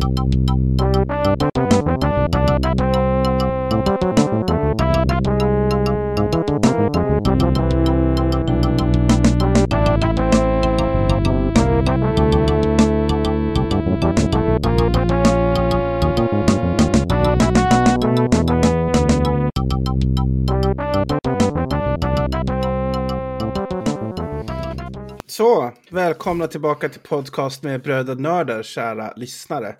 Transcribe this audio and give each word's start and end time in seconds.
Så, 0.00 0.41
välkomna 26.06 26.46
tillbaka 26.46 26.88
till 26.88 27.00
podcast 27.00 27.62
med 27.62 27.82
Bröder 27.82 28.14
Nördar, 28.14 28.62
kära 28.62 29.12
lyssnare. 29.16 29.76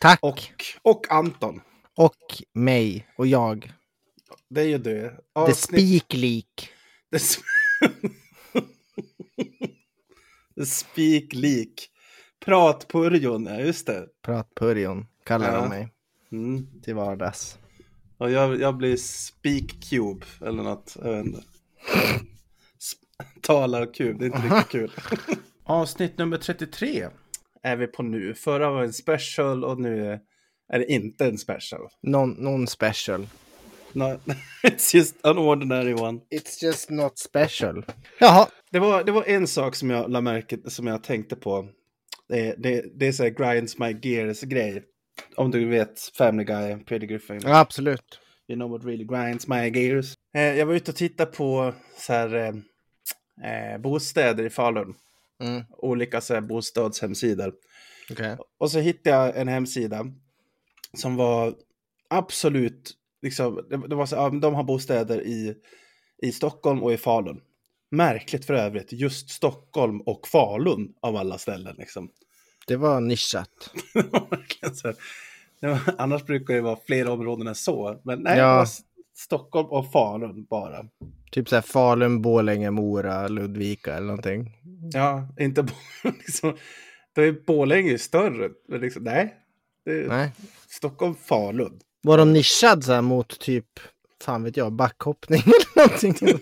Tack. 0.00 0.18
Och, 0.22 0.40
och 0.82 1.10
Anton. 1.12 1.60
Och 1.96 2.16
mig 2.52 3.06
och 3.16 3.26
jag. 3.26 3.72
Det 4.50 4.60
är 4.60 4.64
ju 4.66 4.78
du. 4.78 5.00
The 5.08 5.10
Avsnitt- 5.34 5.54
Speak-Leak. 5.54 6.68
The, 7.12 7.18
sp- 7.18 7.42
The 10.56 10.66
Speak 10.66 11.24
Leak. 11.32 11.88
Pratpurjon, 12.44 13.46
ja 13.46 13.60
just 13.60 13.86
det. 13.86 14.06
Pratpurjon 14.22 15.06
kallar 15.24 15.52
Ja. 15.52 15.60
de 15.60 15.68
mig 15.68 15.88
Mm. 16.32 16.66
till 16.82 16.94
vardags. 16.94 17.58
Och 18.18 18.30
jag, 18.30 18.60
jag 18.60 18.76
blir 18.76 18.96
Speak 18.96 19.64
Cube 19.90 20.26
eller 20.40 20.62
något. 20.62 20.96
Jag 21.02 21.12
vet 21.12 21.26
inte. 21.26 21.42
Talarkub, 23.42 24.18
det 24.18 24.24
är 24.24 24.26
inte 24.26 24.38
riktigt 24.56 24.68
kul. 24.70 24.92
Avsnitt 25.66 26.18
nummer 26.18 26.36
33 26.36 27.08
är 27.62 27.76
vi 27.76 27.86
på 27.86 28.02
nu. 28.02 28.34
Förra 28.34 28.70
var 28.70 28.82
en 28.82 28.92
special 28.92 29.64
och 29.64 29.80
nu 29.80 30.12
är- 30.72 30.78
det 30.78 30.86
inte 30.92 31.26
en 31.26 31.38
special. 31.38 31.80
Någon, 32.02 32.30
någon 32.30 32.66
special. 32.66 33.26
No, 33.92 34.04
it's 34.62 34.94
just 34.96 35.26
an 35.26 35.38
ordinary 35.38 35.94
one. 35.94 36.20
It's 36.30 36.64
just 36.64 36.90
not 36.90 37.18
special. 37.18 37.84
Jaha. 38.20 38.46
Det 38.70 38.78
var, 38.78 39.04
det 39.04 39.12
var 39.12 39.24
en 39.24 39.46
sak 39.46 39.74
som 39.76 39.90
jag 39.90 40.10
la 40.10 40.20
märke 40.20 40.70
som 40.70 40.86
jag 40.86 41.02
tänkte 41.04 41.36
på. 41.36 41.68
Det, 42.28 42.54
det, 42.58 42.84
det 42.98 43.06
är 43.06 43.12
så 43.12 43.22
här 43.22 43.30
grinds 43.30 43.78
my 43.78 43.96
gears 44.02 44.40
grej. 44.40 44.82
Om 45.36 45.50
du 45.50 45.68
vet 45.68 46.00
Family 46.18 46.44
Guy, 46.44 46.76
Peter 46.76 47.06
Griffin. 47.06 47.40
Ja, 47.44 47.58
absolut. 47.58 48.20
You 48.48 48.56
know 48.56 48.70
what 48.70 48.84
really 48.84 49.04
grinds 49.04 49.48
my 49.48 49.68
gears. 49.68 50.14
Eh, 50.36 50.42
jag 50.42 50.66
var 50.66 50.74
ute 50.74 50.90
och 50.90 50.96
tittade 50.96 51.30
på 51.30 51.74
så 51.98 52.12
här, 52.12 52.34
eh, 52.34 53.72
eh, 53.72 53.78
bostäder 53.80 54.44
i 54.46 54.50
Falun. 54.50 54.94
Mm. 55.44 55.64
Olika 55.70 56.20
så 56.20 56.34
här, 56.34 56.40
bostadshemsidor. 56.40 57.54
Okej. 58.10 58.36
Och 58.58 58.70
så 58.70 58.78
hittade 58.78 59.16
jag 59.16 59.36
en 59.36 59.48
hemsida 59.48 60.06
som 60.96 61.16
var 61.16 61.54
absolut, 62.10 62.92
liksom, 63.22 63.66
det, 63.70 63.88
det 63.88 63.94
var 63.94 64.06
så, 64.06 64.16
ja, 64.16 64.28
de 64.30 64.54
har 64.54 64.64
bostäder 64.64 65.22
i, 65.22 65.54
i 66.22 66.32
Stockholm 66.32 66.82
och 66.82 66.92
i 66.92 66.96
Falun. 66.96 67.40
Märkligt 67.90 68.44
för 68.44 68.54
övrigt, 68.54 68.92
just 68.92 69.30
Stockholm 69.30 70.00
och 70.00 70.28
Falun 70.28 70.94
av 71.00 71.16
alla 71.16 71.38
ställen 71.38 71.74
liksom. 71.78 72.10
Det 72.66 72.76
var 72.76 73.00
nischat. 73.00 73.70
Det 75.60 75.66
var 75.68 75.78
annars 75.98 76.24
brukar 76.24 76.54
det 76.54 76.60
vara 76.60 76.78
fler 76.86 77.08
områden 77.08 77.46
än 77.46 77.54
så, 77.54 78.00
men 78.04 78.18
nej, 78.22 78.38
Ja. 78.38 78.44
det 78.50 78.54
var 78.56 78.62
S- 78.62 78.80
Stockholm 79.16 79.68
och 79.68 79.92
Falun 79.92 80.44
bara. 80.44 80.86
Typ 81.34 81.48
så 81.48 81.54
här 81.54 81.62
Falun, 81.62 82.22
Borlänge, 82.22 82.70
Mora, 82.70 83.28
Ludvika 83.28 83.94
eller 83.94 84.06
någonting. 84.06 84.52
Ja, 84.92 85.28
inte 85.40 85.66
liksom, 86.02 86.56
då 87.14 87.22
är 87.22 87.32
Borlänge 87.46 87.98
större, 87.98 88.50
liksom, 88.80 89.04
nej. 89.04 89.34
Nej. 90.08 90.32
Stockholm, 90.68 91.14
Falun. 91.14 91.80
Var 92.02 92.18
de 92.18 92.32
nischad 92.32 92.84
så 92.84 92.92
här 92.92 93.02
mot 93.02 93.40
typ, 93.40 93.66
fan 94.22 94.42
vet 94.44 94.56
jag, 94.56 94.72
backhoppning 94.72 95.42
eller 95.46 95.86
någonting? 95.86 96.40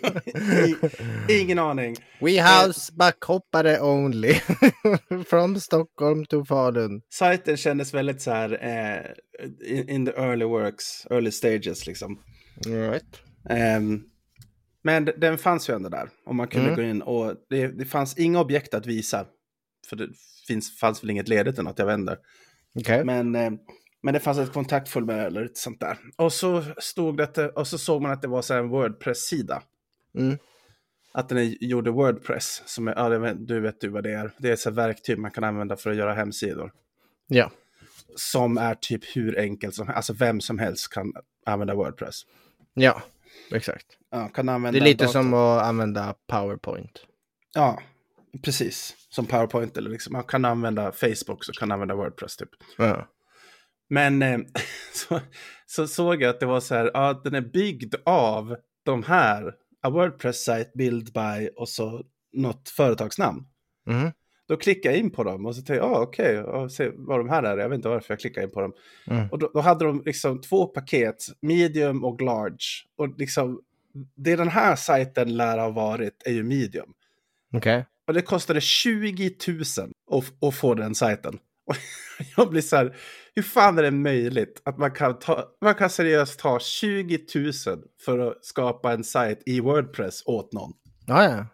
Ingen 1.29 1.59
aning. 1.59 1.97
We 2.21 2.43
house 2.43 2.93
backhoppare 2.93 3.81
only. 3.81 4.35
From 5.27 5.61
Stockholm 5.61 6.27
to 6.27 6.45
Falun. 6.45 7.03
Sajten 7.13 7.57
kändes 7.57 7.95
väldigt 7.95 8.23
så 8.23 8.31
här 8.31 8.59
eh, 8.63 9.77
in, 9.79 9.89
in 9.89 10.07
the 10.07 10.13
early 10.13 10.45
works, 10.45 11.07
early 11.11 11.31
stages 11.31 11.87
liksom. 11.87 12.19
Right. 12.67 13.21
Ehm, 13.49 14.03
men 14.83 15.05
den 15.05 15.39
fanns 15.39 15.71
ju 15.71 15.75
ändå 15.75 15.89
där 15.89 16.11
och 16.27 16.35
man 16.35 16.49
kunde 16.49 16.67
Mm. 16.69 16.77
gå 16.77 16.83
in 16.83 17.03
och 17.03 17.35
det, 17.49 17.67
det 17.67 17.85
fanns 17.85 18.19
inga 18.19 18.41
objekt 18.41 18.75
att 18.75 18.87
visa. 18.87 19.27
För 19.87 19.97
det 19.97 20.09
finns, 20.47 20.79
fanns 20.79 21.03
väl 21.03 21.11
inget 21.11 21.29
ledigt 21.29 21.55
eller 21.55 21.71
något, 21.71 21.79
jag 21.79 21.95
inte. 21.95 22.19
Okej. 22.75 23.05
Men, 23.05 23.35
eh, 23.35 23.51
men 24.03 24.15
det 24.15 24.21
fanns 24.21 24.39
ett 24.39 24.53
kontaktformulär 24.53 25.27
eller 25.27 25.45
ett 25.45 25.57
sånt 25.57 25.81
där. 25.81 25.99
Och 26.17 26.33
så 26.33 26.65
stod 26.79 27.17
det, 27.17 27.49
och 27.49 27.67
så 27.67 27.79
såg 27.79 28.03
man 28.03 28.11
att 28.11 28.23
det 28.23 28.29
var 28.29 28.43
så 28.43 28.55
en 28.55 28.69
Wordpress-sida. 28.69 29.63
Mm. 30.19 30.39
Att 31.15 31.29
den 31.29 31.39
är, 31.39 31.65
gjorde 31.65 31.91
Wordpress, 31.91 32.63
som 32.67 32.89
är, 32.89 32.95
ja, 32.97 33.35
du 33.35 33.61
vet 33.61 33.81
du 33.81 33.89
vad 33.89 34.03
det 34.05 34.13
är. 34.13 34.31
Det 34.39 34.49
är 34.49 34.53
ett 34.53 34.67
verktyg 34.77 35.19
man 35.19 35.31
kan 35.31 35.45
använda 35.45 35.77
för 35.77 35.91
att 35.91 35.97
göra 35.97 36.15
hemsidor. 36.15 36.73
Ja. 37.27 37.51
som 38.17 38.59
är 38.59 38.75
typ 38.75 39.17
hur 39.17 39.39
enkelt 39.39 39.75
som 39.75 39.87
helst. 39.87 39.97
Alltså 39.97 40.13
vem 40.13 40.41
som 40.41 40.59
helst 40.59 40.93
kan 40.93 41.13
använda 41.47 41.75
Wordpress. 41.75 42.23
Ja, 42.75 43.03
exakt. 43.55 43.87
Ja, 44.11 44.29
kan 44.29 44.49
använda 44.49 44.79
Det 44.79 44.85
är 44.85 44.89
lite 44.89 45.09
som 45.09 45.35
att 45.35 45.63
använda 45.63 46.15
PowerPoint. 46.27 47.07
Ja, 47.55 47.83
precis. 48.43 48.97
Som 49.09 49.27
PowerPoint 49.27 49.77
eller 49.77 49.91
liksom. 49.91 50.13
Man 50.13 50.25
kan 50.25 50.45
använda 50.45 50.93
Facebook 50.93 51.45
så 51.45 51.53
kan 51.53 51.73
använda 51.73 51.95
Wordpress 51.95 52.37
typ. 52.37 52.49
Ja. 52.79 53.09
Men 53.89 54.23
eh, 54.23 54.39
så, 54.95 55.21
så 55.67 55.87
såg 55.87 56.23
jag 56.23 56.31
att 56.31 56.41
det 56.41 56.47
var 56.47 56.61
så 56.61 56.75
här, 56.75 56.91
ja 56.95 57.21
den 57.25 57.35
är 57.35 57.41
byggd 57.41 57.95
av 58.05 58.57
de 58.85 59.03
här, 59.03 59.55
a 59.83 59.91
Wordpress 59.91 60.45
site 60.45 60.71
build 60.75 61.13
by 61.13 61.49
och 61.57 61.69
så 61.69 62.05
något 62.33 62.69
företagsnamn. 62.69 63.45
Mhm. 63.87 64.13
Då 64.53 64.59
klickade 64.59 64.95
jag 64.95 65.05
in 65.05 65.11
på 65.11 65.25
dem 65.25 65.47
och 65.47 65.55
så 65.55 65.63
tänkte 65.63 65.75
jag, 65.75 65.93
ah, 65.93 66.01
okej, 66.01 66.41
och 66.41 66.73
se 66.73 66.91
vad 66.95 67.21
de 67.21 67.29
här 67.29 67.43
är. 67.43 67.59
Jag 67.59 67.69
vet 67.69 67.77
inte 67.77 67.89
varför 67.89 68.13
jag 68.13 68.21
klickade 68.21 68.47
in 68.47 68.53
på 68.53 68.61
dem. 68.61 68.73
Mm. 69.07 69.31
Och 69.31 69.39
då, 69.39 69.51
då 69.55 69.61
hade 69.61 69.85
de 69.85 70.03
liksom 70.07 70.41
två 70.41 70.67
paket, 70.67 71.17
medium 71.43 72.05
och 72.05 72.21
large. 72.21 72.67
Och 72.97 73.19
liksom, 73.19 73.61
det 74.17 74.37
den 74.37 74.49
här 74.49 74.77
sajten 74.77 75.37
lär 75.37 75.59
ha 75.59 75.71
varit 75.71 76.23
är 76.27 76.33
ju 76.33 76.43
medium. 76.43 76.93
Okej. 77.55 77.87
Och 78.07 78.15
det 78.15 78.23
kostade 78.23 78.61
20 78.61 79.37
000 79.49 79.61
att, 80.11 80.45
att 80.45 80.55
få 80.55 80.75
den 80.75 80.95
sajten. 80.95 81.39
Och 81.67 81.77
jag 82.37 82.51
blir 82.51 82.63
så 82.63 82.77
här, 82.77 82.97
hur 83.35 83.43
fan 83.43 83.79
är 83.79 83.83
det 83.83 83.91
möjligt 83.91 84.63
att 84.65 84.79
man 84.79 84.91
kan, 84.91 85.19
ta, 85.19 85.45
man 85.61 85.75
kan 85.75 85.91
seriöst 85.91 86.39
ta 86.39 86.61
20 86.61 87.19
000 87.35 87.53
för 88.05 88.19
att 88.19 88.45
skapa 88.45 88.93
en 88.93 89.05
sajt 89.05 89.43
i 89.47 89.61
Wordpress 89.61 90.23
åt 90.27 90.53
någon? 90.53 90.73
Ja, 91.07 91.25
ja. 91.25 91.47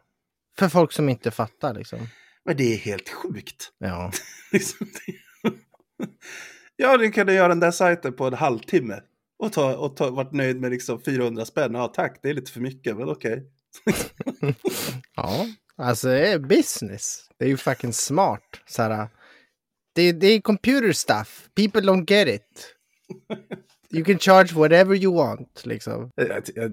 För 0.59 0.69
folk 0.69 0.93
som 0.93 1.09
inte 1.09 1.31
fattar 1.31 1.75
liksom. 1.75 2.09
Men 2.49 2.57
det 2.57 2.75
är 2.75 2.79
helt 2.79 3.09
sjukt. 3.09 3.73
Ja. 3.79 4.13
Liksom, 4.53 4.87
ja, 6.77 6.97
du 6.97 7.11
kunde 7.11 7.35
göra 7.35 7.49
den 7.49 7.61
där 7.61 7.71
sajten 7.71 8.13
på 8.13 8.27
en 8.27 8.35
halvtimme. 8.35 9.01
Och, 9.39 9.53
ta, 9.53 9.77
och 9.77 9.97
ta, 9.97 10.11
varit 10.11 10.33
nöjd 10.33 10.61
med 10.61 10.71
liksom 10.71 11.01
400 11.01 11.45
spänn. 11.45 11.75
Ja, 11.75 11.89
tack, 11.89 12.19
det 12.23 12.31
är 12.31 12.35
lite 12.35 12.53
för 12.53 12.61
mycket, 12.61 12.97
men 12.97 13.09
okej. 13.09 13.45
Ja. 15.17 15.47
Alltså 15.77 16.09
det 16.09 16.29
är 16.29 16.39
business. 16.39 17.29
Det 17.39 17.45
är 17.45 17.49
ju 17.49 17.57
fucking 17.57 17.93
smart. 17.93 18.61
Så 18.67 18.83
här, 18.83 19.09
det, 19.95 20.13
det 20.13 20.27
är 20.27 20.41
computer 20.41 20.93
stuff. 20.93 21.49
People 21.55 21.81
don't 21.81 22.11
get 22.11 22.29
it. 22.29 22.75
You 23.91 24.05
can 24.05 24.19
charge 24.19 24.55
whatever 24.55 24.97
you 24.97 25.17
want 25.17 25.67
liksom. 25.67 26.11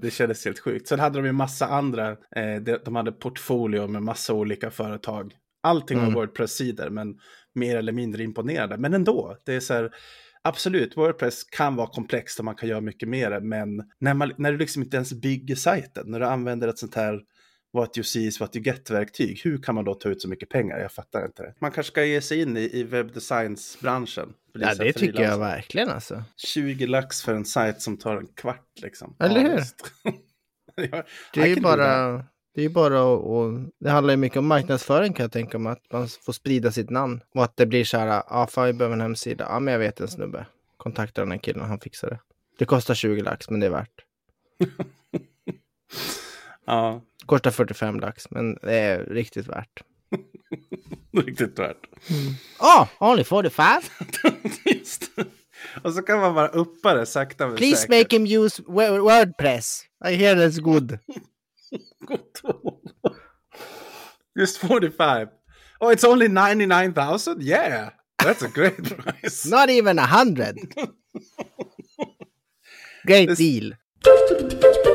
Det, 0.01 0.11
kändes 0.11 0.45
helt 0.45 0.59
sjukt. 0.59 0.87
Sen 0.87 0.99
hade 0.99 1.19
de 1.19 1.25
ju 1.25 1.31
massa 1.31 1.67
andra. 1.67 2.11
Eh, 2.11 2.61
de 2.85 2.95
hade 2.95 3.11
portfolio 3.11 3.87
med 3.87 4.03
massa 4.03 4.33
olika 4.33 4.71
företag. 4.71 5.33
Allting 5.65 5.97
Mm. 5.99 6.13
Wordpress-sidor, 6.13 6.89
men 6.89 7.19
mer 7.53 7.75
eller 7.77 7.91
mindre 7.91 8.23
imponerande. 8.23 8.77
Men 8.77 8.93
ändå, 8.93 9.37
det 9.45 9.53
är 9.53 9.59
så 9.59 9.73
här. 9.73 9.91
Absolut, 10.41 10.97
Wordpress 10.97 11.43
kan 11.43 11.75
vara 11.75 11.87
komplext 11.87 12.39
och 12.39 12.45
man 12.45 12.55
kan 12.55 12.69
göra 12.69 12.81
mycket 12.81 13.09
mer. 13.09 13.39
Men 13.39 13.83
när, 13.99 14.13
man, 14.13 14.31
när 14.37 14.51
du 14.51 14.57
liksom 14.57 14.83
inte 14.83 14.97
ens 14.97 15.13
bygger 15.13 15.55
sajten, 15.55 16.03
när 16.11 16.19
du 16.19 16.25
använder 16.25 16.67
ett 16.67 16.77
sånt 16.77 16.95
här 16.95 17.21
what 17.73 17.97
you 17.97 18.03
see 18.03 18.19
is 18.27 18.39
what 18.39 18.55
you 18.55 18.65
get-verktyg, 18.65 19.41
hur 19.43 19.57
kan 19.57 19.75
man 19.75 19.85
då 19.85 19.93
ta 19.93 20.09
ut 20.09 20.21
så 20.21 20.29
mycket 20.29 20.49
pengar? 20.49 20.79
Jag 20.79 20.91
fattar 20.91 21.25
inte 21.25 21.43
det. 21.43 21.53
Man 21.59 21.71
kanske 21.71 21.91
ska 21.91 22.05
ge 22.05 22.21
sig 22.21 22.41
in 22.41 22.57
i, 22.57 22.69
i 22.73 22.83
webbdesignsbranschen. 22.83 24.33
Ja, 24.53 24.75
det 24.75 24.93
tycker 24.93 25.23
jag 25.23 25.39
verkligen 25.39 25.89
alltså. 25.89 26.23
20 26.37 26.87
lax 26.87 27.21
för 27.21 27.33
en 27.35 27.45
sajt 27.45 27.81
som 27.81 27.97
tar 27.97 28.17
en 28.17 28.27
kvart 28.27 28.69
liksom. 28.81 29.15
Eller 29.19 29.41
hur? 29.41 29.61
Det 31.33 31.41
är 31.41 31.47
ju 31.47 31.61
bara, 31.61 32.25
det 32.55 32.61
är 32.61 32.63
ju 32.63 32.69
bara 32.69 33.03
och, 33.03 33.59
det 33.79 33.89
handlar 33.89 34.13
ju 34.13 34.17
mycket 34.17 34.37
om 34.37 34.47
marknadsföring 34.47 35.13
kan 35.13 35.23
jag 35.23 35.31
tänka 35.31 35.59
mig. 35.59 35.71
Att 35.73 35.91
man 35.91 36.07
får 36.07 36.33
sprida 36.33 36.71
sitt 36.71 36.89
namn. 36.89 37.21
Och 37.35 37.43
att 37.43 37.57
det 37.57 37.65
blir 37.65 37.83
så 37.85 37.97
här, 37.97 38.23
ja 38.29 38.47
fan 38.51 38.65
vi 38.65 38.73
behöver 38.73 38.93
en 38.95 39.01
hemsida. 39.01 39.45
Ja 39.49 39.59
men 39.59 39.71
jag 39.71 39.79
vet 39.79 39.99
en 39.99 40.07
snubbe. 40.07 40.45
Kontakta 40.77 41.21
den 41.21 41.31
här 41.31 41.37
killen, 41.37 41.65
han 41.65 41.79
fixar 41.79 42.09
det. 42.09 42.19
Det 42.57 42.65
kostar 42.65 42.93
20 42.93 43.21
lax 43.21 43.49
men 43.49 43.59
det 43.59 43.65
är 43.65 43.69
värt. 43.69 43.89
Ja, 46.67 47.01
Kostar 47.25 47.51
45 47.51 47.99
lax 47.99 48.31
men 48.31 48.55
det 48.61 48.73
är 48.73 48.99
riktigt 49.05 49.47
värt. 49.47 49.83
Riktigt 51.25 51.59
värt. 51.59 51.87
Oh, 52.59 52.87
only 52.99 53.23
45? 53.23 53.81
Just 54.65 55.15
det. 55.15 55.25
Och 55.83 55.93
så 55.93 56.01
kan 56.01 56.19
man 56.19 56.33
bara 56.35 56.47
uppa 56.47 56.93
det 56.93 57.05
sakta 57.05 57.47
men 57.47 57.55
Please 57.57 57.75
säkert. 57.81 57.89
make 57.89 58.15
him 58.15 58.43
use 58.43 58.61
wo- 58.63 58.99
Wordpress. 58.99 59.81
I 60.05 60.15
hear 60.15 60.35
that's 60.35 60.59
good. 60.61 60.97
Gott 62.05 62.41
råd. 62.43 63.15
Just 64.37 64.57
45. 64.59 65.29
Oh, 65.81 65.89
it's 65.89 66.03
only 66.03 66.27
99,000? 66.27 67.41
Yeah, 67.43 67.89
that's 68.23 68.41
a 68.43 68.47
great 68.49 68.83
price. 68.97 69.45
Not 69.45 69.69
even 69.69 69.99
a 69.99 70.05
hundred. 70.05 70.57
Great 73.05 73.29
This- 73.29 73.37
deal. 73.37 73.71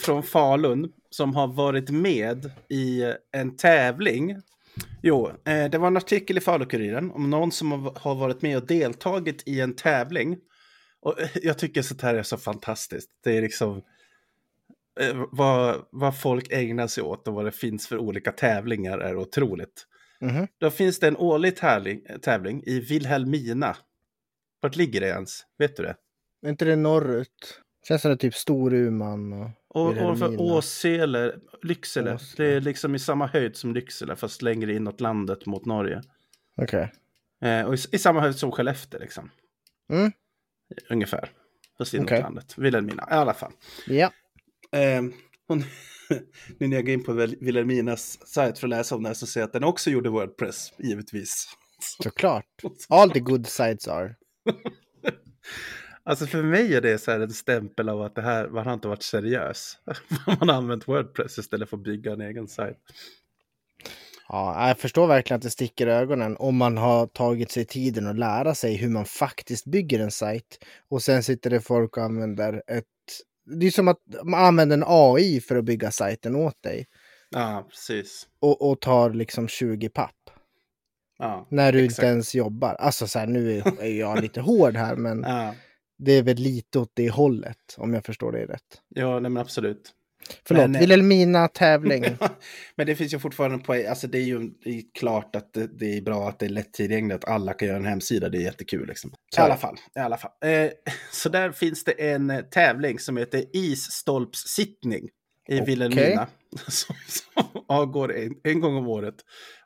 från 0.00 0.22
Falun 0.22 0.92
som 1.10 1.34
har 1.34 1.46
varit 1.48 1.90
med 1.90 2.50
i 2.68 3.12
en 3.32 3.56
tävling. 3.56 4.36
Jo, 5.02 5.28
eh, 5.28 5.70
det 5.70 5.78
var 5.78 5.86
en 5.86 5.96
artikel 5.96 6.38
i 6.38 6.40
Falukuriren 6.40 7.10
om 7.10 7.30
någon 7.30 7.52
som 7.52 7.72
har- 7.72 8.14
varit 8.14 8.42
med 8.42 8.56
och 8.56 8.66
deltagit 8.66 9.42
i 9.46 9.60
en 9.60 9.76
tävling. 9.76 10.36
Och 11.00 11.20
eh, 11.20 11.28
jag 11.42 11.58
tycker 11.58 11.82
sånt 11.82 12.02
här 12.02 12.14
är 12.14 12.22
så 12.22 12.36
fantastiskt. 12.36 13.10
Det 13.24 13.36
är 13.36 13.42
liksom 13.42 13.82
eh, 15.00 15.24
vad, 15.30 15.86
vad 15.90 16.20
folk 16.20 16.52
ägnar 16.52 16.86
sig 16.86 17.02
åt 17.02 17.28
och 17.28 17.34
vad 17.34 17.44
det 17.44 17.52
finns 17.52 17.88
för 17.88 17.98
olika 17.98 18.32
tävlingar 18.32 18.98
är 18.98 19.16
otroligt. 19.16 19.86
Mhm. 20.20 20.46
Då 20.58 20.70
finns 20.70 20.98
det 20.98 21.08
en 21.08 21.16
årlig 21.16 21.56
tävling, 21.56 22.00
tävling 22.22 22.62
i 22.66 22.80
Vilhelmina. 22.80 23.76
Vart 24.60 24.76
ligger 24.76 25.00
det 25.00 25.08
ens? 25.08 25.40
Vet 25.58 25.76
du 25.76 25.82
det? 25.82 25.96
Är 26.42 26.48
inte 26.50 26.64
det 26.64 26.76
norrut? 26.76 27.60
Känns 27.88 28.02
som 28.02 28.10
det 28.10 28.16
typ 28.16 28.34
Storuman 28.34 29.32
och... 29.32 29.50
Och, 29.74 29.86
och 29.86 29.94
för 29.96 30.12
Vilhelmina. 30.12 30.42
Åsele, 30.42 31.34
Lycksele, 31.62 32.14
Åsele. 32.14 32.48
det 32.48 32.56
är 32.56 32.60
liksom 32.60 32.94
i 32.94 32.98
samma 32.98 33.26
höjd 33.26 33.56
som 33.56 33.74
Lycksele 33.74 34.16
fast 34.16 34.42
längre 34.42 34.74
inåt 34.74 35.00
landet 35.00 35.46
mot 35.46 35.64
Norge. 35.66 36.02
Okej. 36.56 36.92
Eh, 37.42 37.62
och 37.66 37.74
i, 37.74 37.78
i 37.92 37.98
samma 37.98 38.20
höjd 38.20 38.36
som 38.36 38.52
Skellefteå 38.52 39.00
liksom. 39.00 39.30
Mm. 39.92 40.12
Ungefär. 40.90 41.30
Fast 41.78 41.94
inåt 41.94 42.06
Okej. 42.06 42.20
landet. 42.22 42.58
Vilhelmina, 42.58 43.08
i 43.10 43.14
alla 43.14 43.34
fall. 43.34 43.52
Ja. 43.86 44.12
Eh, 44.72 45.02
hon, 45.48 45.58
nu 46.58 46.68
när 46.68 46.76
jag 46.76 46.86
går 46.86 46.94
in 46.94 47.04
på 47.04 47.12
Vil- 47.12 47.36
Vilhelminas 47.40 48.26
sajt 48.28 48.58
för 48.58 48.66
att 48.66 48.70
läsa 48.70 48.94
om 48.96 49.02
det 49.02 49.08
här 49.08 49.14
så 49.14 49.26
ser 49.26 49.40
jag 49.40 49.46
att 49.46 49.52
den 49.52 49.64
också 49.64 49.90
gjorde 49.90 50.08
Wordpress, 50.10 50.72
givetvis. 50.78 51.46
Såklart. 52.02 52.46
All 52.88 53.10
the 53.10 53.20
good 53.20 53.46
sides 53.46 53.88
are. 53.88 54.14
Alltså 56.04 56.26
för 56.26 56.42
mig 56.42 56.74
är 56.74 56.80
det 56.80 56.98
så 56.98 57.10
här 57.10 57.20
en 57.20 57.30
stämpel 57.30 57.88
av 57.88 58.02
att 58.02 58.14
det 58.14 58.22
här, 58.22 58.48
man 58.48 58.66
har 58.66 58.74
inte 58.74 58.88
varit 58.88 59.02
seriös. 59.02 59.78
Man 60.26 60.48
har 60.48 60.56
använt 60.56 60.88
Wordpress 60.88 61.38
istället 61.38 61.70
för 61.70 61.76
att 61.76 61.82
bygga 61.82 62.12
en 62.12 62.20
egen 62.20 62.48
sajt. 62.48 62.78
Ja, 64.28 64.68
jag 64.68 64.78
förstår 64.78 65.06
verkligen 65.06 65.36
att 65.36 65.42
det 65.42 65.50
sticker 65.50 65.86
i 65.86 65.90
ögonen 65.90 66.36
om 66.36 66.56
man 66.56 66.76
har 66.76 67.06
tagit 67.06 67.50
sig 67.50 67.64
tiden 67.64 68.06
att 68.06 68.18
lära 68.18 68.54
sig 68.54 68.76
hur 68.76 68.88
man 68.88 69.04
faktiskt 69.04 69.66
bygger 69.66 70.00
en 70.00 70.10
sajt. 70.10 70.64
Och 70.88 71.02
sen 71.02 71.22
sitter 71.22 71.50
det 71.50 71.60
folk 71.60 71.96
och 71.96 72.02
använder 72.02 72.62
ett... 72.66 72.84
Det 73.44 73.66
är 73.66 73.70
som 73.70 73.88
att 73.88 73.98
man 74.24 74.44
använder 74.44 74.76
en 74.76 74.84
AI 74.86 75.40
för 75.40 75.56
att 75.56 75.64
bygga 75.64 75.90
sajten 75.90 76.36
åt 76.36 76.62
dig. 76.62 76.86
Ja, 77.30 77.66
precis. 77.70 78.26
Och, 78.40 78.70
och 78.70 78.80
tar 78.80 79.10
liksom 79.10 79.48
20 79.48 79.88
papp. 79.88 80.30
Ja, 81.18 81.46
När 81.50 81.72
du 81.72 81.84
exakt. 81.84 81.98
inte 81.98 82.06
ens 82.06 82.34
jobbar. 82.34 82.74
Alltså 82.74 83.06
så 83.06 83.18
här, 83.18 83.26
nu 83.26 83.62
är 83.80 83.98
jag 83.98 84.22
lite 84.22 84.40
hård 84.40 84.76
här 84.76 84.96
men 84.96 85.22
Ja, 85.26 85.54
det 86.00 86.12
är 86.12 86.22
väl 86.22 86.36
lite 86.36 86.78
åt 86.78 86.92
det 86.94 87.10
hållet 87.10 87.76
om 87.76 87.94
jag 87.94 88.04
förstår 88.04 88.32
det 88.32 88.46
rätt. 88.46 88.82
ja 88.88 89.20
nej, 89.20 89.30
men 89.30 89.40
absolut. 89.40 89.94
Förlåt, 90.44 90.62
Men, 90.62 90.74
eh, 90.74 90.80
Vilhelmina 90.80 91.48
tävling. 91.48 92.04
Men 92.76 92.86
det 92.86 92.96
finns 92.96 93.14
ju 93.14 93.18
fortfarande 93.18 93.58
poäng. 93.58 93.86
Alltså 93.86 94.06
det 94.06 94.18
är 94.18 94.22
ju 94.22 94.50
det 94.64 94.70
är 94.70 94.82
klart 94.98 95.36
att 95.36 95.52
det, 95.52 95.78
det 95.78 95.96
är 95.96 96.02
bra 96.02 96.28
att 96.28 96.38
det 96.38 96.46
är 96.46 96.50
lättillgängligt, 96.50 97.24
att 97.24 97.30
alla 97.30 97.52
kan 97.52 97.68
göra 97.68 97.78
en 97.78 97.84
hemsida. 97.84 98.28
Det 98.28 98.38
är 98.38 98.42
jättekul 98.42 98.88
liksom. 98.88 99.10
I 99.10 99.14
Så 99.34 99.40
är 99.40 99.44
alla 99.44 99.56
fall. 99.56 99.76
I 99.96 99.98
alla 99.98 100.16
fall. 100.16 100.30
Eh, 100.44 100.70
så 101.12 101.28
där 101.28 101.52
finns 101.52 101.84
det 101.84 102.10
en 102.12 102.30
eh, 102.30 102.40
tävling 102.40 102.98
som 102.98 103.16
heter 103.16 103.44
isstolpssittning 103.52 105.04
i 105.48 105.54
Okej. 105.54 105.66
Vilhelmina. 105.66 106.26
Som, 106.68 106.96
som 107.08 107.64
avgår 107.68 108.16
en, 108.16 108.34
en 108.44 108.60
gång 108.60 108.76
om 108.76 108.88
året. 108.88 109.14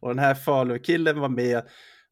Och 0.01 0.09
den 0.09 0.19
här 0.19 0.35
Falukillen 0.35 1.21
var 1.21 1.29
med 1.29 1.63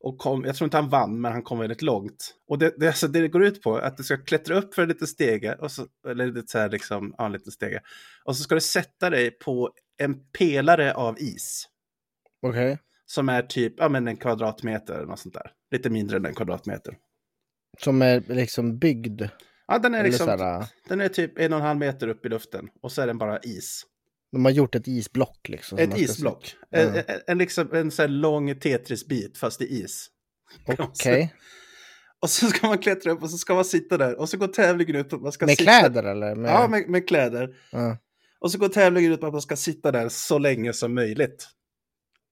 och 0.02 0.18
kom, 0.18 0.44
jag 0.44 0.56
tror 0.56 0.66
inte 0.66 0.76
han 0.76 0.88
vann, 0.88 1.20
men 1.20 1.32
han 1.32 1.42
kom 1.42 1.58
väldigt 1.58 1.82
långt. 1.82 2.34
Och 2.48 2.58
det, 2.58 2.74
det, 2.76 2.86
alltså, 2.86 3.08
det 3.08 3.28
går 3.28 3.44
ut 3.44 3.62
på 3.62 3.76
att 3.76 3.96
du 3.96 4.02
ska 4.02 4.16
klättra 4.16 4.54
upp 4.54 4.74
för 4.74 4.82
en 4.82 4.88
liten 4.88 5.06
stege, 5.06 5.54
och 5.54 5.72
så, 5.72 5.86
eller 6.08 6.26
lite 6.26 6.48
så 6.48 6.58
här 6.58 6.70
liksom, 6.70 7.14
ja, 7.18 7.26
en 7.26 7.32
liten 7.32 7.52
stege. 7.52 7.80
Och 8.24 8.36
så 8.36 8.42
ska 8.42 8.54
du 8.54 8.60
sätta 8.60 9.10
dig 9.10 9.30
på 9.30 9.70
en 9.98 10.14
pelare 10.38 10.94
av 10.94 11.18
is. 11.18 11.68
Okej. 12.46 12.78
Som 13.06 13.28
är 13.28 13.42
typ 13.42 13.74
ja, 13.76 13.88
men 13.88 14.08
en 14.08 14.16
kvadratmeter 14.16 14.94
eller 14.94 15.06
något 15.06 15.18
sånt 15.18 15.34
där. 15.34 15.50
Lite 15.70 15.90
mindre 15.90 16.16
än 16.16 16.26
en 16.26 16.34
kvadratmeter. 16.34 16.96
Som 17.78 18.02
är 18.02 18.20
liksom 18.28 18.78
byggd. 18.78 19.22
Ja, 19.66 19.78
den 19.78 19.94
är, 19.94 20.04
liksom, 20.04 20.64
den 20.88 21.00
är 21.00 21.08
typ 21.08 21.38
en 21.38 21.52
och 21.52 21.58
en 21.58 21.64
halv 21.64 21.78
meter 21.78 22.08
upp 22.08 22.26
i 22.26 22.28
luften. 22.28 22.68
Och 22.82 22.92
så 22.92 23.02
är 23.02 23.06
den 23.06 23.18
bara 23.18 23.38
is. 23.38 23.86
De 24.32 24.44
har 24.44 24.52
gjort 24.52 24.74
ett 24.74 24.88
isblock 24.88 25.48
liksom. 25.48 25.78
som 25.78 25.90
Ett 25.90 25.98
isblock. 25.98 26.44
sitta- 26.46 26.80
En, 26.80 26.96
en, 26.96 27.20
en, 27.26 27.38
liksom, 27.38 27.72
en 27.74 27.90
så 27.90 28.02
här 28.02 28.08
lång 28.08 28.60
Tetris-bit 28.60 29.38
fast 29.38 29.62
i 29.62 29.64
is. 29.64 30.08
Okej. 30.78 31.34
Och 32.20 32.30
så 32.30 32.46
ska 32.46 32.66
man 32.66 32.78
klättra 32.78 33.12
upp 33.12 33.22
och 33.22 33.30
så 33.30 33.38
ska 33.38 33.54
man 33.54 33.64
sitta 33.64 33.98
där. 33.98 34.18
Och 34.18 34.28
så 34.28 34.36
går 34.36 34.48
tävlingen 34.48 34.96
ut 34.96 35.12
att 35.12 35.22
man 35.22 35.32
ska 35.32 35.46
Med 35.46 35.58
sitta... 35.58 35.70
kläder 35.80 36.04
eller? 36.04 36.34
Med... 36.34 36.50
Ja, 36.50 36.68
med, 36.68 36.88
med 36.88 37.08
kläder. 37.08 37.56
Ja. 37.72 37.98
Och 38.40 38.52
så 38.52 38.58
går 38.58 38.68
tävlingen 38.68 39.12
ut 39.12 39.20
på 39.20 39.26
att 39.26 39.32
man 39.32 39.42
ska 39.42 39.56
sitta 39.56 39.92
där 39.92 40.08
så 40.08 40.38
länge 40.38 40.72
som 40.72 40.94
möjligt. 40.94 41.48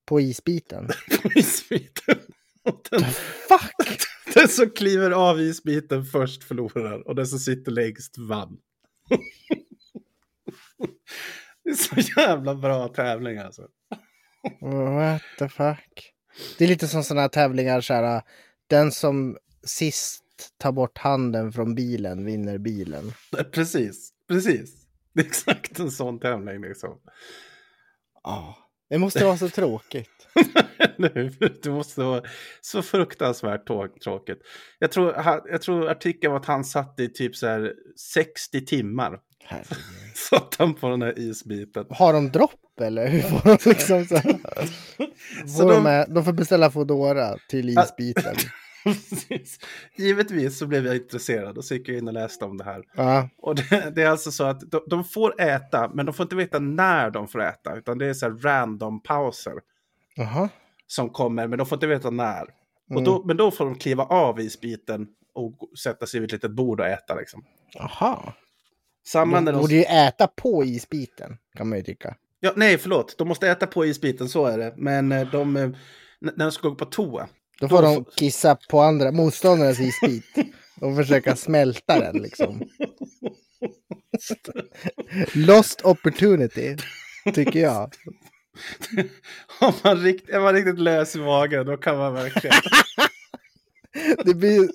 På 0.07 0.21
isbiten. 0.21 0.89
På 1.23 1.29
isbiten. 1.35 2.19
Och 2.65 2.81
den, 2.91 3.01
Fuck! 3.49 4.01
den 4.35 4.49
som 4.49 4.71
kliver 4.71 5.11
av 5.11 5.41
isbiten 5.41 6.05
först 6.05 6.45
förlorar. 6.45 7.09
Och 7.09 7.15
den 7.15 7.27
som 7.27 7.39
sitter 7.39 7.73
längst 7.73 8.19
vann. 8.19 8.57
Det 11.65 11.71
är 11.71 11.75
så 12.03 12.21
jävla 12.21 12.55
bra 12.55 12.89
tävling 12.89 13.39
alltså. 13.39 13.63
What 14.61 15.23
the 15.39 15.49
fuck? 15.49 16.13
Det 16.59 16.65
är 16.65 16.69
lite 16.69 16.89
som 16.89 17.05
sådana 17.05 17.21
här 17.21 17.29
tävlingar 17.29 17.81
så 17.81 17.95
här. 17.95 18.23
Den 18.67 18.93
som 18.93 19.37
sist 19.65 20.25
tar 20.59 20.73
bort 20.73 20.99
handen 20.99 21.53
från 21.53 21.75
bilen 21.75 22.25
vinner 22.25 22.59
bilen. 22.59 23.13
Precis, 23.53 24.13
precis. 24.29 24.75
Det 25.13 25.21
är 25.21 25.27
exakt 25.27 25.79
en 25.79 25.91
sån 25.91 26.21
tävling 26.21 26.61
liksom. 26.61 27.01
Ja. 28.23 28.59
Det 28.91 28.99
måste 28.99 29.25
vara 29.25 29.37
så 29.37 29.49
tråkigt. 29.49 30.11
nu, 30.97 31.31
det 31.63 31.71
måste 31.71 32.01
vara 32.01 32.23
så 32.61 32.83
fruktansvärt 32.83 33.67
tråkigt. 34.03 34.39
Jag 34.79 34.93
tror, 34.93 35.15
jag 35.51 35.63
tror 35.63 35.89
artikeln 35.91 36.33
var 36.33 36.41
att 36.41 36.47
han 36.47 36.65
satt 36.65 37.01
i 37.01 37.09
typ 37.09 37.37
så 37.37 37.47
här 37.47 37.73
60 38.15 38.65
timmar. 38.67 39.19
Satt 40.31 40.55
han 40.59 40.75
på 40.75 40.89
den 40.89 41.03
här 41.03 41.19
isbiten. 41.19 41.87
Har 41.91 42.13
de 42.13 42.31
dropp 42.31 42.81
eller? 42.81 43.09
Hur 43.09 43.21
får 43.21 43.41
de 43.65 43.71
liksom 43.71 44.05
så 44.05 44.17
här? 44.17 44.39
Så 45.47 45.59
Får 45.59 45.69
de, 45.69 45.75
de- 45.75 45.83
med, 45.83 46.07
de 46.11 46.25
får 46.25 46.33
beställa 46.33 46.71
Foodora 46.71 47.37
till 47.49 47.69
isbiten. 47.69 48.37
Givetvis 49.97 50.59
så 50.59 50.67
blev 50.67 50.87
jag 50.87 50.97
intresserad 50.97 51.59
och 51.59 51.65
så 51.65 51.75
gick 51.75 51.89
jag 51.89 51.99
in 51.99 52.09
och 52.09 52.15
läste 52.15 52.45
om 52.45 52.57
det 52.57 52.65
här. 52.65 52.83
Ja, 52.95 53.29
Och 53.39 53.55
det, 53.55 53.93
det 53.95 54.03
är 54.03 54.09
alltså 54.09 54.31
så 54.33 54.45
att 54.45 54.61
de, 54.71 54.81
de 54.87 55.05
får 55.05 55.41
äta, 55.41 55.91
men 55.95 56.07
de 56.07 56.13
får 56.15 56.25
inte 56.25 56.37
veta 56.37 56.59
när 56.59 57.11
de 57.11 57.29
får 57.29 57.43
äta, 57.43 57.77
utan 57.77 57.99
det 57.99 58.07
är 58.07 58.15
så 58.15 58.27
här 58.27 58.33
random 58.37 59.03
pauser 59.03 59.55
jaha. 60.15 60.49
som 60.87 61.11
kommer, 61.11 61.47
men 61.47 61.59
de 61.59 61.67
får 61.67 61.77
inte 61.77 61.87
veta 61.87 62.11
när. 62.11 62.43
Och 62.43 62.51
Mm. 62.91 63.05
då, 63.05 63.25
men 63.27 63.37
då 63.37 63.51
får 63.51 63.65
de 63.65 63.75
kliva 63.79 64.05
av 64.05 64.41
isbiten 64.41 65.07
och 65.35 65.79
sätta 65.79 66.07
sig 66.07 66.21
vid 66.21 66.29
ett 66.29 66.33
litet 66.33 66.51
bord 66.51 66.81
och 66.81 66.87
äta 66.87 67.15
liksom. 67.15 67.45
Jaha. 67.75 68.33
Samma 69.07 69.37
De 69.41 69.45
de... 69.53 69.61
borde 69.61 69.75
ju 69.75 69.83
äta 69.83 70.27
på 70.27 70.65
isbiten, 70.65 71.39
kan 71.57 71.69
man 71.69 71.79
ju 71.79 71.85
tycka. 71.85 72.15
Ja, 72.41 72.53
nej, 72.57 72.79
förlåt. 72.79 73.19
De 73.19 73.29
måste 73.29 73.49
äta 73.49 73.67
på 73.67 73.87
isbiten, 73.87 74.29
så 74.29 74.47
är 74.47 74.59
det. 74.59 74.75
Men 74.77 75.13
eh, 75.13 75.31
de, 75.31 75.57
eh, 75.57 75.71
när 76.21 76.33
de 76.45 76.53
ska 76.53 76.69
gå 76.69 76.75
på 76.75 76.85
toa. 76.85 77.29
Då 77.61 77.69
får 77.69 77.83
de 77.83 78.05
kissa 78.17 78.57
på 78.71 78.81
andra 78.81 79.13
motståndarens 79.13 79.81
isbit 79.81 80.55
och 80.81 80.97
försöka 80.97 81.37
smälta 81.37 82.01
den 82.01 82.23
liksom. 82.23 82.63
Lost 85.35 85.85
opportunity, 85.85 86.77
tycker 87.35 87.61
jag. 87.61 87.95
Om 89.61 89.73
man 89.85 89.97
rikt, 89.97 90.29
är 90.29 90.41
man 90.41 90.55
riktigt 90.55 90.79
lös 90.79 91.17
i 91.17 91.19
magen, 91.19 91.67
då 91.67 91.77
kan 91.77 91.99
man 91.99 92.15
verkligen... 92.15 92.57
Det 94.25 94.35
blir... 94.35 94.71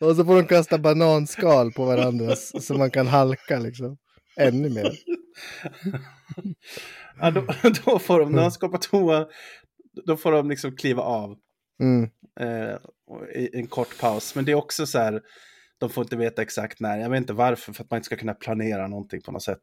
Och 0.00 0.16
så 0.16 0.24
får 0.24 0.36
de 0.36 0.46
kasta 0.46 0.78
bananskal 0.78 1.72
på 1.72 1.84
varandra 1.84 2.36
så 2.36 2.74
man 2.74 2.90
kan 2.90 3.06
halka 3.06 3.58
liksom. 3.58 3.96
Ännu 4.36 4.70
mer. 4.70 4.92
ja, 7.20 7.30
då, 7.30 7.46
då 7.84 7.98
får 7.98 8.20
de, 8.20 8.32
när 8.32 8.42
de 8.42 8.50
ska 8.50 8.68
på 8.68 8.78
toa, 8.78 9.26
då 10.06 10.16
får 10.16 10.32
de 10.32 10.48
liksom 10.50 10.76
kliva 10.76 11.02
av 11.02 11.36
Mm. 11.80 12.10
eh, 12.40 12.76
i 13.34 13.50
en 13.52 13.66
kort 13.66 13.98
paus. 13.98 14.34
Men 14.34 14.44
det 14.44 14.52
är 14.52 14.56
också 14.56 14.86
så 14.86 14.98
här, 14.98 15.20
de 15.78 15.90
får 15.90 16.04
inte 16.04 16.16
veta 16.16 16.42
exakt 16.42 16.80
när. 16.80 16.98
Jag 16.98 17.10
vet 17.10 17.18
inte 17.18 17.32
varför, 17.32 17.72
för 17.72 17.84
att 17.84 17.90
man 17.90 17.98
inte 17.98 18.06
ska 18.06 18.16
kunna 18.16 18.34
planera 18.34 18.86
någonting 18.88 19.20
på 19.20 19.32
något 19.32 19.42
sätt. 19.42 19.62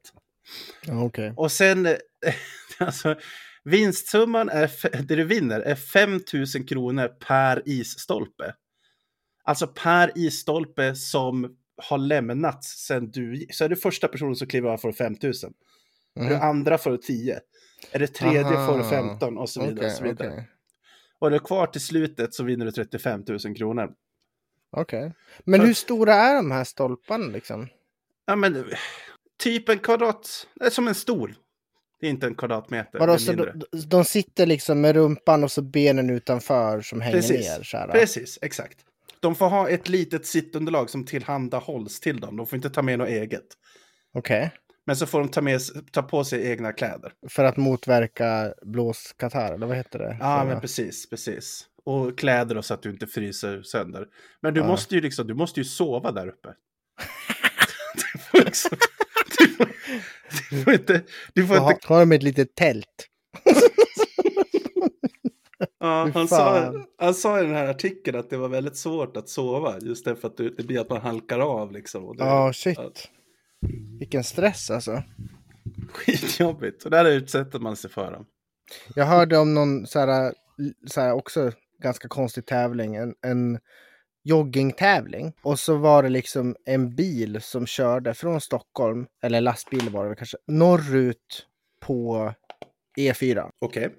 Ja, 0.85 1.03
Okej. 1.03 1.33
Och 1.35 1.51
sen, 1.51 1.87
alltså, 2.79 3.15
vinstsumman 3.63 4.49
är, 4.49 4.71
det 5.07 5.15
du 5.15 5.23
vinner 5.23 5.59
är 5.59 5.75
5 5.75 6.19
000 6.55 6.67
kronor 6.67 7.07
per 7.07 7.61
isstolpe. 7.65 8.53
Alltså 9.43 9.67
per 9.67 10.11
isstolpe 10.15 10.95
som 10.95 11.57
har 11.77 11.97
lämnats 11.97 12.85
sen 12.87 13.11
du 13.11 13.45
Så 13.51 13.65
är 13.65 13.69
du 13.69 13.75
första 13.75 14.07
personen 14.07 14.35
som 14.35 14.47
kliver 14.47 14.69
av 14.69 14.77
får 14.77 14.87
du 14.87 14.93
5 14.93 15.15
000. 15.23 15.33
Är 16.19 16.29
du 16.29 16.35
andra 16.35 16.77
får 16.77 16.91
du 16.91 16.97
10. 16.97 17.39
Är 17.91 17.99
det 17.99 18.07
tredje 18.07 18.43
får 18.43 18.77
du 18.77 18.83
Aha. 18.83 18.89
15 18.89 19.37
och 19.37 19.49
så 19.49 19.61
vidare. 19.61 19.75
Okej, 19.75 19.85
och 19.85 19.91
så 19.91 20.03
vidare. 20.03 20.29
okej. 20.29 20.47
Och 21.19 21.27
är 21.27 21.31
du 21.31 21.39
kvar 21.39 21.67
till 21.67 21.81
slutet 21.81 22.33
så 22.33 22.43
vinner 22.43 22.65
du 22.65 22.71
35 22.71 23.23
000 23.27 23.55
kronor. 23.55 23.93
Okej. 24.71 25.13
Men 25.43 25.61
hur 25.61 25.73
stora 25.73 26.13
är 26.13 26.35
de 26.35 26.51
här 26.51 26.63
stolparna 26.63 27.25
liksom? 27.25 27.67
Ja 28.25 28.35
men, 28.35 28.65
typ 29.39 29.69
en 29.69 29.79
kvadrat, 29.79 30.47
det 30.55 30.65
är 30.65 30.69
som 30.69 30.87
en 30.87 30.95
stol. 30.95 31.35
Det 31.99 32.07
är 32.07 32.09
inte 32.09 32.27
en 32.27 32.35
kvadratmeter. 32.35 32.99
Vadå, 32.99 33.13
är 33.13 33.17
så 33.17 33.33
de, 33.33 33.65
de 33.87 34.05
sitter 34.05 34.45
liksom 34.45 34.81
med 34.81 34.95
rumpan 34.95 35.43
och 35.43 35.51
så 35.51 35.61
benen 35.61 36.09
utanför 36.09 36.81
som 36.81 37.01
hänger 37.01 37.17
Precis. 37.17 37.57
ner? 37.57 37.63
Så 37.63 37.77
här. 37.77 37.87
Precis, 37.87 38.39
exakt. 38.41 38.77
De 39.19 39.35
får 39.35 39.49
ha 39.49 39.69
ett 39.69 39.89
litet 39.89 40.25
sittunderlag 40.25 40.89
som 40.89 41.05
tillhandahålls 41.05 41.99
till 41.99 42.19
dem. 42.19 42.37
De 42.37 42.47
får 42.47 42.55
inte 42.55 42.69
ta 42.69 42.81
med 42.81 42.99
något 42.99 43.07
eget. 43.07 43.45
Okej. 44.13 44.51
Men 44.87 44.95
så 44.95 45.05
får 45.05 45.19
de 45.19 45.27
ta, 45.29 45.41
med, 45.41 45.61
ta 45.91 46.01
på 46.03 46.23
sig 46.23 46.51
egna 46.51 46.73
kläder. 46.73 47.13
För 47.29 47.43
att 47.43 47.57
motverka 47.57 48.53
blåskatarr, 48.61 49.53
eller 49.53 49.67
vad 49.67 49.77
heter 49.77 49.99
det? 49.99 50.17
Ja, 50.19 50.39
Så- 50.41 50.47
men 50.47 50.61
precis, 50.61 51.09
precis. 51.09 51.65
Och 51.83 52.17
kläder 52.19 52.61
så 52.61 52.73
att 52.73 52.81
du 52.81 52.89
inte 52.89 53.07
fryser 53.07 53.61
sönder. 53.61 54.05
Men 54.41 54.53
du 54.53 54.59
Ja. 54.59 54.67
måste 54.67 54.95
ju 54.95 55.01
liksom, 55.01 55.27
du 55.27 55.33
måste 55.33 55.59
ju 55.59 55.63
sova 55.63 56.11
där 56.11 56.27
uppe. 56.27 56.49
du, 58.13 58.19
får 58.19 58.45
liksom, 58.45 58.77
du, 59.39 59.47
får, 59.47 59.67
du 60.49 60.63
får 60.63 60.73
inte, 60.73 61.01
du 61.33 61.47
får 61.47 61.57
inte 61.57 61.87
har 61.87 61.99
de 61.99 62.11
ett 62.11 62.23
litet 62.23 62.55
tält? 62.55 63.07
Ja, 65.79 66.09
han, 66.13 66.27
sa, 66.27 66.73
han 66.97 67.13
sa 67.13 67.39
i 67.39 67.43
den 67.43 67.55
här 67.55 67.67
artikeln 67.67 68.17
att 68.19 68.29
det 68.29 68.37
var 68.37 68.49
väldigt 68.49 68.77
svårt 68.77 69.17
att 69.17 69.29
sova. 69.29 69.79
Just 69.81 70.05
därför 70.05 70.27
att 70.27 70.37
det, 70.37 70.49
det 70.57 70.63
blir 70.63 70.79
att 70.79 70.89
man 70.89 71.01
halkar 71.01 71.39
av 71.39 71.71
liksom. 71.71 72.15
Ja, 72.17 72.53
shit. 72.53 72.77
ja, 72.77 72.91
Vilken 73.99 74.23
stress 74.23 74.71
alltså. 74.71 75.03
Skitjobbigt. 75.91 76.85
Och 76.85 76.91
där 76.91 77.05
utsätter 77.05 77.59
man 77.59 77.75
sig 77.75 77.89
för 77.89 78.11
dem. 78.11 78.25
Jag 78.95 79.05
hörde 79.05 79.37
om 79.37 79.53
någon 79.53 79.87
så 79.87 79.99
här, 79.99 80.33
så 80.87 81.01
här 81.01 81.13
också 81.13 81.51
ganska 81.79 82.07
konstig 82.07 82.45
tävling. 82.45 82.95
En, 82.95 83.15
en 83.21 83.59
joggingtävling. 84.23 85.33
Och 85.41 85.59
så 85.59 85.77
var 85.77 86.03
det 86.03 86.09
liksom 86.09 86.55
en 86.65 86.95
bil 86.95 87.41
som 87.41 87.67
körde 87.67 88.13
från 88.13 88.41
Stockholm, 88.41 89.05
eller 89.23 89.41
lastbil 89.41 89.89
var 89.89 90.09
det 90.09 90.15
kanske, 90.15 90.37
norrut 90.47 91.45
på 91.79 92.33
E4. 92.97 93.49
Okej. 93.59 93.95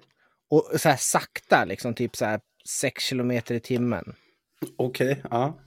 Och 0.49 0.71
så 0.77 0.89
här 0.89 0.97
sakta, 0.97 1.65
liksom 1.65 1.93
typ 1.93 2.15
så 2.15 2.25
här 2.25 2.39
6 2.81 3.03
kilometer 3.03 3.55
i 3.55 3.59
timmen. 3.59 4.13
Okej, 4.77 5.23
ja. 5.29 5.59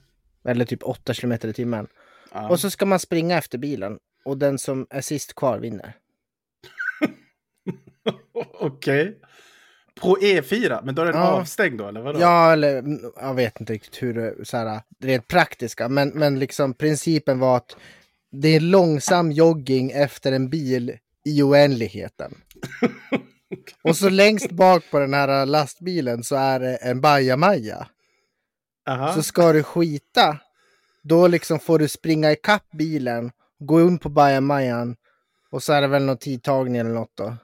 Eller 0.45 0.65
typ 0.65 0.83
8 0.83 1.13
kilometer 1.13 1.47
i 1.47 1.53
timmen. 1.53 1.87
Ja. 2.33 2.49
Och 2.49 2.59
så 2.59 2.69
ska 2.69 2.85
man 2.85 2.99
springa 2.99 3.37
efter 3.37 3.57
bilen. 3.57 3.97
Och 4.25 4.37
den 4.37 4.59
som 4.59 4.87
är 4.89 5.01
sist 5.01 5.35
kvar 5.35 5.57
vinner. 5.59 5.93
Okej. 8.59 9.19
På 10.01 10.17
E4, 10.17 10.81
men 10.83 10.95
då 10.95 11.01
är 11.01 11.05
den 11.05 11.15
Ja. 11.15 11.27
avstängd 11.27 11.77
då, 11.79 11.87
eller 11.87 12.01
vadå? 12.01 12.19
Ja, 12.19 12.51
eller 12.53 12.77
mm, 12.77 13.11
jag 13.15 13.33
vet 13.33 13.59
inte 13.59 13.73
riktigt 13.73 14.03
hur 14.03 14.13
det 14.13 14.45
så 14.45 14.57
här, 14.57 14.81
rent 14.99 15.27
praktiska, 15.27 15.89
men, 15.89 16.09
men 16.09 16.39
liksom 16.39 16.73
principen 16.73 17.39
var 17.39 17.57
att 17.57 17.75
det 18.31 18.47
är 18.55 18.59
långsam 18.59 19.31
jogging 19.31 19.91
efter 19.91 20.31
en 20.31 20.49
bil 20.49 20.97
i 21.25 21.43
oändligheten. 21.43 22.35
Och 23.83 23.97
så 23.97 24.09
längst 24.09 24.51
bak 24.51 24.83
på 24.91 24.99
den 24.99 25.13
här 25.13 25.45
lastbilen 25.45 26.23
så 26.23 26.35
är 26.35 26.59
det 26.59 26.75
en 26.75 27.01
bajamaja. 27.01 27.87
Så 29.15 29.23
ska 29.23 29.53
du 29.53 29.63
skita, 29.63 30.37
då 31.03 31.27
liksom 31.27 31.59
får 31.59 31.79
du 31.79 31.87
springa 31.87 32.31
ikapp 32.31 32.71
bilen, 32.71 33.31
gå 33.59 33.81
in 33.81 33.97
på 33.99 34.09
bajamajan 34.09 34.95
och 35.49 35.63
så 35.63 35.73
är 35.73 35.81
det 35.81 35.87
väl 35.87 36.03
någon 36.03 36.17
tidtagning 36.17 36.77
eller 36.77 36.89
något 36.89 37.11
då. 37.15 37.35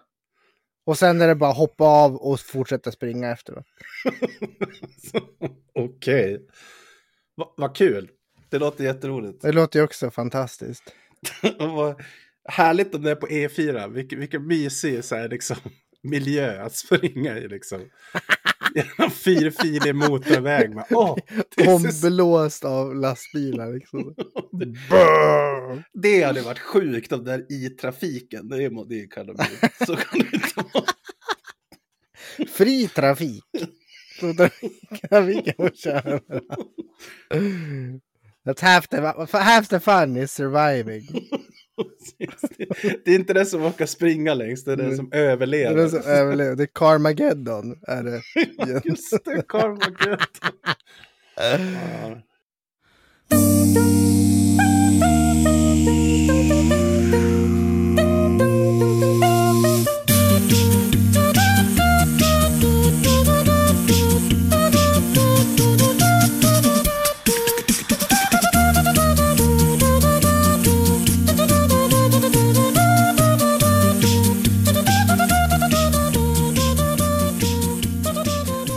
Och 0.85 0.97
sen 0.97 1.21
är 1.21 1.27
det 1.27 1.35
bara 1.35 1.51
hoppa 1.51 1.83
av 1.83 2.15
och 2.15 2.39
fortsätta 2.39 2.91
springa 2.91 3.31
efter. 3.31 3.53
Då. 3.55 3.63
Okej. 5.85 6.41
Va- 7.37 7.53
Vad 7.57 7.75
kul. 7.75 8.09
Det 8.49 8.59
låter 8.59 8.83
jätteroligt. 8.83 9.41
Det 9.41 9.51
låter 9.51 9.79
ju 9.79 9.85
också 9.85 10.11
fantastiskt. 10.11 10.83
Vad 11.59 12.01
härligt 12.45 12.95
om 12.95 13.01
det 13.03 13.11
är 13.11 13.15
på 13.15 13.27
E4. 13.27 13.93
Vilken, 13.93 14.19
vilken 14.19 14.47
mysig 14.47 15.03
så 15.03 15.15
här, 15.15 15.29
liksom, 15.29 15.57
miljö 16.03 16.61
att 16.63 16.75
springa 16.75 17.37
i. 17.37 17.47
Liksom. 17.47 17.81
Genom 18.97 19.11
fyrfilig 19.11 19.95
motorväg. 19.95 20.75
Bara, 20.75 21.15
is- 21.57 22.03
Omblåst 22.03 22.65
av 22.65 22.95
lastbilar. 22.95 23.73
Liksom. 23.73 24.15
det 25.93 26.23
hade 26.23 26.41
varit 26.41 26.59
sjukt 26.59 27.11
om 27.11 27.23
det 27.23 27.33
är 27.33 27.51
i 27.51 27.69
trafiken. 27.69 28.47
Det, 28.49 28.63
är, 28.63 28.89
det 28.89 29.07
kan 29.07 29.25
de. 29.27 29.35
Så 29.85 29.95
kan 29.95 30.19
det 30.19 30.35
inte 30.35 30.53
vara. 30.73 30.85
Fri 32.53 32.87
trafik. 32.87 33.43
Så 34.19 34.33
trafiken 35.09 35.53
får 35.57 35.69
köra. 35.69 36.19
That's 38.45 38.61
half 38.61 38.87
the, 38.87 38.97
half 39.37 39.67
the 39.67 39.79
fun 39.79 40.17
is 40.17 40.31
surviving. 40.31 41.03
Det 43.05 43.11
är 43.11 43.15
inte 43.15 43.33
den 43.33 43.45
som 43.45 43.65
orkar 43.65 43.85
springa 43.85 44.33
längst, 44.33 44.65
det 44.65 44.71
är 44.71 44.77
den 44.77 44.95
som 44.95 45.09
överlever. 45.11 45.75
Det 45.75 45.83
är, 45.83 45.87
så 45.87 45.97
överlever. 45.97 46.55
det 46.55 46.63
är 46.63 46.69
Carmageddon. 46.73 47.79
Är 47.87 48.03
det. 48.03 48.21
Just 48.89 49.25
det, 49.25 49.47
Carmageddon. 49.47 50.19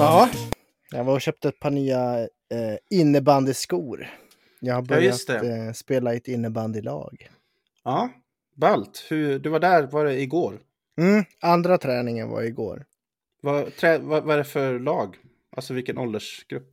Ja. 0.03 0.29
Ja, 0.33 0.99
jag 0.99 1.05
var 1.05 1.15
och 1.15 1.21
köpte 1.21 1.49
ett 1.49 1.61
par 1.61 1.71
nya 1.71 2.21
eh, 2.21 2.77
innebandyskor. 2.91 4.09
Jag 4.61 4.75
har 4.75 4.83
Ja, 4.83 4.87
börjat 4.87 5.27
det. 5.27 5.49
eh, 5.67 5.73
spela 5.73 6.15
i 6.15 6.17
ett 6.17 6.29
innebandylag. 6.29 7.31
ja, 7.85 8.11
ballt. 8.57 9.07
Hur, 9.11 9.39
du 9.39 9.49
var 9.51 9.61
där, 9.61 9.83
var 9.87 10.05
det 10.05 10.21
igår? 10.21 10.61
Mm, 10.99 11.25
andra 11.41 11.79
träningen 11.79 12.29
var 12.29 12.43
igår. 12.43 12.85
Vad, 13.43 13.77
trä, 13.77 13.99
vad, 13.99 14.25
vad 14.25 14.35
är 14.35 14.39
det 14.39 14.45
för 14.45 14.79
lag? 14.79 15.17
Alltså 15.57 15.75
vilken 15.75 15.99
åldersgrupp? 15.99 16.71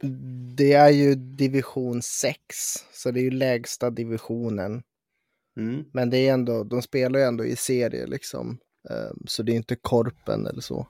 Det 0.55 0.73
är 0.73 0.89
ju 0.89 1.15
division 1.15 2.01
6, 2.01 2.35
så 2.93 3.11
det 3.11 3.19
är 3.19 3.23
ju 3.23 3.31
lägsta 3.31 3.89
divisionen. 3.89 4.83
Mm. 5.57 5.83
Men 5.93 6.09
det 6.09 6.17
är 6.17 6.33
ändå, 6.33 6.63
de 6.63 6.81
spelar 6.81 7.19
ju 7.19 7.25
ändå 7.25 7.45
i 7.45 7.55
serie 7.55 8.05
liksom. 8.07 8.57
Eh, 8.89 9.11
så 9.27 9.43
det 9.43 9.51
är 9.51 9.55
inte 9.55 9.75
korpen 9.75 10.47
eller 10.47 10.61
så. 10.61 10.87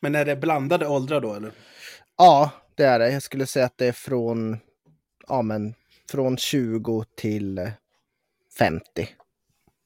Men 0.00 0.14
är 0.14 0.24
det 0.24 0.36
blandade 0.36 0.86
åldrar 0.86 1.20
då 1.20 1.34
eller? 1.34 1.52
Ja, 2.16 2.50
det 2.74 2.84
är 2.84 2.98
det. 2.98 3.12
Jag 3.12 3.22
skulle 3.22 3.46
säga 3.46 3.66
att 3.66 3.78
det 3.78 3.86
är 3.86 3.92
från, 3.92 4.58
ja 5.28 5.42
men, 5.42 5.74
från 6.10 6.36
20 6.36 7.04
till 7.16 7.58
eh, 7.58 7.68
50. 8.58 9.08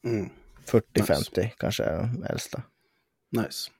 Mm. 0.05 0.29
40-50 0.67 1.51
kanske 1.59 1.85
är 1.85 1.97
de 1.99 2.23
äldsta. 2.31 2.63
Nice. 3.31 3.71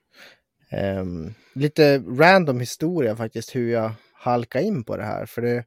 Ehm, 0.69 1.33
lite 1.53 1.97
random 1.99 2.59
historia 2.59 3.15
faktiskt 3.15 3.55
hur 3.55 3.71
jag 3.71 3.91
halkade 4.13 4.65
in 4.65 4.83
på 4.83 4.97
det 4.97 5.03
här. 5.03 5.25
För 5.25 5.41
det, 5.41 5.65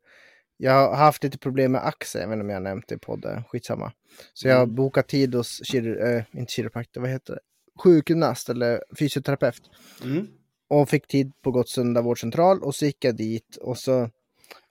jag 0.56 0.73
har 0.73 0.96
haft 0.96 1.23
lite 1.25 1.38
problem 1.38 1.73
med 1.73 1.87
axeln, 1.87 2.32
inte 2.32 2.42
om 2.42 2.50
jag 2.50 2.62
nämnt 2.62 2.88
det 2.88 2.94
i 2.94 2.99
podden, 2.99 3.44
skitsamma. 3.44 3.92
Så 4.35 4.49
jag 4.49 4.56
har 4.56 4.62
Mm. 4.62 4.75
bokat 4.75 5.08
tid 5.08 5.35
hos, 5.35 5.64
kiro, 5.66 5.99
eh, 6.06 6.25
inte 6.32 6.52
kiropraktor, 6.52 7.00
vad 7.00 7.11
heter 7.11 7.35
det? 7.35 7.40
Sjukgymnast 7.82 8.49
eller 8.49 8.85
fysioterapeut. 8.99 9.62
Mm. 10.04 10.28
Och 10.68 10.88
fick 10.88 11.06
tid 11.06 11.32
på 11.42 11.50
Gottsunda 11.50 12.02
vårdcentral 12.02 12.62
och 12.62 12.75
så 12.75 12.85
gick 12.85 13.04
jag 13.04 13.16
dit 13.16 13.56
och 13.56 13.78
så 13.78 14.11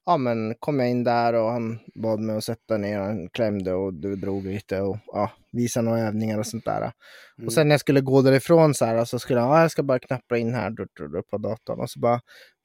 ja, 0.06 0.18
men 0.18 0.56
kom 0.60 0.80
jag 0.80 0.90
in 0.90 1.04
där 1.04 1.34
och 1.34 1.50
han 1.52 1.80
bad 1.96 2.20
mig 2.20 2.38
att 2.38 2.44
sätta 2.44 2.78
ner, 2.78 3.00
han 3.00 3.30
klämde 3.30 3.74
och 3.74 3.94
du 3.94 4.16
drog 4.16 4.46
lite 4.46 4.82
och 4.82 4.98
ja, 5.06 5.32
visa 5.52 5.82
några 5.82 6.00
övningar 6.00 6.40
och 6.40 6.48
sånt 6.48 6.66
där. 6.66 6.78
Mm. 6.82 7.48
Och 7.48 7.54
sen 7.54 7.68
när 7.68 7.74
jag 7.74 7.80
skulle 7.80 8.02
gå 8.02 8.22
därifrån 8.22 8.74
så 8.74 8.86
här, 8.86 9.06
så 9.06 9.20
skulle 9.20 9.40
jag, 9.40 9.50
ah, 9.50 9.62
jag 9.62 9.72
ska 9.72 9.84
bara 9.84 10.00
knappra 10.00 10.38
in 10.38 10.54
här 10.54 10.70
dur, 10.70 10.88
dur, 10.98 11.08
dur, 11.08 11.22
på 11.22 11.38
datorn. 11.38 11.80
Och 11.80 11.90
så 11.90 12.00
bara, 12.00 12.22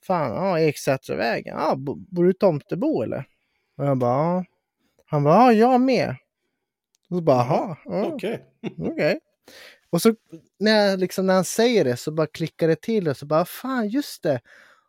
fan, 0.06 0.30
ja, 0.30 0.58
Eksätravägen, 0.60 1.56
ja, 1.58 1.74
bo- 1.76 1.98
bor 2.08 2.24
du 2.24 2.30
i 2.30 2.34
Tomtebo 2.34 3.02
eller? 3.02 3.24
Och 3.76 3.86
jag 3.86 3.98
bara, 3.98 4.34
ja. 4.34 4.44
Han 5.06 5.24
bara, 5.24 5.34
ja, 5.34 5.52
jag 5.52 5.80
med. 5.80 6.16
Och 7.10 7.16
så 7.16 7.22
bara, 7.22 7.36
jaha, 7.36 7.76
ja, 7.84 8.06
Okej. 8.06 8.44
okej. 8.78 9.20
Och 9.90 10.02
så 10.02 10.14
när, 10.58 10.96
liksom, 10.96 11.26
när 11.26 11.34
han 11.34 11.44
säger 11.44 11.84
det 11.84 11.96
så 11.96 12.12
bara 12.12 12.26
klickar 12.26 12.68
det 12.68 12.80
till 12.80 13.08
och 13.08 13.16
så 13.16 13.26
bara, 13.26 13.44
fan 13.44 13.88
just 13.88 14.22
det. 14.22 14.40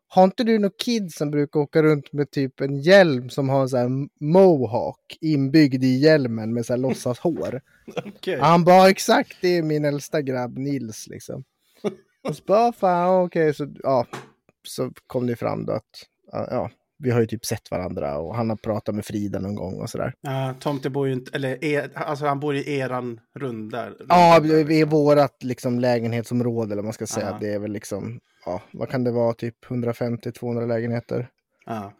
Har 0.07 0.23
inte 0.23 0.43
du 0.43 0.59
någon 0.59 0.71
kid 0.77 1.13
som 1.13 1.31
brukar 1.31 1.59
åka 1.59 1.83
runt 1.83 2.13
med 2.13 2.31
typ 2.31 2.61
en 2.61 2.81
hjälm 2.81 3.29
som 3.29 3.49
har 3.49 3.61
en 3.61 3.69
sån 3.69 3.79
här 3.79 4.07
mohawk 4.19 5.17
inbyggd 5.21 5.83
i 5.83 5.97
hjälmen 5.97 6.53
med 6.53 6.65
så 6.65 6.73
här 6.73 6.77
låtsas 6.77 7.19
hår? 7.19 7.61
Okej. 8.05 8.39
Han 8.39 8.63
bara 8.63 8.89
exakt, 8.89 9.37
det 9.41 9.57
är 9.57 9.63
min 9.63 9.85
äldsta 9.85 10.21
grabb 10.21 10.57
Nils 10.57 11.07
liksom. 11.07 11.43
Och 12.23 12.35
så 12.35 12.43
bara, 12.43 12.73
fan 12.73 13.23
okej, 13.23 13.53
så 13.53 13.73
ja, 13.83 14.07
så 14.67 14.91
kom 15.07 15.27
det 15.27 15.35
fram 15.35 15.65
då 15.65 15.73
att 15.73 16.07
ja, 16.31 16.69
vi 17.01 17.11
har 17.11 17.19
ju 17.19 17.25
typ 17.27 17.45
sett 17.45 17.71
varandra 17.71 18.17
och 18.17 18.35
han 18.35 18.49
har 18.49 18.57
pratat 18.57 18.95
med 18.95 19.05
Frida 19.05 19.39
någon 19.39 19.55
gång 19.55 19.81
och 19.81 19.89
sådär. 19.89 20.13
Ja, 20.21 20.53
Tomte 20.59 20.89
bor 20.89 21.07
ju 21.07 21.13
inte, 21.13 21.31
eller 21.35 21.63
er, 21.65 21.91
alltså 21.95 22.25
han 22.25 22.39
bor 22.39 22.55
i 22.55 22.77
eran 22.77 23.19
runda. 23.35 23.89
Ja, 24.09 24.39
runda- 24.41 24.63
vi 24.63 24.81
är 24.81 24.85
vårat 24.85 25.43
liksom 25.43 25.79
lägenhetsområde 25.79 26.73
eller 26.73 26.83
man 26.83 26.93
ska 26.93 27.07
säga. 27.07 27.29
Ja. 27.31 27.37
Det 27.41 27.53
är 27.53 27.59
väl 27.59 27.71
liksom, 27.71 28.19
ja, 28.45 28.61
vad 28.71 28.89
kan 28.89 29.03
det 29.03 29.11
vara, 29.11 29.33
typ 29.33 29.65
150-200 29.65 30.67
lägenheter. 30.67 31.27
Ja. 31.65 31.93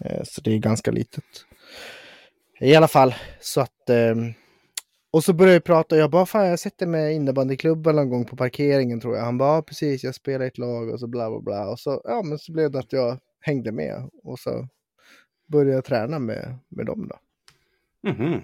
Eh, 0.00 0.22
Så 0.24 0.40
det 0.40 0.50
är 0.54 0.58
ganska 0.58 0.90
litet. 0.90 1.24
I 2.60 2.74
alla 2.74 2.88
fall, 2.88 3.14
så 3.40 3.60
att... 3.60 3.90
ehm, 3.90 4.32
Och 5.10 5.24
så 5.24 5.32
började 5.32 5.54
jag 5.54 5.64
prata 5.64 5.94
och 5.94 6.00
jag 6.00 6.10
bara, 6.10 6.26
fan 6.26 6.46
jag 6.46 6.58
sätter 6.58 6.86
mig 6.86 7.12
i 7.12 7.16
innebandyklubben 7.16 7.96
någon 7.96 8.10
gång 8.10 8.24
på 8.24 8.36
parkeringen 8.36 9.00
tror 9.00 9.16
jag. 9.16 9.24
Han 9.24 9.38
bara, 9.38 9.54
ja, 9.56 9.62
precis, 9.62 10.04
jag 10.04 10.14
spelar 10.14 10.44
i 10.44 10.48
ett 10.48 10.58
lag 10.58 10.88
och 10.90 11.00
så 11.00 11.06
bla 11.06 11.30
bla 11.30 11.40
bla. 11.40 11.68
Och 11.68 11.80
så, 11.80 12.00
ja 12.04 12.22
men 12.22 12.38
så 12.38 12.52
blev 12.52 12.70
det 12.70 12.78
att 12.78 12.92
jag 12.92 13.18
hängde 13.44 13.72
med 13.72 14.10
och 14.22 14.38
så 14.38 14.68
började 15.46 15.72
jag 15.72 15.84
träna 15.84 16.18
med, 16.18 16.58
med 16.68 16.86
dem 16.86 17.08
då. 17.08 17.18
Mhm. 18.10 18.42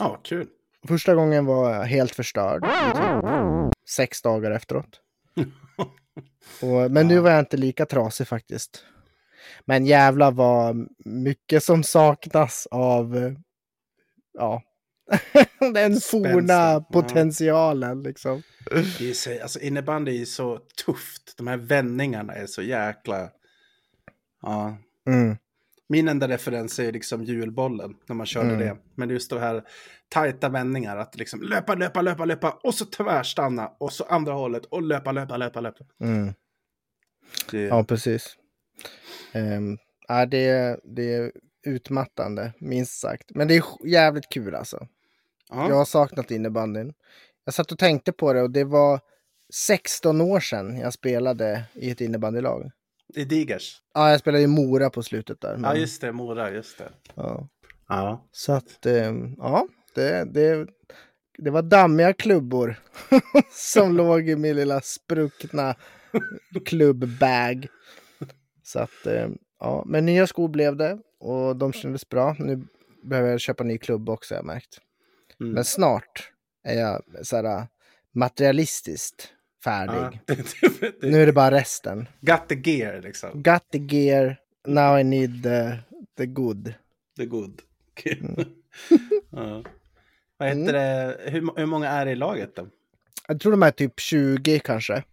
Ja, 0.00 0.20
kul. 0.22 0.48
Första 0.88 1.14
gången 1.14 1.46
var 1.46 1.74
jag 1.74 1.84
helt 1.84 2.14
förstörd. 2.14 2.62
typ 2.62 3.74
Sex 3.88 4.22
dagar 4.22 4.50
efteråt. 4.50 5.00
Och, 6.62 6.90
men 6.90 7.08
nu 7.08 7.18
var 7.18 7.30
jag 7.30 7.38
inte 7.38 7.56
lika 7.56 7.86
trasig 7.86 8.28
faktiskt. 8.28 8.84
Men 9.64 9.86
jävla 9.86 10.30
vad 10.30 10.88
mycket 11.04 11.64
som 11.64 11.82
saknas 11.82 12.68
av 12.70 13.34
ja, 14.32 14.62
den 15.58 16.00
forna 16.00 16.00
Spänsten, 16.00 16.48
ja. 16.48 16.86
potentialen 16.92 18.02
liksom. 18.02 18.42
Det 18.98 19.10
är 19.10 19.12
så, 19.12 19.42
alltså 19.42 19.60
innebandy 19.60 20.22
är 20.22 20.24
så 20.24 20.58
tufft. 20.86 21.34
De 21.36 21.46
här 21.46 21.56
vändningarna 21.56 22.34
är 22.34 22.46
så 22.46 22.62
jäkla... 22.62 23.30
Ja. 24.44 24.76
Mm. 25.06 25.36
Min 25.88 26.08
enda 26.08 26.28
referens 26.28 26.78
är 26.78 26.92
liksom 26.92 27.24
julbollen, 27.24 27.94
när 28.06 28.16
man 28.16 28.26
körde 28.26 28.48
Mm. 28.54 28.58
det. 28.58 28.76
Men 28.94 29.10
just 29.10 29.30
det 29.30 29.40
här 29.40 29.64
tajta 30.08 30.48
vändningar, 30.48 30.96
att 30.96 31.16
liksom 31.16 31.42
löpa, 31.42 31.74
löpa, 31.74 32.02
löpa, 32.02 32.24
löpa, 32.24 32.60
och 32.62 32.74
så 32.74 32.84
tvärstanna, 32.84 33.72
och 33.78 33.92
så 33.92 34.04
andra 34.04 34.32
hållet, 34.32 34.64
och 34.64 34.82
löpa, 34.82 35.12
löpa, 35.12 35.36
löpa, 35.36 35.60
löpa. 35.60 35.84
Mm. 36.00 36.34
Det, 37.50 37.60
Ja, 37.62 37.84
precis. 37.84 38.36
Um, 39.34 39.78
ja, 40.08 40.26
det, 40.26 40.80
det 40.84 41.14
är 41.14 41.32
utmattande, 41.66 42.52
minst 42.58 43.00
sagt. 43.00 43.30
Men 43.34 43.48
det 43.48 43.56
är 43.56 43.64
jävligt 43.86 44.28
kul 44.28 44.54
alltså. 44.54 44.88
ja. 45.50 45.68
Jag 45.68 45.76
har 45.76 45.84
saknat 45.84 46.30
innebandyn. 46.30 46.94
Jag 47.44 47.54
satt 47.54 47.72
och 47.72 47.78
tänkte 47.78 48.12
på 48.12 48.32
det 48.32 48.42
och 48.42 48.50
det 48.50 48.64
var 48.64 49.00
16 49.54 50.20
år 50.20 50.40
sedan 50.40 50.78
jag 50.78 50.92
spelade 50.92 51.64
i 51.74 51.90
ett 51.90 52.00
innebandylag. 52.00 52.70
I 53.16 53.24
Digers. 53.24 53.82
Ja, 53.94 54.10
jag 54.10 54.20
spelade 54.20 54.44
i 54.44 54.46
Mora 54.46 54.90
på 54.90 55.02
slutet 55.02 55.40
där. 55.40 55.52
Ja, 55.52 55.58
men- 55.58 55.80
just 55.80 56.00
det, 56.00 56.12
Mora, 56.12 56.50
just 56.50 56.78
det. 56.78 56.90
ja. 57.14 57.48
Ja. 57.88 58.28
Så 58.32 58.52
att, 58.52 58.86
ehm, 58.86 59.34
ja, 59.38 59.68
det, 59.94 60.24
det, 60.34 60.66
det 61.38 61.50
var 61.50 61.62
dammiga 61.62 62.12
klubbor 62.12 62.76
som 63.52 63.92
låg 63.96 64.28
i 64.28 64.36
min 64.36 64.56
lilla 64.56 64.80
spruckna 64.80 65.74
klubbbag. 66.64 67.66
Så 68.62 68.78
att, 68.78 69.06
ehm, 69.06 69.38
ja, 69.60 69.84
men 69.86 70.06
nya 70.06 70.26
skor 70.26 70.48
blev 70.48 70.76
det 70.76 70.98
och 71.20 71.56
de 71.56 71.72
kändes 71.72 72.08
bra. 72.08 72.36
Nu 72.38 72.66
behöver 73.02 73.30
jag 73.30 73.40
köpa 73.40 73.64
ny 73.64 73.78
klubb 73.78 74.08
också 74.08 74.34
har 74.34 74.38
jag 74.38 74.46
märkt. 74.46 74.78
Mm. 75.40 75.52
Men 75.52 75.64
snart 75.64 76.30
är 76.64 76.80
jag 76.80 77.02
så 77.22 77.36
här 77.36 77.66
materialistiskt 78.14 79.28
färdig. 79.64 80.20
Ja. 80.26 80.34
Det, 80.80 81.00
det, 81.00 81.10
Nu 81.10 81.22
är 81.22 81.26
det 81.26 81.32
bara 81.32 81.50
resten. 81.50 82.08
Got 82.20 82.48
the 82.48 82.70
gear, 82.70 83.02
liksom. 83.02 83.42
Got 83.42 83.70
the 83.72 83.78
gear, 83.78 84.36
now 84.66 84.98
I 84.98 85.04
need 85.04 85.42
the, 85.42 85.78
the 86.16 86.26
good. 86.26 86.74
The 87.16 87.26
good. 87.26 87.62
Mm. 88.06 88.48
ja. 89.30 89.64
Vad 90.36 90.48
heter 90.48 90.72
det? 90.72 91.16
Hur, 91.30 91.58
hur 91.58 91.66
många 91.66 91.88
är 91.88 92.04
det 92.04 92.10
i 92.10 92.14
laget 92.14 92.56
då? 92.56 92.66
Jag 93.28 93.40
tror 93.40 93.52
de 93.52 93.62
är 93.62 93.70
typ 93.70 94.00
20 94.00 94.58
kanske. 94.58 95.04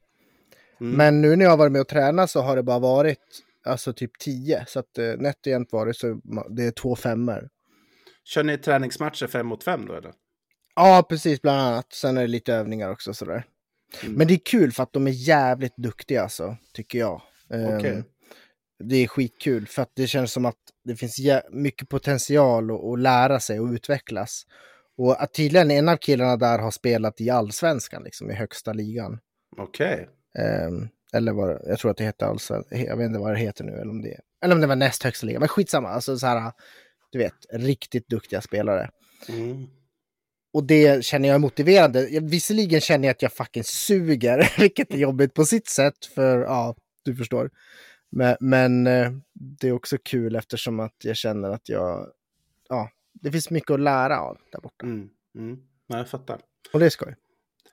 Mm. 0.81 0.93
Men 0.97 1.21
nu 1.21 1.35
när 1.35 1.45
jag 1.45 1.51
har 1.51 1.57
varit 1.57 1.71
med 1.71 1.81
och 1.81 1.87
tränat 1.87 2.29
så 2.29 2.41
har 2.41 2.55
det 2.55 2.63
bara 2.63 2.79
varit 2.79 3.43
alltså 3.65 3.93
typ 3.93 4.19
10. 4.19 4.65
Så 4.67 4.79
att 4.79 4.97
eh, 4.97 5.05
nätt 5.05 5.39
och 5.45 5.47
jämnt 5.47 5.71
var 5.71 5.85
det 5.85 5.93
så 5.93 6.21
det 6.49 6.63
är 6.63 6.71
två 6.71 6.95
femmor. 6.95 7.49
Kör 8.23 8.43
ni 8.43 8.57
träningsmatcher 8.57 9.27
fem 9.27 9.47
mot 9.47 9.63
fem 9.63 9.85
då 9.85 9.93
eller? 9.93 10.13
Ja, 10.75 11.05
precis 11.09 11.41
bland 11.41 11.61
annat. 11.61 11.93
Sen 11.93 12.17
är 12.17 12.21
det 12.21 12.27
lite 12.27 12.53
övningar 12.53 12.91
också 12.91 13.13
sådär. 13.13 13.43
Mm. 14.03 14.13
Men 14.13 14.27
det 14.27 14.33
är 14.33 14.39
kul 14.45 14.71
för 14.71 14.83
att 14.83 14.93
de 14.93 15.07
är 15.07 15.11
jävligt 15.11 15.77
duktiga 15.77 16.23
alltså, 16.23 16.57
tycker 16.73 16.99
jag. 16.99 17.21
Ehm, 17.53 17.77
Okej. 17.77 18.03
Det 18.83 18.95
är 18.95 19.07
skitkul 19.07 19.67
för 19.67 19.81
att 19.81 19.91
det 19.95 20.07
känns 20.07 20.31
som 20.31 20.45
att 20.45 20.57
det 20.83 20.95
finns 20.95 21.15
mycket 21.51 21.89
potential 21.89 22.71
att, 22.71 22.83
att 22.83 22.99
lära 22.99 23.39
sig 23.39 23.59
och 23.59 23.67
utvecklas. 23.71 24.43
Och 24.97 25.23
att 25.23 25.33
tydligen 25.33 25.71
en 25.71 25.89
av 25.89 25.97
killarna 25.97 26.37
där 26.37 26.59
har 26.59 26.71
spelat 26.71 27.21
i 27.21 27.29
allsvenskan, 27.29 28.03
liksom 28.03 28.31
i 28.31 28.33
högsta 28.33 28.73
ligan. 28.73 29.19
Okej. 29.57 30.09
Ehm, 30.37 30.87
eller 31.13 31.33
vad 31.33 31.61
jag 31.65 31.79
tror 31.79 31.91
att 31.91 31.97
det 31.97 32.03
heter 32.03 32.25
allsvenskan. 32.25 32.79
Jag 32.81 32.97
vet 32.97 33.05
inte 33.05 33.19
vad 33.19 33.31
det 33.33 33.39
heter 33.39 33.63
nu. 33.63 33.71
Eller 33.71 33.89
om 33.89 34.01
det, 34.01 34.19
eller 34.43 34.55
om 34.55 34.61
det 34.61 34.67
var 34.67 34.75
näst 34.75 35.03
högsta 35.03 35.27
ligan. 35.27 35.39
Men 35.39 35.49
skitsamma. 35.49 35.89
Alltså 35.89 36.17
så 36.17 36.27
här, 36.27 36.51
du 37.11 37.17
vet, 37.19 37.33
riktigt 37.53 38.07
duktiga 38.07 38.41
spelare. 38.41 38.89
Mm. 39.29 39.67
Och 40.53 40.63
det 40.63 41.05
känner 41.05 41.27
jag 41.29 41.35
är 41.35 41.39
motiverande. 41.39 42.09
Jag, 42.09 42.21
visserligen 42.29 42.81
känner 42.81 43.07
jag 43.07 43.11
att 43.11 43.21
jag 43.21 43.33
fucking 43.33 43.63
suger, 43.63 44.53
vilket 44.59 44.93
är 44.93 44.97
jobbigt 44.97 45.33
på 45.33 45.45
sitt 45.45 45.67
sätt. 45.67 46.05
För 46.05 46.39
ja, 46.39 46.75
du 47.03 47.15
förstår. 47.15 47.49
Men, 48.09 48.37
men 48.39 48.87
eh, 48.87 49.11
det 49.33 49.67
är 49.67 49.71
också 49.71 49.97
kul 50.03 50.35
eftersom 50.35 50.79
att 50.79 50.95
jag 51.03 51.15
känner 51.17 51.49
att 51.49 51.69
jag, 51.69 52.07
ja, 52.69 52.89
det 53.13 53.31
finns 53.31 53.49
mycket 53.49 53.71
att 53.71 53.79
lära 53.79 54.19
av 54.19 54.37
där 54.51 54.59
borta. 54.61 54.85
Mm. 54.85 55.09
Mm. 55.37 55.57
Nej, 55.89 55.99
jag 55.99 56.09
fattar. 56.09 56.39
Och 56.73 56.79
det 56.79 56.85
är 56.85 56.89
skoj. 56.89 57.15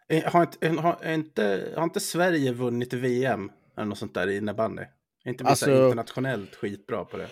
Eh, 0.09 0.25
Har 0.33 0.43
inte, 0.43 0.69
har, 0.69 0.99
är 1.03 1.15
inte, 1.15 1.73
har 1.77 1.85
inte 1.85 2.01
Sverige 2.01 2.53
vunnit 2.53 2.93
VM 2.93 3.51
eller 3.77 3.87
något 3.87 3.99
sånt 3.99 4.15
där 4.15 4.27
i 4.29 4.37
innebandy? 4.37 4.83
Är 5.25 5.31
inte 5.31 5.45
vi 5.45 5.51
Alltså- 5.51 5.85
internationellt 5.87 6.55
skitbra 6.55 7.05
på 7.05 7.17
det? 7.17 7.29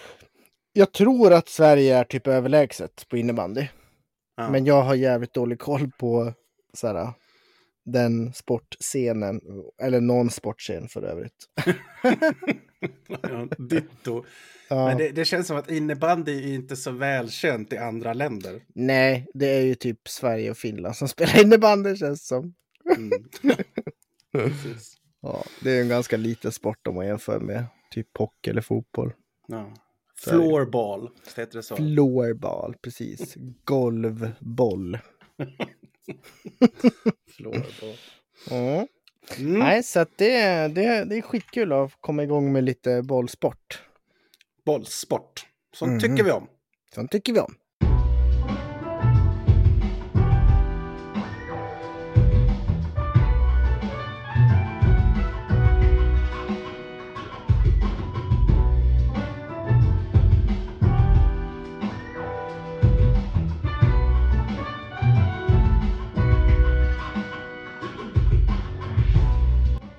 Jag 0.72 0.92
tror 0.92 1.32
att 1.32 1.48
Sverige 1.48 1.96
är 1.96 2.04
typ 2.04 2.26
överlägset 2.26 3.06
på 3.08 3.16
innebandy. 3.16 3.68
Ja. 4.36 4.50
Men 4.50 4.64
jag 4.64 4.82
har 4.82 4.94
jävligt 4.94 5.34
dålig 5.34 5.58
koll 5.58 5.90
på 5.98 6.32
så 6.74 6.86
här, 6.86 7.12
den 7.84 8.32
sportscenen, 8.32 9.40
eller 9.82 10.00
någon 10.00 10.30
sportscen 10.30 10.88
för 10.88 11.02
övrigt. 11.02 11.46
ditto. 13.58 14.24
Ja. 14.68 14.86
Men 14.86 14.98
det, 14.98 15.10
det 15.10 15.24
känns 15.24 15.46
som 15.46 15.56
att 15.56 15.70
innebandy 15.70 16.32
är 16.32 16.54
inte 16.54 16.76
så 16.76 16.90
välkänt 16.90 17.72
i 17.72 17.76
andra 17.76 18.12
länder. 18.12 18.62
Nej, 18.74 19.26
det 19.34 19.46
är 19.46 19.62
ju 19.62 19.74
typ 19.74 20.08
Sverige 20.08 20.50
och 20.50 20.56
Finland 20.56 20.96
som 20.96 21.08
spelar 21.16 21.42
innebandy 21.42 21.96
känns 21.96 22.26
som. 22.26 22.54
Mm. 22.96 23.10
Ja, 25.22 25.44
det 25.60 25.70
är 25.70 25.82
en 25.82 25.88
ganska 25.88 26.16
liten 26.16 26.52
sport 26.52 26.86
om 26.86 26.94
man 26.94 27.06
jämför 27.06 27.40
med 27.40 27.64
typ 27.90 28.18
hockey 28.18 28.50
eller 28.50 28.60
fotboll. 28.60 29.12
Ja. 29.48 29.74
Floorball, 30.20 31.10
heter 31.36 31.56
det 31.56 31.62
så? 31.62 31.76
Floorball, 31.76 32.74
precis. 32.82 33.34
Golvboll. 33.64 34.98
Floorball. 37.36 37.96
Mm. 38.50 38.86
Mm. 39.38 39.58
Nej, 39.58 39.82
så 39.82 40.00
att 40.00 40.18
det, 40.18 40.68
det, 40.68 41.04
det 41.04 41.16
är 41.16 41.22
skitkul 41.22 41.72
att 41.72 41.92
komma 42.00 42.22
igång 42.22 42.52
med 42.52 42.64
lite 42.64 43.02
bollsport. 43.02 43.82
Bollsport. 44.64 45.46
Sånt 45.74 45.90
Mhm. 45.90 46.00
tycker 46.00 46.24
vi 46.24 46.30
om. 46.30 46.48
Sånt 46.94 47.10
tycker 47.12 47.32
vi 47.32 47.40
om. 47.40 47.54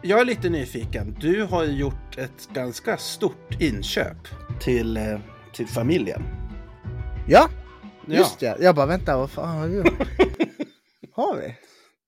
Jag 0.07 0.21
är 0.21 0.25
lite 0.25 0.49
nyfiken. 0.49 1.17
Du 1.19 1.43
har 1.43 1.63
ju 1.63 1.71
gjort 1.71 2.17
ett 2.17 2.49
ganska 2.53 2.97
stort 2.97 3.61
inköp 3.61 4.17
till, 4.59 4.97
eh, 4.97 5.19
till 5.53 5.67
familjen. 5.67 6.23
Ja, 7.27 7.49
just 8.05 8.41
ja. 8.41 8.55
Jag 8.59 8.75
bara 8.75 8.85
vänta, 8.85 9.17
vad 9.17 9.31
fan 9.31 9.57
har 9.57 9.67
vi 9.67 9.77
gjort? 9.77 9.87
har 11.11 11.35
vi? 11.37 11.55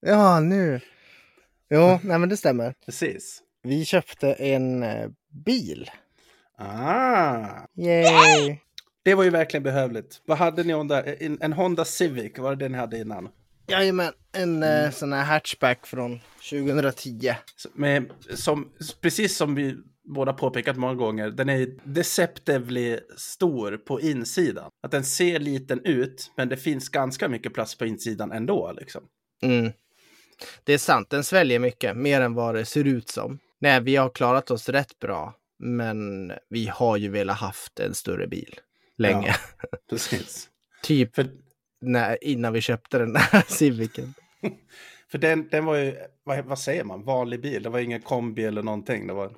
Ja, 0.09 0.39
nu. 0.39 0.79
Jo, 1.69 1.99
nej 2.03 2.19
men 2.19 2.29
det 2.29 2.37
stämmer. 2.37 2.73
Precis. 2.85 3.41
Vi 3.63 3.85
köpte 3.85 4.33
en 4.33 4.83
eh, 4.83 5.09
bil. 5.45 5.89
Ah, 6.57 7.45
Yay! 7.77 8.57
det 9.03 9.15
var 9.15 9.23
ju 9.23 9.29
verkligen 9.29 9.63
behövligt. 9.63 10.21
Vad 10.25 10.37
hade 10.37 10.63
ni 10.63 10.73
Honda? 10.73 11.03
En, 11.03 11.37
en 11.41 11.53
Honda 11.53 11.85
Civic, 11.85 12.37
var 12.37 12.55
det 12.55 12.65
det 12.65 12.69
ni 12.69 12.77
hade 12.77 12.97
innan? 12.97 13.29
Jajamän, 13.69 14.13
en 14.31 14.63
eh, 14.63 14.91
sån 14.91 15.13
här 15.13 15.23
hatchback 15.23 15.87
från 15.87 16.19
2010. 16.49 17.33
Så 17.55 17.69
Med, 17.73 18.11
som, 18.35 18.71
precis 19.01 19.37
som 19.37 19.55
vi 19.55 19.77
båda 20.03 20.33
påpekat 20.33 20.77
många 20.77 20.95
gånger, 20.95 21.29
den 21.29 21.49
är 21.49 21.67
deceptively 21.83 22.99
stor 23.17 23.77
på 23.77 24.01
insidan. 24.01 24.69
Att 24.83 24.91
den 24.91 25.05
ser 25.05 25.39
liten 25.39 25.85
ut, 25.85 26.31
men 26.37 26.49
det 26.49 26.57
finns 26.57 26.89
ganska 26.89 27.29
mycket 27.29 27.53
plats 27.53 27.77
på 27.77 27.85
insidan 27.85 28.31
ändå. 28.31 28.71
Liksom. 28.77 29.01
Mm. 29.41 29.71
Det 30.63 30.73
är 30.73 30.77
sant, 30.77 31.09
den 31.09 31.23
sväljer 31.23 31.59
mycket, 31.59 31.97
mer 31.97 32.21
än 32.21 32.33
vad 32.33 32.55
det 32.55 32.65
ser 32.65 32.87
ut 32.87 33.09
som. 33.09 33.39
Nej, 33.59 33.81
vi 33.81 33.95
har 33.95 34.09
klarat 34.09 34.51
oss 34.51 34.69
rätt 34.69 34.99
bra, 34.99 35.35
men 35.59 36.31
vi 36.49 36.67
har 36.67 36.97
ju 36.97 37.09
velat 37.09 37.37
haft 37.37 37.79
en 37.79 37.93
större 37.93 38.27
bil 38.27 38.55
länge. 38.97 39.35
Precis. 39.89 40.49
typ 40.83 41.15
För, 41.15 41.27
när, 41.81 42.23
innan 42.23 42.53
vi 42.53 42.61
köpte 42.61 42.97
den 42.97 43.15
här 43.15 43.41
Civicen. 43.47 44.13
för 45.11 45.17
den, 45.17 45.47
den 45.51 45.65
var 45.65 45.75
ju, 45.75 45.95
vad, 46.23 46.45
vad 46.45 46.59
säger 46.59 46.83
man, 46.83 47.03
vanlig 47.03 47.41
bil. 47.41 47.63
Det 47.63 47.69
var 47.69 47.79
ingen 47.79 48.01
kombi 48.01 48.43
eller 48.43 48.63
någonting. 48.63 49.07
Det 49.07 49.13
var 49.13 49.31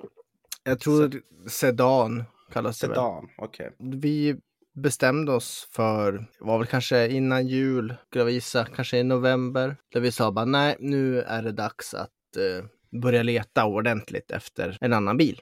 Jag 0.64 0.80
tror 0.80 1.22
sedan 1.48 2.24
kallas 2.52 2.78
det 2.78 2.86
väl. 2.86 2.96
sedan. 2.96 3.28
Okej. 3.38 3.70
Vi 3.78 4.36
bestämde 4.74 5.32
oss 5.32 5.68
för, 5.72 6.12
det 6.12 6.26
var 6.44 6.58
väl 6.58 6.66
kanske 6.66 7.08
innan 7.08 7.46
jul, 7.46 7.94
skulle 8.06 8.20
jag 8.20 8.26
visa, 8.26 8.64
kanske 8.64 8.98
i 8.98 9.04
november. 9.04 9.76
Där 9.92 10.00
vi 10.00 10.12
sa 10.12 10.32
bara 10.32 10.44
nej, 10.44 10.76
nu 10.78 11.20
är 11.22 11.42
det 11.42 11.52
dags 11.52 11.94
att 11.94 12.36
eh, 12.36 12.64
börja 13.00 13.22
leta 13.22 13.64
ordentligt 13.64 14.30
efter 14.30 14.78
en 14.80 14.92
annan 14.92 15.16
bil. 15.16 15.40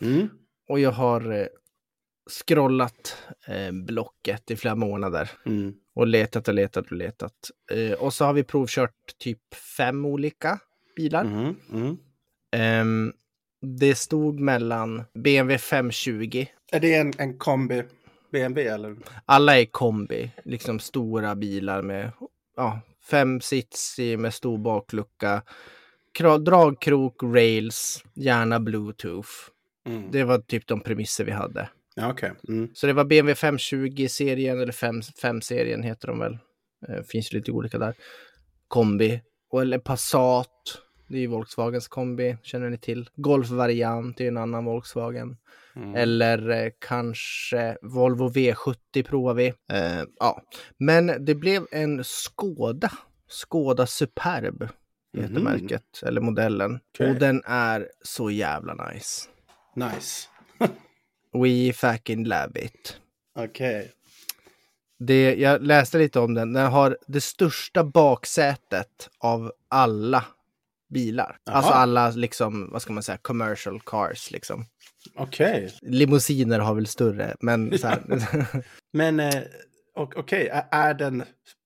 Mm. 0.00 0.28
Och 0.68 0.80
jag 0.80 0.90
har 0.90 1.32
eh, 1.32 1.46
scrollat 2.30 3.16
eh, 3.46 3.72
Blocket 3.72 4.50
i 4.50 4.56
flera 4.56 4.74
månader 4.74 5.30
Mm. 5.46 5.74
och 5.94 6.06
letat 6.06 6.48
och 6.48 6.54
letat 6.54 6.86
och 6.86 6.92
letat. 6.92 7.50
Eh, 7.72 7.92
och 7.92 8.14
så 8.14 8.24
har 8.24 8.32
vi 8.32 8.44
provkört 8.44 9.18
typ 9.18 9.54
fem 9.54 10.04
olika 10.04 10.58
bilar. 10.96 11.24
Mm. 11.24 11.56
Mm. 11.72 11.96
Ehm, 12.56 13.12
det 13.78 13.94
stod 13.94 14.40
mellan 14.40 15.02
BMW 15.14 15.58
520. 15.58 16.46
Är 16.72 16.80
det 16.80 16.94
en, 16.94 17.12
en 17.18 17.38
kombi 17.38 17.82
BMW 18.32 18.74
eller? 18.74 18.96
Alla 19.26 19.60
är 19.60 19.64
kombi, 19.64 20.30
liksom 20.44 20.78
stora 20.78 21.34
bilar 21.34 21.82
med 21.82 22.10
ja, 22.56 22.80
fem 23.10 23.40
sits 23.40 23.98
i 23.98 24.16
med 24.16 24.34
stor 24.34 24.58
baklucka. 24.58 25.42
Dragkrok, 26.40 27.22
rails, 27.22 28.04
gärna 28.14 28.60
bluetooth. 28.60 29.30
Mm. 29.86 30.10
Det 30.10 30.24
var 30.24 30.38
typ 30.38 30.66
de 30.66 30.80
premisser 30.80 31.24
vi 31.24 31.32
hade. 31.32 31.68
Ja, 31.94 32.10
okej. 32.10 32.32
Mm. 32.48 32.70
Så 32.74 32.86
det 32.86 32.92
var 32.92 33.04
BMW 33.04 33.34
520-serien, 33.34 34.60
eller 34.60 34.72
5-serien 34.72 35.82
heter 35.82 36.08
de 36.08 36.18
väl. 36.18 36.38
Eh, 36.88 37.02
finns 37.02 37.32
lite 37.32 37.52
olika 37.52 37.78
där. 37.78 37.94
Kombi, 38.68 39.22
eller 39.60 39.78
Passat. 39.78 40.48
Det 41.08 41.16
är 41.16 41.20
ju 41.20 41.26
Volkswagens 41.26 41.88
kombi, 41.88 42.36
känner 42.42 42.70
ni 42.70 42.78
till. 42.78 43.08
Golf-variant, 43.16 44.16
det 44.16 44.24
är 44.24 44.28
en 44.28 44.36
annan 44.36 44.64
Volkswagen. 44.64 45.36
Mm. 45.76 45.94
Eller 45.94 46.50
eh, 46.50 46.70
kanske 46.78 47.76
Volvo 47.82 48.28
V70 48.28 49.02
provar 49.02 49.34
vi. 49.34 49.46
Eh, 49.72 50.02
ja, 50.20 50.42
men 50.78 51.24
det 51.24 51.34
blev 51.34 51.66
en 51.70 52.04
Skoda. 52.04 52.90
Skoda 53.28 53.86
Superb 53.86 54.68
heter 55.16 55.34
Mhm. 55.34 55.44
märket, 55.44 56.02
eller 56.02 56.20
modellen. 56.20 56.80
Okej. 56.94 57.10
Och 57.10 57.16
den 57.16 57.42
är 57.46 57.88
så 58.02 58.30
jävla 58.30 58.74
nice. 58.74 59.28
Nice. 59.76 60.28
We 61.32 61.72
fucking 61.72 62.24
love 62.24 62.60
it. 62.64 62.96
Okej. 63.38 63.92
Det, 64.98 65.34
jag 65.34 65.62
läste 65.62 65.98
lite 65.98 66.20
om 66.20 66.34
den. 66.34 66.52
Den 66.52 66.66
har 66.72 66.98
det 67.06 67.20
största 67.20 67.84
baksätet 67.84 69.10
av 69.18 69.52
alla 69.68 70.24
bilar. 70.88 71.38
Jaha. 71.44 71.56
Alltså 71.56 71.72
alla 71.72 72.10
liksom, 72.10 72.70
vad 72.72 72.82
ska 72.82 72.92
man 72.92 73.02
säga, 73.02 73.18
commercial 73.18 73.80
cars 73.86 74.30
liksom. 74.30 74.66
Okej. 75.14 75.74
Limousiner 75.82 76.58
har 76.58 76.74
väl 76.74 76.86
större, 76.86 77.36
men 77.40 77.78
så 77.78 77.86
här, 77.86 78.02
Men 78.92 79.20
eh, 79.20 79.42
okej, 79.94 80.48
är- 80.48 80.66
är 80.70 80.94
den 80.94 81.22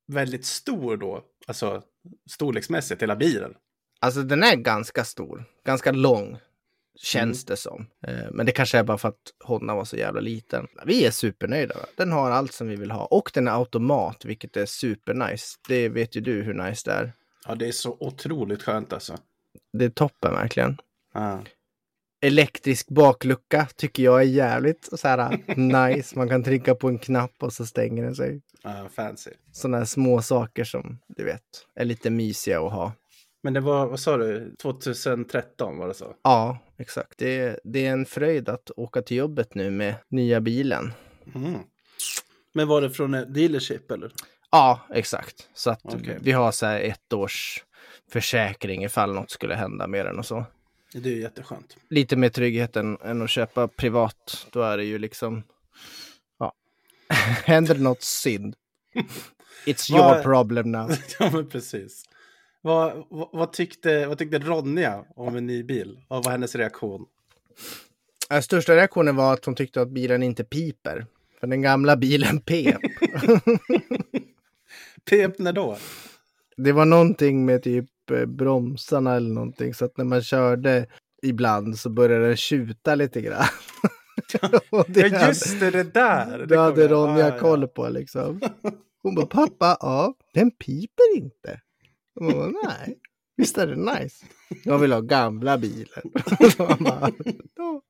väldigt 0.09 0.44
stor 0.44 0.96
då? 0.96 1.22
Alltså 1.46 1.83
storleksmässigt, 2.31 3.02
hela 3.02 3.16
bilen? 3.16 3.55
Alltså 4.00 4.22
den 4.22 4.42
är 4.42 4.57
ganska 4.57 5.05
stor, 5.05 5.44
ganska 5.66 5.92
lång. 5.92 6.38
Känns 6.99 7.45
det 7.45 7.57
som. 7.57 7.87
Eh, 8.07 8.31
Men 8.31 8.47
det 8.47 8.53
kanske 8.53 8.79
är 8.79 8.85
bara 8.85 8.99
för 8.99 9.09
att 9.09 9.33
Honda 9.45 9.75
var 9.75 9.85
så 9.85 9.97
jävla 9.97 10.21
liten. 10.21 10.67
Vi 10.87 11.05
är 11.07 11.11
supernöjda. 11.11 11.75
Den 11.97 12.13
har 12.13 12.31
allt 12.31 12.53
som 12.53 12.69
vi 12.69 12.77
vill 12.77 12.91
ha. 12.91 13.05
Och 13.05 13.31
den 13.35 13.49
är 13.49 13.53
automat, 13.53 14.25
vilket 14.25 14.57
är 14.57 14.67
supernice. 14.67 15.59
Det 15.69 15.89
vet 15.89 16.17
ju 16.17 16.21
du 16.21 16.43
hur 16.43 16.55
nice 16.55 16.91
det 16.91 16.97
är. 16.97 17.13
Ja, 17.49 17.55
det 17.55 17.69
är 17.69 17.73
så 17.73 17.97
otroligt 18.01 18.63
skönt 18.63 18.93
alltså. 18.93 19.17
Det 19.73 19.85
är 19.85 19.91
toppen 19.91 20.33
verkligen. 20.33 20.77
Ja. 21.15 21.41
Elektrisk 22.21 22.89
baklucka 22.89 23.69
tycker 23.77 24.03
jag 24.03 24.21
är 24.21 24.25
jävligt 24.27 24.89
så 24.93 25.09
här 25.09 25.39
nice. 25.57 26.19
Man 26.19 26.29
kan 26.29 26.45
trycka 26.45 26.75
på 26.75 26.89
en 26.89 26.99
knapp 26.99 27.35
och 27.43 27.53
så 27.53 27.67
stänger 27.67 28.03
den 28.03 28.15
sig. 28.15 28.43
Ja, 28.63 28.89
fancy. 28.95 29.31
Sådana 29.53 29.87
små 29.87 30.23
saker 30.23 30.65
som 30.65 30.99
du 31.09 31.25
vet 31.25 31.43
är 31.75 31.85
lite 31.85 32.11
mysiga 32.11 32.61
att 32.61 32.73
ha. 32.73 32.93
Men 33.43 33.53
det 33.53 33.61
var, 33.61 33.87
vad 33.87 34.01
sa 34.01 34.17
du, 34.17 34.55
2013 34.63 35.79
var 35.79 35.89
det 35.89 35.95
så? 35.95 36.15
Ja, 36.23 36.59
exakt. 36.79 37.19
Det, 37.19 37.61
det 37.65 37.87
är 37.87 37.93
en 37.93 38.07
fröjd 38.07 38.49
att 38.49 38.71
åka 38.77 39.03
till 39.03 39.17
jobbet 39.17 39.55
nu 39.55 39.71
med 39.71 39.95
nya 40.09 40.41
bilen. 40.41 40.93
Mm. 41.35 41.61
Men 42.53 42.69
var 42.69 42.81
det 42.81 42.91
från 42.91 43.15
en 43.15 43.33
dealership 43.33 43.91
eller? 43.91 44.12
Ja, 44.51 44.81
exakt. 44.91 45.49
Så 45.55 45.71
att 45.71 45.81
Okej. 45.85 46.19
vi 46.21 46.33
har 46.33 46.53
så 46.53 46.67
här 46.67 46.81
ett 46.81 47.12
års 47.12 47.65
försäkring 48.11 48.85
ifall 48.85 49.15
något 49.15 49.31
skulle 49.31 49.55
hända 49.55 49.87
med 49.87 50.07
den 50.07 50.19
och 50.19 50.27
så. 50.27 50.45
Det 50.93 51.09
är 51.09 51.15
ju 51.15 51.21
jätteskönt. 51.21 51.77
Lite 51.91 52.17
mer 52.17 52.29
trygghet 52.29 52.77
än, 52.77 53.23
att 53.23 53.31
köpa 53.31 53.69
privat. 53.69 54.47
Då 54.51 54.62
är 54.62 54.77
det 54.77 54.85
ju 54.85 54.99
liksom, 54.99 55.43
ja, 56.39 56.53
händer 57.45 57.75
det 57.75 57.83
något 57.83 58.03
synd. 58.03 58.57
It's 59.67 59.93
your 59.93 60.23
problem 60.23 60.73
now. 60.73 60.91
ja, 61.19 61.31
men 61.33 61.49
precis. 61.49 62.05
Vad, 62.62 63.05
vad, 63.11 63.29
vad, 63.33 63.53
tyckte, 63.53 64.07
vad 64.07 64.19
tyckte 64.19 64.38
Ronja 64.38 65.05
om 65.16 65.37
en 65.37 65.47
ny 65.47 65.62
bil? 65.62 66.01
Vad 66.09 66.25
var 66.25 66.33
hennes 66.33 66.55
reaktion? 66.55 67.07
Den 68.29 68.42
största 68.42 68.77
reaktionen 68.77 69.16
var 69.16 69.33
att 69.33 69.45
hon 69.45 69.55
tyckte 69.55 69.81
att 69.81 69.88
bilen 69.90 70.23
inte 70.23 70.45
piper. 70.45 71.07
För 71.40 71.47
den 71.47 71.62
gamla 71.62 71.97
bilen 71.97 72.40
pep. 72.40 72.81
Pep 75.11 75.38
när 75.38 75.53
då? 75.53 75.77
Det 76.57 76.73
var 76.73 76.85
någonting 76.85 77.45
med 77.45 77.62
typ 77.62 78.11
eh, 78.11 78.27
bromsarna 78.27 79.14
eller 79.14 79.31
någonting. 79.35 79.75
Så 79.75 79.85
att 79.85 79.97
när 79.97 80.05
man 80.05 80.23
körde 80.23 80.87
ibland 81.23 81.79
så 81.79 81.90
började 81.90 82.27
den 82.27 82.37
tjuta 82.37 82.95
lite 82.95 83.21
grann. 83.21 83.45
Det 84.88 85.09
Ja, 85.09 85.27
just 85.27 85.61
det, 85.61 85.71
det 85.71 85.83
där. 85.83 86.47
Det 86.47 86.59
hade 86.59 86.88
Ronja 86.88 87.35
Ah, 87.35 87.38
koll 87.38 87.69
på 87.69 87.88
liksom. 87.88 88.40
Hon 89.03 89.14
bara, 89.14 89.27
pappa, 89.27 89.77
ja, 89.81 90.14
den 90.35 90.51
piper 90.51 91.16
inte. 91.16 91.61
Och 92.16 92.22
man 92.22 92.52
bara, 92.52 92.68
nej, 92.79 92.98
visst 93.37 93.59
är 93.59 93.66
det 93.66 93.76
nice. 93.76 94.26
Jag 94.64 94.79
vill 94.79 94.92
ha 94.92 95.00
gamla 95.00 95.59
bilen. 95.59 96.02
Så 96.57 96.76
bara, 96.81 97.11
"Ja." 97.57 97.83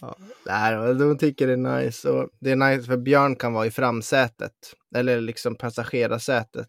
Ja, 0.00 0.16
nej, 0.46 0.94
de 0.94 1.18
tycker 1.18 1.46
det 1.46 1.52
är 1.52 1.56
nice. 1.82 2.08
Och 2.10 2.28
det 2.40 2.50
är 2.50 2.56
nice 2.56 2.86
för 2.86 2.96
Björn 2.96 3.36
kan 3.36 3.52
vara 3.52 3.66
i 3.66 3.70
framsätet. 3.70 4.52
Eller 4.96 5.20
liksom 5.20 5.54
passagerarsätet. 5.56 6.68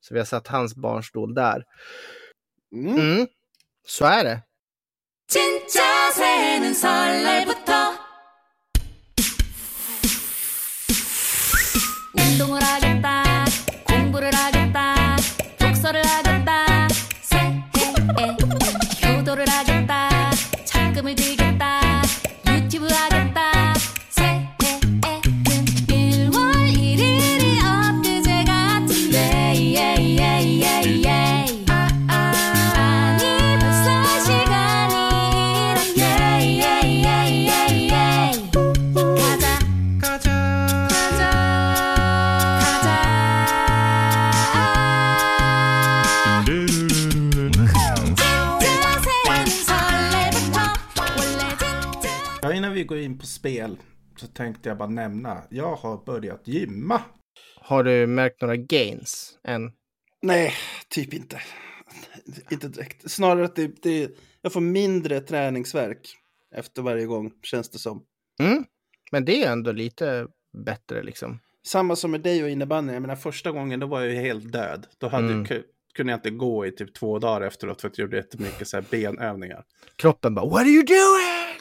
Så 0.00 0.14
vi 0.14 0.20
har 0.20 0.24
satt 0.24 0.46
hans 0.48 0.74
barnstol 0.74 1.34
där. 1.34 1.64
Mm. 2.74 2.94
Mm, 3.00 3.26
så 3.86 4.04
är 4.04 4.24
det. 4.24 4.40
not 15.92 16.24
like 16.24 16.31
tänkte 54.42 54.68
jag 54.68 54.78
bara 54.78 54.88
nämna, 54.88 55.42
jag 55.50 55.76
har 55.76 56.04
börjat 56.04 56.48
gymma. 56.48 57.00
Har 57.60 57.84
du 57.84 58.06
märkt 58.06 58.40
några 58.40 58.56
gains 58.56 59.38
än? 59.44 59.72
Nej, 60.22 60.52
typ 60.88 61.14
inte. 61.14 61.40
Inte 62.50 62.68
direkt. 62.68 63.10
Snarare 63.10 63.44
att 63.44 63.56
det, 63.56 63.82
det, 63.82 64.10
jag 64.42 64.52
får 64.52 64.60
mindre 64.60 65.20
träningsverk 65.20 66.14
efter 66.54 66.82
varje 66.82 67.06
gång, 67.06 67.32
känns 67.42 67.70
det 67.70 67.78
som. 67.78 68.02
Mm. 68.40 68.64
Men 69.12 69.24
det 69.24 69.44
är 69.44 69.52
ändå 69.52 69.72
lite 69.72 70.26
bättre 70.64 71.02
liksom. 71.02 71.38
Samma 71.66 71.96
som 71.96 72.10
med 72.10 72.20
dig 72.20 72.42
och 72.44 72.50
innebandy. 72.50 72.92
Jag 72.92 73.02
menar, 73.02 73.16
första 73.16 73.50
gången 73.50 73.80
då 73.80 73.86
var 73.86 74.00
jag 74.00 74.10
ju 74.10 74.16
helt 74.20 74.52
död. 74.52 74.86
Då 74.98 75.08
hade, 75.08 75.32
Mm. 75.32 75.44
ku- 75.44 75.64
kunde 75.94 76.12
jag 76.12 76.18
inte 76.18 76.30
gå 76.30 76.66
i 76.66 76.70
typ 76.72 76.94
två 76.94 77.18
dagar 77.18 77.40
efteråt 77.46 77.80
för 77.80 77.88
att 77.88 77.98
jag 77.98 78.04
gjorde 78.04 78.16
jättemycket 78.16 78.68
så 78.68 78.76
här 78.76 78.84
benövningar. 78.90 79.64
Kroppen 79.96 80.34
bara 80.34 80.46
What 80.46 80.60
are 80.60 80.68
you 80.68 80.84
doing? 80.84 81.51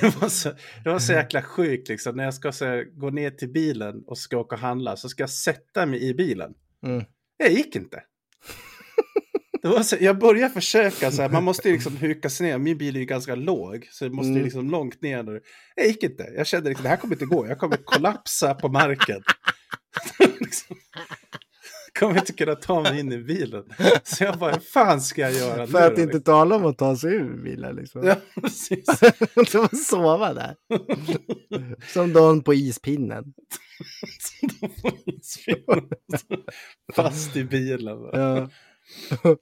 Det 0.00 0.02
var 0.20 0.28
så, 0.28 0.48
det 0.84 0.90
var 0.90 0.98
så 0.98 1.12
jäkla 1.12 1.42
sjukt 1.42 1.88
liksom. 1.88 2.16
När 2.16 2.24
jag 2.24 2.34
ska 2.34 2.52
så 2.52 2.84
gå 2.92 3.10
ner 3.10 3.30
till 3.30 3.48
bilen 3.52 4.02
och 4.06 4.18
ska 4.18 4.36
åka 4.38 4.54
och 4.54 4.60
handla 4.60 4.96
så 4.96 5.08
ska 5.08 5.22
jag 5.22 5.30
sätta 5.30 5.86
mig 5.86 6.02
i 6.08 6.14
bilen. 6.14 6.52
Mm. 6.86 7.04
Jag 7.36 7.50
gick 7.52 7.76
inte. 7.76 8.02
Det 9.62 9.68
var 9.68 9.82
så, 9.82 9.96
jag 10.00 10.18
började 10.18 10.54
försöka 10.54 11.10
så 11.10 11.22
här, 11.22 11.28
man 11.28 11.44
måste 11.44 11.68
ju 11.68 11.74
liksom 11.74 11.96
huka 11.96 12.30
sig 12.30 12.46
ner. 12.46 12.58
Min 12.58 12.78
bil 12.78 12.96
är 12.96 13.00
ju 13.00 13.06
ganska 13.06 13.34
låg, 13.34 13.88
så 13.90 14.04
det 14.04 14.10
måste 14.10 14.28
ju 14.28 14.32
Mm. 14.34 14.44
liksom 14.44 14.70
långt 14.70 15.02
ner. 15.02 15.22
nu. 15.22 15.40
Jag 15.76 15.86
gick 15.86 16.02
inte. 16.02 16.22
Jag 16.36 16.46
kände 16.46 16.68
liksom, 16.68 16.82
det 16.82 16.88
här 16.88 16.96
kommer 16.96 17.14
inte 17.14 17.24
gå. 17.26 17.46
Jag 17.46 17.58
kommer 17.58 17.76
kollapsa 17.76 18.54
på 18.54 18.68
marken. 18.68 19.22
liksom. 20.40 20.76
Kommer 22.02 22.18
inte 22.18 22.32
kunna 22.32 22.54
ta 22.54 22.82
mig 22.82 23.00
in 23.00 23.12
i 23.12 23.18
bilen. 23.18 23.64
Så 24.02 24.24
jag 24.24 24.38
bara, 24.38 24.52
vad 24.52 24.64
fan 24.64 25.00
ska 25.00 25.20
jag 25.20 25.32
göra 25.32 25.66
För 25.66 25.80
nu 25.80 25.86
att 25.86 25.96
då, 25.96 26.02
inte 26.02 26.20
tala 26.20 26.56
om 26.56 26.66
att 26.66 26.78
ta 26.78 26.96
sig 26.96 27.14
ur 27.14 27.42
bilen 27.42 27.76
liksom. 27.76 28.06
Ja, 28.06 28.16
precis. 28.40 28.84
det 29.34 29.54
var 29.54 29.76
sova 29.76 30.34
där. 30.34 30.56
Som 31.92 32.12
dagen 32.12 32.42
på 32.42 32.54
ispinnen. 32.54 33.24
Fast 36.94 37.36
i 37.36 37.44
bilen. 37.44 37.98
Ja. 38.12 38.48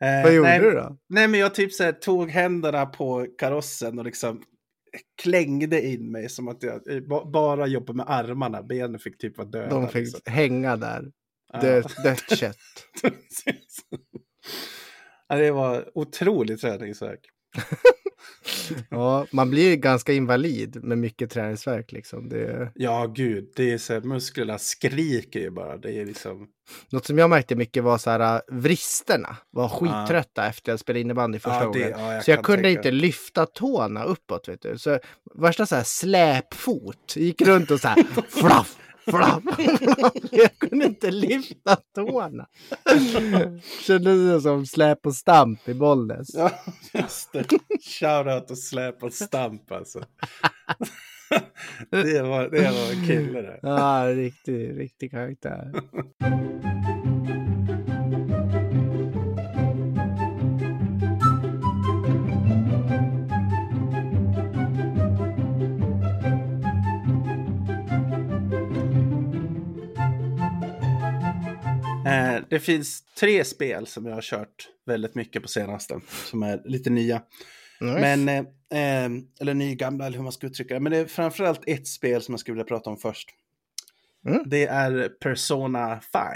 Eh, 0.00 0.22
Vad 0.22 0.34
gjorde 0.34 0.48
nej, 0.48 0.60
du 0.60 0.70
då? 0.70 0.96
Nej, 1.08 1.28
men 1.28 1.40
jag 1.40 1.54
typ 1.54 1.72
så 1.72 1.84
här, 1.84 1.92
tog 1.92 2.30
händerna 2.30 2.86
på 2.86 3.26
karossen 3.38 3.98
och 3.98 4.04
liksom 4.04 4.42
klängde 5.22 5.86
in 5.86 6.12
mig 6.12 6.28
som 6.28 6.48
att 6.48 6.62
jag 6.62 6.80
ba- 7.08 7.24
bara 7.24 7.66
jobbade 7.66 7.96
med 7.96 8.06
armarna. 8.08 8.62
Benen 8.62 8.98
fick 8.98 9.18
typ 9.18 9.38
vara 9.38 9.48
döda. 9.48 9.68
De 9.68 9.88
fick 9.88 9.94
liksom. 9.94 10.20
hänga 10.24 10.76
där. 10.76 11.10
Ja. 11.52 11.60
Precis. 13.02 13.78
ja, 15.28 15.36
det 15.36 15.50
var 15.50 15.98
otrolig 15.98 16.60
träningsvärk. 16.60 17.20
Ja, 18.90 19.26
man 19.32 19.50
blir 19.50 19.76
ganska 19.76 20.12
invalid 20.12 20.84
med 20.84 20.98
mycket 20.98 21.30
träningsvärk 21.30 21.92
liksom. 21.92 22.28
Det, 22.28 22.72
Ja, 22.74 23.06
gud, 23.06 23.52
det 23.56 23.72
är 23.72 23.78
så 23.78 23.92
här, 23.92 24.00
musklerna 24.00 24.58
skriker 24.58 25.40
ju 25.40 25.50
bara. 25.50 25.76
Det 25.76 25.92
är 26.00 26.04
liksom... 26.06 26.48
något 26.92 27.06
som 27.06 27.18
jag 27.18 27.30
märkte 27.30 27.56
mycket 27.56 27.84
var 27.84 27.98
så 27.98 28.10
här, 28.10 28.34
äh, 28.36 28.40
vristerna 28.56 29.36
var 29.50 29.68
skittrötta 29.68 30.46
efter 30.46 30.72
jag 30.72 30.80
spelade 30.80 31.00
innebandy 31.00 31.38
första 31.38 31.54
Ja, 31.64 31.70
det- 31.72 31.78
gången. 31.80 31.98
ja, 31.98 32.14
jag 32.14 32.24
så 32.24 32.30
jag 32.30 32.44
kunde 32.44 32.62
tänka. 32.62 32.78
inte 32.78 32.90
lyfta 32.90 33.46
tårna 33.46 34.04
uppåt, 34.04 34.48
vet 34.48 34.62
du. 34.62 34.78
Så 34.78 34.98
värsta 35.34 35.66
så 35.66 35.76
här 35.76 35.82
släpfot. 35.84 37.16
Gick 37.16 37.42
runt 37.42 37.70
och 37.70 37.80
så 37.80 37.88
här 37.88 38.02
flaff, 38.28 38.76
flaff. 39.10 39.42
jag 40.30 40.58
kunde 40.58 40.84
inte 40.84 41.10
lyfta 41.10 41.76
tårna. 41.94 42.46
Kändes 43.86 44.42
som 44.42 44.66
släp 44.66 45.06
och 45.06 45.14
stamp 45.14 45.68
i 45.68 45.74
Bollnäs. 45.74 46.28
Ja, 46.34 46.50
just 46.94 47.32
det. 47.32 47.44
Shoutout 48.00 48.50
och 48.50 48.58
släp 48.58 49.02
och 49.02 49.12
stamp 49.12 49.72
alltså. 49.72 50.00
det, 51.90 52.22
var, 52.22 52.48
det 52.48 52.70
var 52.70 52.92
en 52.92 53.06
kille 53.06 53.42
det. 53.42 53.58
Ja, 53.62 54.04
riktig, 54.08 54.78
riktig 54.78 55.10
karaktär. 55.10 55.72
Det 72.58 72.62
finns 72.62 73.02
tre 73.18 73.44
spel 73.44 73.86
som 73.86 74.06
jag 74.06 74.14
har 74.14 74.22
kört 74.22 74.68
väldigt 74.86 75.14
mycket 75.14 75.42
på 75.42 75.48
senaste. 75.48 76.00
Som 76.24 76.42
är 76.42 76.62
lite 76.64 76.90
nya. 76.90 77.22
Nice. 77.80 78.00
Men, 78.00 78.28
eh, 78.28 79.04
eh, 79.04 79.10
eller 79.40 79.54
nygamla 79.54 80.06
eller 80.06 80.16
hur 80.16 80.22
man 80.22 80.32
ska 80.32 80.46
uttrycka 80.46 80.74
det. 80.74 80.80
Men 80.80 80.92
det 80.92 80.98
är 80.98 81.06
framförallt 81.06 81.60
ett 81.66 81.88
spel 81.88 82.22
som 82.22 82.32
jag 82.32 82.40
skulle 82.40 82.54
vilja 82.54 82.64
prata 82.64 82.90
om 82.90 82.96
först. 82.96 83.28
Mm. 84.26 84.42
Det 84.46 84.66
är 84.66 85.08
Persona 85.08 86.00
5. 86.00 86.32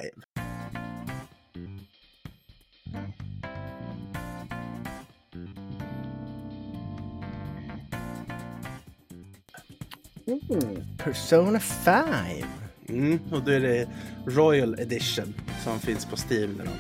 Oh, 10.27 10.79
Persona 10.99 11.61
5. 11.61 12.62
Mm, 12.93 13.19
och 13.33 13.43
då 13.45 13.51
är 13.53 13.61
det 13.61 13.89
Royal 14.27 14.81
Edition 14.81 15.35
som 15.65 15.81
finns 15.81 16.07
på 16.07 16.17
Steam. 16.31 16.53
Nu 16.53 16.65
då. 16.65 16.71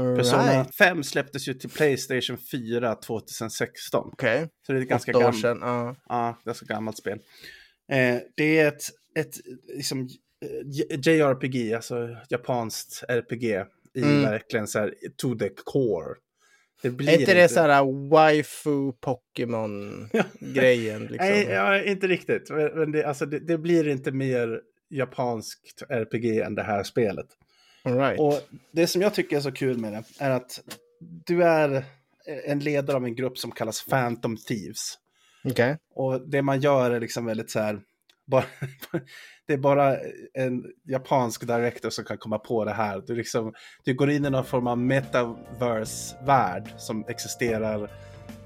All 0.00 0.16
Persona 0.16 0.58
right. 0.58 0.74
5 0.74 1.02
släpptes 1.02 1.48
ju 1.48 1.54
till 1.54 1.70
Playstation 1.70 2.38
4 2.52 2.94
2016. 2.94 4.10
Okej. 4.12 4.48
Så 4.66 4.72
det 4.72 4.78
är 4.78 4.82
ett 4.82 4.88
ganska 4.88 5.12
gammalt. 5.12 5.40
sedan. 5.40 5.58
Ja. 6.08 6.38
Ganska 6.44 6.66
gammalt 6.66 6.98
spel. 6.98 7.18
Eh, 7.92 8.16
det 8.36 8.58
är 8.58 8.68
ett, 8.68 8.82
ett 9.18 9.34
liksom, 9.76 10.00
eh, 10.00 10.08
JRPG, 10.98 11.74
alltså 11.74 12.08
japanskt 12.28 13.04
RPG 13.08 13.44
i 13.94 14.02
Mm. 14.02 14.22
verkligen 14.22 14.66
så 14.66 14.78
här 14.78 14.94
to 15.16 15.34
the 15.38 15.48
core. 15.64 16.14
Det 16.82 16.90
blir 16.90 17.08
Är 17.08 17.20
inte 17.20 17.34
det 17.34 17.48
så 17.48 17.60
här 17.60 18.08
waifu 18.10 18.92
Pokémon-grejen? 19.00 21.02
Liksom? 21.10 21.28
Nej, 21.28 21.46
ja, 21.50 21.82
inte 21.82 22.06
riktigt. 22.06 22.50
Men 22.50 22.92
det, 22.92 23.04
alltså, 23.04 23.26
det, 23.26 23.38
det 23.38 23.58
blir 23.58 23.88
inte 23.88 24.12
mer 24.12 24.60
japanskt 24.90 25.82
RPG 25.88 26.40
än 26.40 26.54
det 26.54 26.62
här 26.62 26.82
spelet. 26.82 27.26
Right. 27.84 28.20
Och 28.20 28.40
det 28.70 28.86
som 28.86 29.02
jag 29.02 29.14
tycker 29.14 29.36
är 29.36 29.40
så 29.40 29.52
kul 29.52 29.78
med 29.78 29.92
det 29.92 30.04
är 30.18 30.30
att 30.30 30.60
du 31.00 31.44
är 31.44 31.84
en 32.44 32.58
ledare 32.58 32.96
av 32.96 33.04
en 33.04 33.14
grupp 33.14 33.38
som 33.38 33.50
kallas 33.50 33.84
Phantom 33.84 34.36
Thieves. 34.36 34.98
Okej. 35.44 35.76
Och 35.94 36.28
det 36.28 36.42
man 36.42 36.60
gör 36.60 36.90
är 36.90 37.00
liksom 37.00 37.24
väldigt 37.24 37.50
så 37.50 37.60
här, 37.60 37.80
bara, 38.26 38.44
det 39.46 39.52
är 39.52 39.58
bara 39.58 39.96
en 40.34 40.64
japansk 40.84 41.46
director 41.46 41.90
som 41.90 42.04
kan 42.04 42.18
komma 42.18 42.38
på 42.38 42.64
det 42.64 42.72
här. 42.72 43.02
Du, 43.06 43.14
liksom, 43.14 43.54
du 43.84 43.94
går 43.94 44.10
in 44.10 44.24
i 44.24 44.30
någon 44.30 44.44
form 44.44 44.66
av 44.66 44.78
metaverse-värld 44.78 46.74
som 46.78 47.04
existerar 47.08 47.90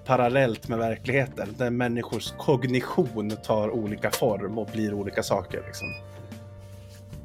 parallellt 0.05 0.69
med 0.69 0.79
verkligheten. 0.79 1.55
Där 1.59 1.71
människors 1.71 2.33
kognition 2.39 3.31
tar 3.31 3.71
olika 3.71 4.11
form 4.11 4.59
och 4.59 4.69
blir 4.73 4.95
olika 4.95 5.23
saker. 5.23 5.63
Liksom. 5.67 5.89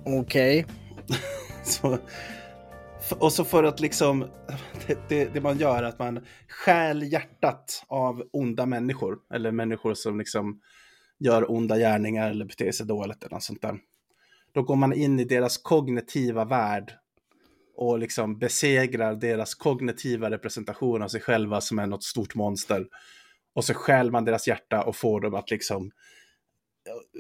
Okej. 0.05 0.65
Så, 1.63 1.97
och 3.19 3.33
så 3.33 3.43
för 3.45 3.63
att 3.63 3.79
liksom, 3.79 4.29
det, 4.87 4.99
det, 5.09 5.33
det 5.33 5.41
man 5.41 5.57
gör 5.57 5.83
är 5.83 5.87
att 5.87 5.99
man 5.99 6.25
stjäl 6.47 7.11
hjärtat 7.11 7.83
av 7.87 8.23
onda 8.31 8.65
människor. 8.65 9.17
Eller 9.33 9.51
människor 9.51 9.93
som 9.93 10.17
liksom 10.17 10.61
gör 11.19 11.51
onda 11.51 11.77
gärningar 11.77 12.29
eller 12.29 12.45
beter 12.45 12.71
sig 12.71 12.85
dåligt 12.85 13.23
eller 13.23 13.35
något 13.35 13.43
sånt 13.43 13.61
där. 13.61 13.79
Då 14.53 14.63
går 14.63 14.75
man 14.75 14.93
in 14.93 15.19
i 15.19 15.23
deras 15.23 15.57
kognitiva 15.57 16.45
värld 16.45 16.93
och 17.75 17.99
liksom 17.99 18.39
besegrar 18.39 19.15
deras 19.15 19.55
kognitiva 19.55 20.29
representation 20.29 21.01
av 21.01 21.07
sig 21.07 21.21
själva 21.21 21.61
som 21.61 21.79
är 21.79 21.87
något 21.87 22.03
stort 22.03 22.35
monster. 22.35 22.87
Och 23.55 23.65
så 23.65 23.73
stjäl 23.73 24.11
man 24.11 24.25
deras 24.25 24.47
hjärta 24.47 24.83
och 24.83 24.95
får 24.95 25.21
dem 25.21 25.35
att 25.35 25.51
liksom 25.51 25.91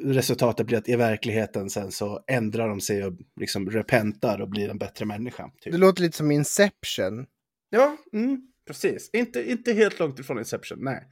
resultatet 0.03 0.65
blir 0.65 0.77
att 0.77 0.89
i 0.89 0.95
verkligheten 0.95 1.69
sen 1.69 1.91
så 1.91 2.23
ändrar 2.27 2.69
de 2.69 2.81
sig 2.81 3.05
och 3.05 3.13
liksom 3.39 3.69
repentar 3.69 4.41
och 4.41 4.49
blir 4.49 4.69
en 4.69 4.77
bättre 4.77 5.05
människa. 5.05 5.51
Typ. 5.61 5.71
Det 5.71 5.77
låter 5.77 6.01
lite 6.01 6.17
som 6.17 6.31
Inception. 6.31 7.25
Ja, 7.69 7.97
mm, 8.13 8.41
precis. 8.67 9.09
Inte, 9.13 9.51
inte 9.51 9.73
helt 9.73 9.99
långt 9.99 10.19
ifrån 10.19 10.39
Inception, 10.39 10.77
nej. 10.81 11.03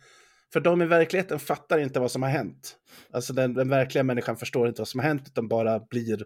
För 0.54 0.60
de 0.60 0.82
i 0.82 0.86
verkligheten 0.86 1.40
fattar 1.40 1.80
inte 1.80 2.00
vad 2.00 2.12
som 2.12 2.24
har 2.24 2.30
hänt. 2.30 2.76
Alltså 3.12 3.34
den, 3.34 3.54
den 3.54 3.70
verkliga 3.70 4.04
människan 4.04 4.38
förstår 4.38 4.68
inte 4.68 4.82
vad 4.82 4.88
som 4.88 5.00
har 5.00 5.08
hänt 5.08 5.24
utan 5.26 5.48
bara 5.48 5.80
blir, 5.80 6.26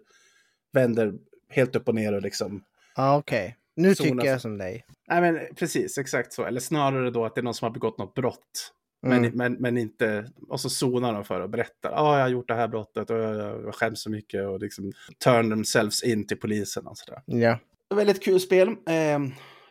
vänder 0.72 1.12
helt 1.48 1.76
upp 1.76 1.88
och 1.88 1.94
ner 1.94 2.12
och 2.12 2.22
liksom 2.22 2.64
Ja, 2.96 3.16
okej. 3.16 3.56
Nu 3.76 3.94
Zona 3.94 4.10
tycker 4.10 4.32
jag 4.32 4.40
som 4.40 4.58
dig. 4.58 4.84
Nej 5.08 5.20
men 5.20 5.40
precis, 5.56 5.98
exakt 5.98 6.32
så. 6.32 6.44
Eller 6.44 6.60
snarare 6.60 7.10
då 7.10 7.24
att 7.24 7.34
det 7.34 7.40
är 7.40 7.42
någon 7.42 7.54
som 7.54 7.66
har 7.66 7.72
begått 7.72 7.98
något 7.98 8.14
brott. 8.14 8.72
Mm. 9.06 9.20
Men, 9.22 9.32
men, 9.34 9.52
men 9.52 9.78
inte, 9.78 10.30
och 10.48 10.60
så 10.60 10.70
zonar 10.70 11.12
de 11.12 11.24
för 11.24 11.40
och 11.40 11.50
berättar. 11.50 11.90
Ja, 11.90 12.00
ah, 12.00 12.16
jag 12.16 12.24
har 12.24 12.28
gjort 12.28 12.48
det 12.48 12.54
här 12.54 12.68
brottet 12.68 13.10
och 13.10 13.18
jag, 13.18 13.36
jag, 13.36 13.74
skäms 13.74 14.02
så 14.02 14.10
mycket 14.10 14.46
och 14.46 14.60
liksom 14.60 14.92
turn 15.24 15.50
themselves 15.50 16.02
in 16.02 16.26
till 16.26 16.36
polisen 16.36 16.86
och 16.86 16.98
sådär. 16.98 17.22
Ja. 17.26 17.58
Väldigt 17.94 18.22
kul 18.24 18.40
spel. 18.40 18.68
Eh, 18.68 19.18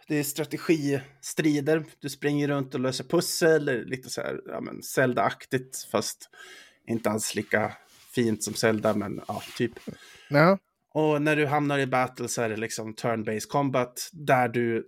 Det 0.08 0.16
är 0.16 0.24
strategistrider. 0.24 1.86
Du 2.00 2.10
springer 2.10 2.48
runt 2.48 2.74
och 2.74 2.80
löser 2.80 3.04
pussel. 3.04 3.70
eller 3.70 3.86
Lite 3.86 4.10
så 4.10 4.22
här, 4.22 4.40
ja 4.46 4.62
men 4.62 4.82
Zelda-aktigt. 4.82 5.88
Fast 5.92 6.30
inte 6.88 7.10
alls 7.10 7.36
lika 7.36 7.74
fint 8.16 8.44
som 8.44 8.54
Zelda, 8.54 8.94
men 8.94 9.22
ja, 9.28 9.42
typ. 9.58 9.74
Ja. 10.30 10.58
Och 10.94 11.22
när 11.22 11.36
du 11.36 11.46
hamnar 11.46 11.80
i 11.80 11.88
battle 11.88 12.28
så 12.28 12.42
är 12.42 12.50
det 12.50 12.58
liksom 12.58 12.94
turn-based 12.96 13.48
combat. 13.48 14.10
Där 14.12 14.48
du 14.48 14.88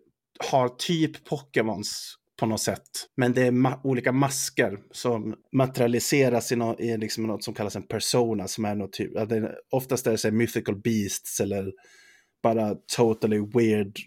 har 0.51 0.69
typ 0.69 1.25
Pokémons 1.25 2.17
på 2.39 2.45
något 2.45 2.61
sätt. 2.61 2.81
Men 3.17 3.33
det 3.33 3.41
är 3.47 3.51
ma 3.51 3.79
olika 3.83 4.11
masker 4.11 4.79
som 4.91 5.35
materialiseras 5.55 6.51
i, 6.51 6.55
no 6.55 6.75
i 6.79 6.97
liksom 6.97 7.23
något 7.23 7.43
som 7.43 7.53
kallas 7.53 7.75
en 7.75 7.87
persona. 7.87 8.47
Som 8.47 8.65
är 8.65 8.75
något 8.75 8.93
typ, 8.93 9.29
det 9.29 9.55
oftast 9.71 10.07
är 10.07 10.11
det 10.11 10.17
så 10.17 10.27
här 10.27 10.35
mythical 10.35 10.75
beasts 10.81 11.39
eller 11.39 11.71
bara 12.43 12.75
totally 12.95 13.39
weird 13.53 13.97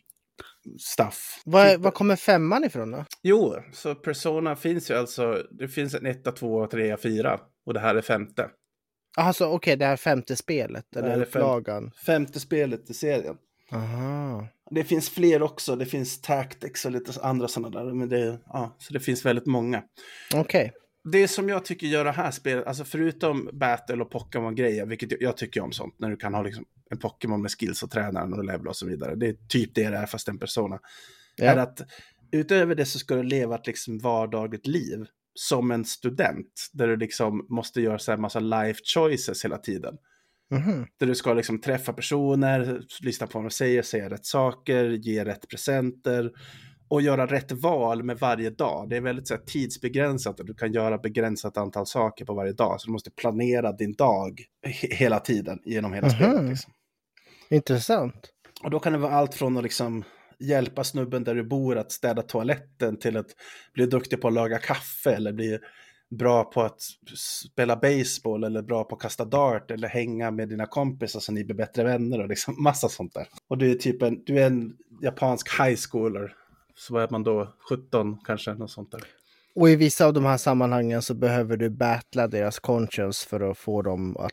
stuff. 0.80 1.40
Var, 1.44 1.68
Typ- 1.70 1.80
var 1.80 1.90
kommer 1.90 2.16
femman 2.16 2.64
ifrån 2.64 2.90
då? 2.90 3.04
Jo, 3.22 3.54
så 3.72 3.94
Persona 3.94 4.56
finns 4.56 4.90
ju 4.90 4.94
alltså, 4.94 5.42
det 5.50 5.68
finns 5.68 5.94
en 5.94 6.06
etta, 6.06 6.32
två, 6.32 6.66
tre, 6.66 6.96
fyra. 6.96 7.40
Och 7.66 7.74
det 7.74 7.80
här 7.80 7.94
är 7.94 8.02
femte. 8.02 8.50
Alltså 9.18 9.46
okej, 9.46 9.76
det 9.76 9.86
här 9.86 9.96
femte 9.96 10.36
spelet, 10.36 10.84
Det 10.92 11.00
här 11.00 11.10
eller 11.10 11.20
är 11.26 11.30
fem- 11.30 11.42
upplagan. 11.42 11.90
Femte 12.06 12.40
spelet 12.40 12.90
i 12.90 12.94
serien. 12.94 13.36
Aha. 13.72 14.48
Det 14.70 14.84
finns 14.84 15.10
fler 15.10 15.42
också, 15.42 15.76
det 15.76 15.86
finns 15.86 16.20
Tactics 16.20 16.84
och 16.84 16.92
lite 16.92 17.20
andra 17.22 17.48
sådana 17.48 17.80
där. 17.82 17.94
Men 17.94 18.08
det, 18.08 18.38
ja, 18.46 18.76
så 18.78 18.92
det 18.92 19.00
finns 19.00 19.24
väldigt 19.26 19.46
många. 19.46 19.82
Okej. 20.34 20.72
Det 21.12 21.28
som 21.28 21.48
jag 21.48 21.64
tycker 21.64 21.86
gör 21.86 22.04
det 22.04 22.12
här 22.12 22.30
spelet, 22.30 22.66
alltså 22.66 22.84
förutom 22.84 23.50
Battle 23.52 24.02
och 24.02 24.10
Pokémon-grejer, 24.10 24.86
vilket 24.86 25.10
jag, 25.10 25.22
jag 25.22 25.36
tycker 25.36 25.60
om 25.60 25.72
sånt, 25.72 25.94
när 25.98 26.10
du 26.10 26.16
kan 26.16 26.34
ha 26.34 26.42
liksom 26.42 26.64
en 26.90 26.98
Pokémon 26.98 27.42
med 27.42 27.50
skills 27.50 27.82
och 27.82 27.90
tränaren 27.90 28.32
och 28.32 28.44
level 28.44 28.68
och 28.68 28.76
så 28.76 28.86
vidare. 28.86 29.14
Det 29.14 29.28
är 29.28 29.36
typ 29.48 29.74
det 29.74 29.90
det 29.90 29.96
är, 29.96 30.06
fast 30.06 30.28
en 30.28 30.38
persona. 30.38 30.78
Är 31.38 31.56
Ja. 31.56 31.62
att 31.62 31.80
utöver 32.32 32.74
det 32.74 32.86
så 32.86 32.98
ska 32.98 33.14
du 33.14 33.22
leva 33.22 33.54
ett 33.54 33.66
liksom 33.66 33.98
vardagligt 33.98 34.66
liv 34.66 35.06
som 35.34 35.70
en 35.70 35.84
student, 35.84 36.70
där 36.72 36.88
du 36.88 36.96
liksom 36.96 37.46
måste 37.48 37.80
göra 37.80 37.98
så 37.98 38.10
här 38.12 38.18
massa 38.18 38.40
life 38.40 38.80
choices 38.94 39.44
hela 39.44 39.58
tiden. 39.58 39.96
Mhm. 40.50 40.86
Där 41.00 41.06
du 41.06 41.14
ska 41.14 41.32
liksom 41.34 41.60
träffa 41.60 41.92
personer, 41.92 42.80
lyssna 43.02 43.26
på 43.26 43.38
vad 43.38 43.44
de 43.44 43.50
säger, 43.50 43.82
säga 43.82 44.10
rätt 44.10 44.26
saker, 44.26 44.84
ge 44.84 45.24
rätt 45.24 45.48
presenter 45.48 46.30
och 46.88 47.02
göra 47.02 47.26
rätt 47.26 47.52
val 47.52 48.02
med 48.02 48.18
varje 48.18 48.50
dag. 48.50 48.88
Det 48.88 48.96
är 48.96 49.00
väldigt 49.00 49.28
så 49.28 49.34
här, 49.34 49.40
tidsbegränsat 49.42 50.40
och 50.40 50.46
du 50.46 50.54
kan 50.54 50.72
göra 50.72 50.98
begränsat 50.98 51.56
antal 51.56 51.86
saker 51.86 52.24
på 52.24 52.34
varje 52.34 52.52
dag. 52.52 52.80
Så 52.80 52.86
du 52.86 52.92
måste 52.92 53.10
planera 53.10 53.72
din 53.72 53.92
dag 53.94 54.40
he- 54.66 54.94
hela 54.94 55.20
tiden 55.20 55.58
genom 55.64 55.92
hela 55.92 56.06
Mhm. 56.06 56.16
spelet. 56.16 56.48
Liksom. 56.50 56.72
Intressant. 57.50 58.30
Och 58.64 58.70
då 58.70 58.78
kan 58.78 58.92
det 58.92 58.98
vara 58.98 59.12
allt 59.12 59.34
från 59.34 59.56
att 59.56 59.62
liksom 59.62 60.04
hjälpa 60.38 60.84
snubben 60.84 61.24
där 61.24 61.34
du 61.34 61.44
bor 61.44 61.76
att 61.78 61.92
städa 61.92 62.22
toaletten 62.22 62.98
till 62.98 63.16
att 63.16 63.26
bli 63.74 63.86
duktig 63.86 64.20
på 64.20 64.28
att 64.28 64.34
laga 64.34 64.58
kaffe 64.58 65.10
eller 65.14 65.32
bli 65.32 65.58
bra 66.10 66.44
på 66.44 66.62
att 66.62 66.80
spela 67.16 67.76
baseball 67.76 68.44
eller 68.44 68.62
bra 68.62 68.84
på 68.84 68.94
att 68.94 69.02
kasta 69.02 69.24
dart 69.24 69.70
eller 69.70 69.88
hänga 69.88 70.30
med 70.30 70.48
dina 70.48 70.66
kompisar 70.66 71.20
så 71.20 71.32
ni 71.32 71.44
blir 71.44 71.56
bättre 71.56 71.84
vänner 71.84 72.20
och 72.20 72.28
liksom 72.28 72.54
massa 72.62 72.88
sånt 72.88 73.14
där. 73.14 73.28
Och 73.48 73.58
du 73.58 73.70
är 73.70 73.74
typ 73.74 74.02
en, 74.02 74.22
du 74.24 74.38
är 74.38 74.46
en 74.46 74.76
japansk 75.02 75.60
high 75.60 75.76
schooler. 75.76 76.34
Så 76.74 76.96
är 76.96 77.08
man 77.10 77.22
då 77.22 77.54
17 77.70 78.18
kanske, 78.24 78.54
något 78.54 78.70
sånt 78.70 78.90
där. 78.90 79.02
Och 79.54 79.70
i 79.70 79.76
vissa 79.76 80.06
av 80.06 80.12
de 80.12 80.24
här 80.24 80.36
sammanhangen 80.36 81.02
så 81.02 81.14
behöver 81.14 81.56
du 81.56 81.70
battla 81.70 82.28
deras 82.28 82.58
conscience 82.58 83.28
för 83.28 83.50
att 83.50 83.58
få 83.58 83.82
dem 83.82 84.16
att 84.16 84.32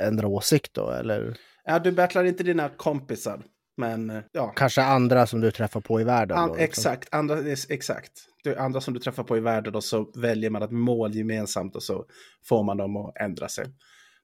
ändra 0.00 0.28
åsikt 0.28 0.74
då, 0.74 0.90
eller 0.90 1.36
Ja, 1.64 1.78
du 1.78 1.92
battlar 1.92 2.24
inte 2.24 2.42
dina 2.42 2.68
kompisar, 2.68 3.42
men 3.76 4.10
eh, 4.10 4.22
ja. 4.32 4.52
kanske 4.56 4.82
andra 4.82 5.26
som 5.26 5.40
du 5.40 5.50
träffar 5.50 5.80
på 5.80 6.00
i 6.00 6.04
världen. 6.04 6.38
An, 6.38 6.48
då, 6.48 6.54
liksom. 6.54 6.64
exakt, 6.64 7.14
andra, 7.14 7.38
exakt. 7.68 8.12
Är 8.44 8.56
andra 8.56 8.80
som 8.80 8.94
du 8.94 9.00
träffar 9.00 9.24
på 9.24 9.36
i 9.36 9.40
världen 9.40 9.74
och 9.74 9.84
så 9.84 10.12
väljer 10.14 10.50
man 10.50 10.62
ett 10.62 10.70
mål 10.70 11.14
gemensamt 11.14 11.76
och 11.76 11.82
så 11.82 12.06
får 12.44 12.62
man 12.62 12.76
dem 12.76 12.96
att 12.96 13.16
ändra 13.16 13.48
sig. 13.48 13.66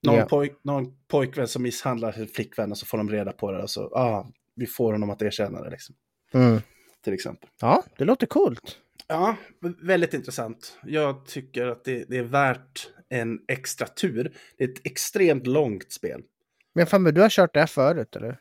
Någon, 0.02 0.14
Ja. 0.16 0.26
pojk, 0.26 0.52
någon 0.62 0.86
pojkvän 1.08 1.48
som 1.48 1.62
misshandlar 1.62 2.12
sin 2.12 2.28
flickvän 2.28 2.70
och 2.70 2.78
så 2.78 2.86
får 2.86 2.98
de 2.98 3.10
reda 3.10 3.32
på 3.32 3.52
det 3.52 3.62
och 3.62 3.70
så, 3.70 3.82
ah, 3.82 4.26
vi 4.56 4.66
får 4.66 4.92
honom 4.92 5.10
att 5.10 5.22
erkänna 5.22 5.62
det 5.62 5.70
liksom, 5.70 5.94
Mm. 6.34 6.60
till 7.04 7.12
exempel. 7.12 7.48
Ja, 7.60 7.82
det 7.98 8.04
låter 8.04 8.26
coolt. 8.26 8.78
Ja, 9.08 9.36
väldigt 9.82 10.14
intressant. 10.14 10.78
Jag 10.82 11.26
tycker 11.26 11.66
att 11.66 11.84
det, 11.84 12.04
det 12.08 12.18
är 12.18 12.22
värt 12.22 12.90
en 13.08 13.38
extra 13.48 13.86
tur. 13.86 14.32
Det 14.58 14.64
är 14.64 14.68
ett 14.68 14.86
extremt 14.86 15.46
långt 15.46 15.92
spel. 15.92 16.22
Men 16.74 16.86
fan, 16.86 17.02
men 17.02 17.14
du 17.14 17.20
har 17.20 17.28
kört 17.28 17.54
det 17.54 17.60
här 17.60 17.66
förut 17.66 18.16
eller? 18.16 18.38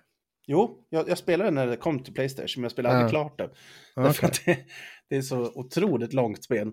Jo, 0.51 0.77
jag, 0.89 1.09
jag 1.09 1.17
spelade 1.17 1.51
när 1.51 1.67
det 1.67 1.75
kom 1.77 1.99
till 2.03 2.13
Playstation, 2.13 2.53
men 2.55 2.63
jag 2.63 2.71
spelade 2.71 2.95
aldrig 2.95 3.07
Ja. 3.07 3.29
klart 3.29 3.38
det. 3.38 3.49
Därför 4.01 4.27
okej. 4.27 4.29
att 4.29 4.45
det, 4.45 4.57
det 5.09 5.15
är 5.17 5.21
så 5.21 5.51
otroligt 5.55 6.13
långt 6.13 6.43
spel. 6.43 6.71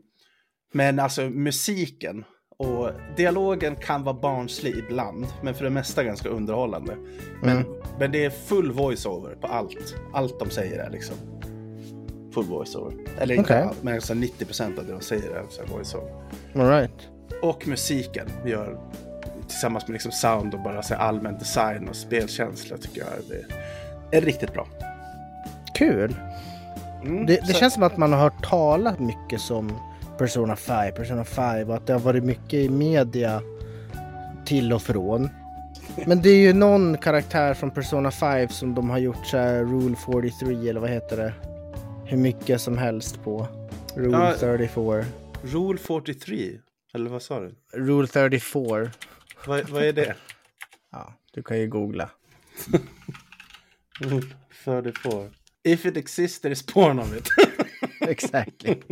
Men 0.72 0.98
alltså 0.98 1.22
musiken 1.22 2.24
och 2.58 2.90
dialogen 3.16 3.76
kan 3.76 4.04
vara 4.04 4.14
barnslig 4.20 4.76
ibland, 4.76 5.26
men 5.42 5.54
för 5.54 5.64
det 5.64 5.70
mesta 5.70 6.04
ganska 6.04 6.28
underhållande. 6.28 6.96
Men, 7.42 7.56
Mm. 7.56 7.72
men 7.98 8.12
det 8.12 8.24
är 8.24 8.30
full 8.30 8.72
voice-over 8.72 9.34
på 9.34 9.46
allt. 9.46 9.94
Allt 10.12 10.38
de 10.40 10.50
säger 10.50 10.78
är 10.78 10.90
liksom 10.90 11.16
full 12.34 12.44
voice-over. 12.46 12.94
Eller 13.18 13.34
inte 13.34 13.52
Okej. 13.54 13.62
allt, 13.62 13.82
men 13.82 13.94
alltså 13.94 14.14
90% 14.14 14.78
av 14.78 14.86
det 14.86 14.92
de 14.92 15.00
säger 15.00 15.30
är 15.30 15.66
voice-over. 15.66 16.10
All 16.54 16.68
right. 16.80 17.08
Och 17.42 17.68
musiken 17.68 18.28
gör 18.46 18.80
tillsammans 19.48 19.88
med 19.88 19.92
liksom 19.92 20.12
sound 20.12 20.54
och 20.54 20.60
bara 20.60 20.82
så 20.82 20.94
allmän 20.94 21.38
design 21.38 21.88
och 21.88 21.96
spelkänsla 21.96 22.76
tycker 22.76 23.00
jag 23.00 23.08
det 24.10 24.16
är 24.16 24.20
riktigt 24.20 24.52
bra. 24.52 24.66
Kul. 25.74 26.14
Mm, 27.04 27.26
Det, 27.26 27.46
det 27.46 27.54
känns 27.54 27.74
som 27.74 27.82
att 27.82 27.96
man 27.96 28.12
har 28.12 28.20
hört 28.20 28.44
talat 28.48 28.98
mycket 29.00 29.40
som 29.40 29.72
Persona 30.18 30.56
5, 30.56 30.94
Persona 30.94 31.24
5 31.24 31.70
och 31.70 31.76
att 31.76 31.86
det 31.86 31.92
har 31.92 32.00
varit 32.00 32.24
mycket 32.24 32.54
i 32.54 32.68
media 32.68 33.42
till 34.44 34.72
och 34.72 34.82
från. 34.82 35.28
Men 36.06 36.22
det 36.22 36.28
är 36.30 36.36
ju 36.36 36.52
någon 36.52 36.98
karaktär 36.98 37.54
från 37.54 37.70
Persona 37.70 38.10
5 38.10 38.48
som 38.48 38.74
de 38.74 38.90
har 38.90 38.98
gjort 38.98 39.26
så 39.26 39.36
här 39.36 39.58
Rule 39.64 39.96
43 39.96 40.68
eller 40.68 40.80
vad 40.80 40.90
heter 40.90 41.16
det? 41.16 41.32
Hur 42.04 42.16
mycket 42.16 42.60
som 42.60 42.78
helst 42.78 43.24
på. 43.24 43.46
Rule 43.94 44.16
Ja. 44.18 44.34
34. 44.40 45.04
Rule 45.42 45.78
43, 45.78 46.50
eller 46.94 47.10
vad 47.10 47.22
sa 47.22 47.40
du? 47.40 47.54
Rule 47.72 48.08
34. 48.08 48.90
Vad, 49.46 49.70
vad 49.70 49.82
är 49.82 49.92
det? 49.92 50.16
Ja, 50.92 51.14
du 51.32 51.42
kan 51.42 51.58
ju 51.58 51.68
googla. 51.68 52.10
Rule 54.00 54.26
34. 54.64 55.30
If 55.64 55.86
it 55.86 55.96
exists 55.96 56.40
there 56.40 56.52
is 56.52 56.66
porn 56.66 56.98
of 56.98 57.16
it. 57.16 57.28
Exactly. 58.00 58.82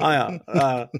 ah, 0.00 0.14
ja. 0.14 0.40
ja. 0.46 0.90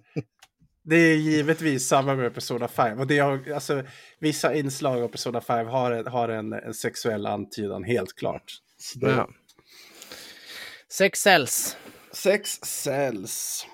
Det 0.84 0.96
är 0.96 1.16
givetvis 1.16 1.88
samma 1.88 2.14
med 2.14 2.34
Persona 2.34 2.68
5. 2.68 3.00
Och 3.00 3.06
det 3.06 3.18
är, 3.18 3.52
alltså, 3.52 3.82
vissa 4.18 4.54
inslag 4.54 5.02
av 5.02 5.08
Persona 5.08 5.40
5 5.40 5.66
har, 5.66 5.90
en, 5.92 6.06
har 6.06 6.28
en, 6.28 6.52
en 6.52 6.74
sexuell 6.74 7.26
antydan, 7.26 7.84
helt 7.84 8.16
klart. 8.16 8.52
Det, 8.94 9.10
Ja. 9.10 9.28
Sex 10.88 11.20
cells. 11.20 11.76
Sex 12.12 12.60
cells. 12.62 13.66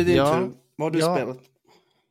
Nu 0.00 0.02
är 0.02 0.04
det 0.04 0.10
din 0.10 0.16
Ja. 0.16 0.38
tur. 0.40 0.52
Vad 0.76 0.86
har 0.86 0.90
du 0.90 0.98
Ja. 0.98 1.16
spelat? 1.16 1.38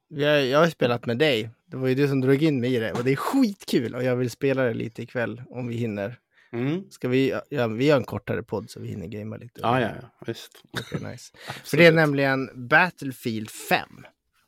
Jag, 0.08 0.46
jag 0.46 0.60
har 0.60 0.68
spelat 0.70 1.06
med 1.06 1.18
dig. 1.18 1.50
Det 1.66 1.78
var 1.78 1.88
ju 1.88 1.96
du 1.96 2.08
som 2.08 2.22
drog 2.22 2.44
in 2.44 2.62
mig 2.62 2.76
i 2.76 2.80
det 2.80 2.92
och 2.92 3.04
det 3.04 3.12
är 3.12 3.16
skitkul 3.16 3.96
och 3.96 4.04
jag 4.04 4.16
vill 4.16 4.30
spela 4.30 4.64
det 4.64 4.74
lite 4.74 5.02
ikväll 5.02 5.42
om 5.50 5.68
vi 5.68 5.76
hinner. 5.76 6.20
Mm. 6.52 6.84
Ska 6.92 7.08
vi, 7.08 7.40
ja, 7.50 7.68
vi 7.68 7.86
gör 7.86 7.98
en 7.98 8.04
kortare 8.04 8.44
podd 8.44 8.70
så 8.70 8.80
vi 8.80 8.88
hinner 8.88 9.08
gamea 9.08 9.38
lite. 9.40 9.62
Ja, 9.62 9.82
ja, 9.82 9.90
ja. 10.02 10.10
Visst. 10.28 10.64
Okej, 10.72 11.12
nice. 11.12 11.34
För 11.66 11.78
det 11.78 11.86
är 11.86 11.92
nämligen 11.92 12.68
Battlefield 12.70 13.50
5. 13.50 13.90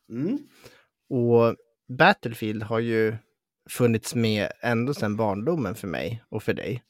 Mm. 0.09 0.37
Och 1.09 1.55
Battlefield 1.97 2.63
har 2.63 2.79
ju 2.79 3.15
funnits 3.69 4.15
med 4.15 4.51
ända 4.61 4.93
sedan 4.93 5.15
barndomen 5.15 5.75
för 5.75 5.87
mig 5.87 6.23
och 6.29 6.43
för 6.43 6.53
dig. 6.53 6.83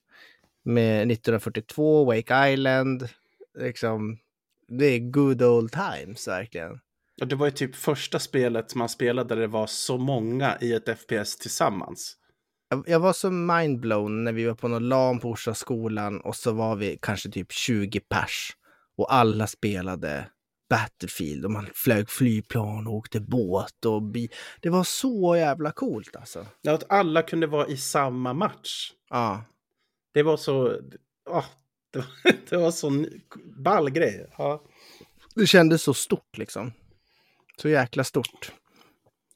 Med 0.63 0.95
1942, 1.11 2.05
Wake 2.05 2.49
Island, 2.53 3.09
liksom. 3.59 4.17
Det 4.79 4.85
är 4.85 4.99
good 4.99 5.41
old 5.41 5.71
times 5.71 6.27
verkligen. 6.27 6.79
Och 7.21 7.27
det 7.27 7.35
var 7.35 7.45
ju 7.45 7.51
typ 7.51 7.75
första 7.75 8.19
spelet 8.19 8.75
man 8.75 8.89
spelade 8.89 9.35
där 9.35 9.41
det 9.41 9.47
var 9.47 9.67
så 9.67 9.97
många 9.97 10.57
i 10.61 10.73
ett 10.73 10.99
FPS 10.99 11.37
tillsammans. 11.37 12.17
Jag, 12.69 12.83
jag 12.87 12.99
var 12.99 13.13
så 13.13 13.31
mindblown 13.31 14.23
när 14.23 14.31
vi 14.33 14.45
var 14.45 14.53
på 14.55 14.67
någon 14.67 14.89
LAN 14.89 15.19
på 15.19 15.29
Orsa 15.29 15.53
skolan 15.53 16.21
och 16.21 16.35
så 16.35 16.51
var 16.51 16.75
vi 16.75 16.99
kanske 17.01 17.29
typ 17.29 17.51
20 17.51 17.99
pers. 17.99 18.51
Och 18.97 19.13
alla 19.13 19.47
spelade 19.47 20.27
Battlefield 20.69 21.45
och 21.45 21.51
man 21.51 21.67
flög 21.73 22.09
flygplan 22.09 22.87
och 22.87 22.93
åkte 22.93 23.19
båt 23.19 23.85
och 23.85 24.01
bi- 24.03 24.29
Det 24.61 24.69
var 24.69 24.83
så 24.83 25.35
jävla 25.35 25.71
coolt 25.71 26.15
alltså. 26.15 26.45
Ja, 26.61 26.73
att 26.73 26.91
alla 26.91 27.21
kunde 27.21 27.47
vara 27.47 27.67
i 27.67 27.77
samma 27.77 28.33
match. 28.33 28.91
Ja. 29.09 29.43
Det 30.13 30.23
var 30.23 30.37
så... 30.37 30.79
ah, 31.29 31.43
det, 31.91 31.99
var, 31.99 32.07
det 32.49 32.57
var 32.57 32.71
så 32.71 32.87
n- 32.87 33.21
ball 33.57 33.89
grej. 33.89 34.29
Ja. 34.37 34.63
Det 35.35 35.47
kändes 35.47 35.81
så 35.83 35.93
stort 35.93 36.37
liksom. 36.37 36.71
Så 37.61 37.69
jäkla 37.69 38.03
stort. 38.03 38.51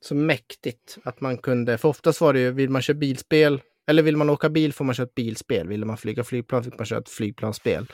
Så 0.02 0.16
mäktigt 0.16 0.98
att 1.04 1.22
man 1.22 1.38
kunde, 1.38 1.78
för 1.78 1.90
oftast 1.90 2.22
var 2.22 2.34
det 2.34 2.40
ju, 2.40 2.52
vill 2.52 2.70
man 2.70 2.82
köra 2.82 2.98
bilspel, 2.98 3.62
eller 3.88 4.04
vill 4.04 4.18
man 4.18 4.30
åka 4.30 4.50
bil 4.50 4.74
får 4.74 4.86
man 4.86 4.96
köra 4.96 5.06
ett 5.08 5.16
bilspel. 5.16 5.68
Ville 5.68 5.86
man 5.86 5.98
flyga 5.98 6.24
flygplan 6.24 6.64
fick 6.64 6.78
man 6.78 6.86
köra 6.86 7.00
ett 7.00 7.10
flygplansspel. 7.10 7.88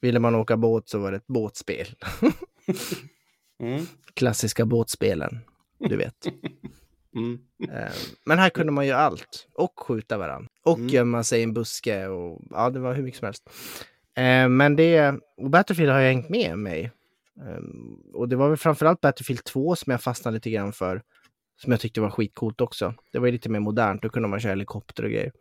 Ville 0.00 0.18
man 0.18 0.34
åka 0.34 0.56
båt 0.56 0.88
så 0.88 0.98
var 0.98 1.10
det 1.10 1.16
ett 1.16 1.26
båtspel. 1.26 1.86
Mm, 3.62 3.86
Klassiska 4.14 4.64
båtspelen, 4.66 5.38
du 5.78 5.96
vet. 5.96 6.26
mm. 7.16 7.38
Eh, 7.70 7.92
Men 8.24 8.38
här 8.38 8.50
kunde 8.50 8.72
man 8.72 8.86
göra 8.86 8.98
allt. 8.98 9.48
Och 9.54 9.80
skjuta 9.80 10.18
varandra. 10.18 10.49
Och 10.64 10.78
Mm. 10.78 10.88
gömma 10.88 11.24
sig 11.24 11.40
i 11.40 11.42
en 11.42 11.52
buske. 11.54 12.06
Och, 12.06 12.42
ja, 12.50 12.70
det 12.70 12.80
var 12.80 12.94
hur 12.94 13.02
mycket 13.02 13.18
som 13.18 13.26
helst. 13.26 13.50
Eh, 14.16 14.48
Men 14.48 14.76
det... 14.76 15.14
Och 15.36 15.50
Battlefield 15.50 15.90
har 15.92 16.00
ju 16.00 16.06
hängt 16.06 16.28
med 16.28 16.58
mig. 16.58 16.90
Ehm, 17.40 17.94
Och 18.14 18.28
det 18.28 18.36
var 18.36 18.48
väl 18.48 18.56
framförallt 18.58 19.00
Battlefield 19.00 19.44
2 19.44 19.76
som 19.76 19.90
jag 19.90 20.02
fastnade 20.02 20.34
lite 20.34 20.50
grann 20.50 20.72
för. 20.72 21.02
Som 21.62 21.70
jag 21.72 21.80
tyckte 21.80 22.00
var 22.00 22.10
skitcoolt 22.10 22.60
också. 22.60 22.94
Det 23.12 23.18
var 23.18 23.26
ju 23.26 23.32
lite 23.32 23.48
mer 23.48 23.60
modernt. 23.60 24.02
Då 24.02 24.08
kunde 24.08 24.28
man 24.28 24.40
köra 24.40 24.52
helikopter 24.52 25.02
och 25.04 25.10
grejer. 25.10 25.32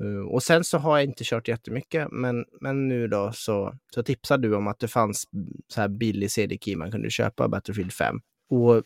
Eh, 0.00 0.26
Och 0.28 0.42
sen 0.42 0.64
så 0.64 0.78
har 0.78 0.98
jag 0.98 1.04
inte 1.08 1.24
kört 1.24 1.48
jättemycket. 1.48 2.08
Men, 2.10 2.44
men 2.60 2.88
nu 2.88 3.08
då 3.08 3.32
så, 3.34 3.74
så 3.94 4.02
tipsade 4.02 4.48
du 4.48 4.54
om 4.56 4.66
att 4.66 4.78
det 4.78 4.88
fanns 4.88 5.24
så 5.68 5.80
här 5.80 5.88
billig 5.88 6.30
CD-key 6.30 6.76
man 6.76 6.90
kunde 6.90 7.10
köpa 7.10 7.48
Battlefield 7.48 7.92
5. 7.92 8.20
Och 8.50 8.82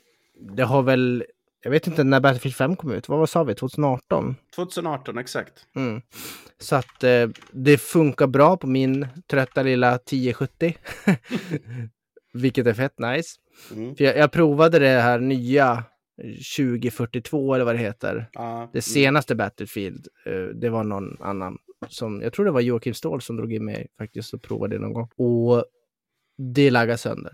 det 0.57 0.63
har 0.63 0.83
väl 0.83 1.25
jag 1.67 1.71
vet 1.71 1.87
inte 1.87 2.05
när 2.05 2.21
Battlefield 2.21 2.55
5 2.57 2.77
kom 2.77 2.91
ut. 2.93 3.09
Vad 3.09 3.19
var- 3.19 3.27
sa 3.27 3.45
vi? 3.45 3.55
2018? 3.55 4.37
2018, 4.55 5.19
exakt. 5.19 5.53
Mm. 5.77 6.03
Så 6.59 6.77
att 6.77 7.05
eh, 7.05 7.29
det 7.53 7.79
funkar 7.79 8.27
bra 8.27 8.57
på 8.57 8.67
min 8.67 9.07
trötta 9.31 9.63
lilla 9.63 9.95
1070. 9.95 10.77
Vilket 12.35 12.67
är 12.67 12.75
fett 12.75 12.99
nice. 12.99 13.29
Mm. 13.75 13.97
För 13.97 14.05
jag, 14.05 14.17
jag 14.17 14.33
provade 14.33 14.79
det 14.79 14.89
här 15.01 15.19
nya 15.19 15.85
2042 16.57 17.55
eller 17.55 17.65
vad 17.65 17.75
det 17.75 17.79
heter. 17.79 18.29
Ja, 18.33 18.71
Det 18.73 18.83
senaste 18.83 19.35
Battlefield. 19.35 20.07
Eh, 20.27 20.33
det 20.61 20.69
var 20.71 20.85
någon 20.85 21.23
annan 21.23 21.59
som, 21.89 22.23
jag 22.23 22.33
tror 22.33 22.45
det 22.45 22.51
var 22.51 22.61
Joakim 22.61 22.95
Ståhl 22.95 23.21
som 23.21 23.37
drog 23.37 23.53
in 23.53 23.65
mig 23.65 23.87
faktiskt 23.99 24.35
och 24.35 24.43
provade 24.43 24.77
det 24.77 24.83
någon 24.83 24.93
gång. 24.93 25.09
Och 25.17 25.65
det 26.55 26.71
laggade 26.71 26.99
sönder. 26.99 27.33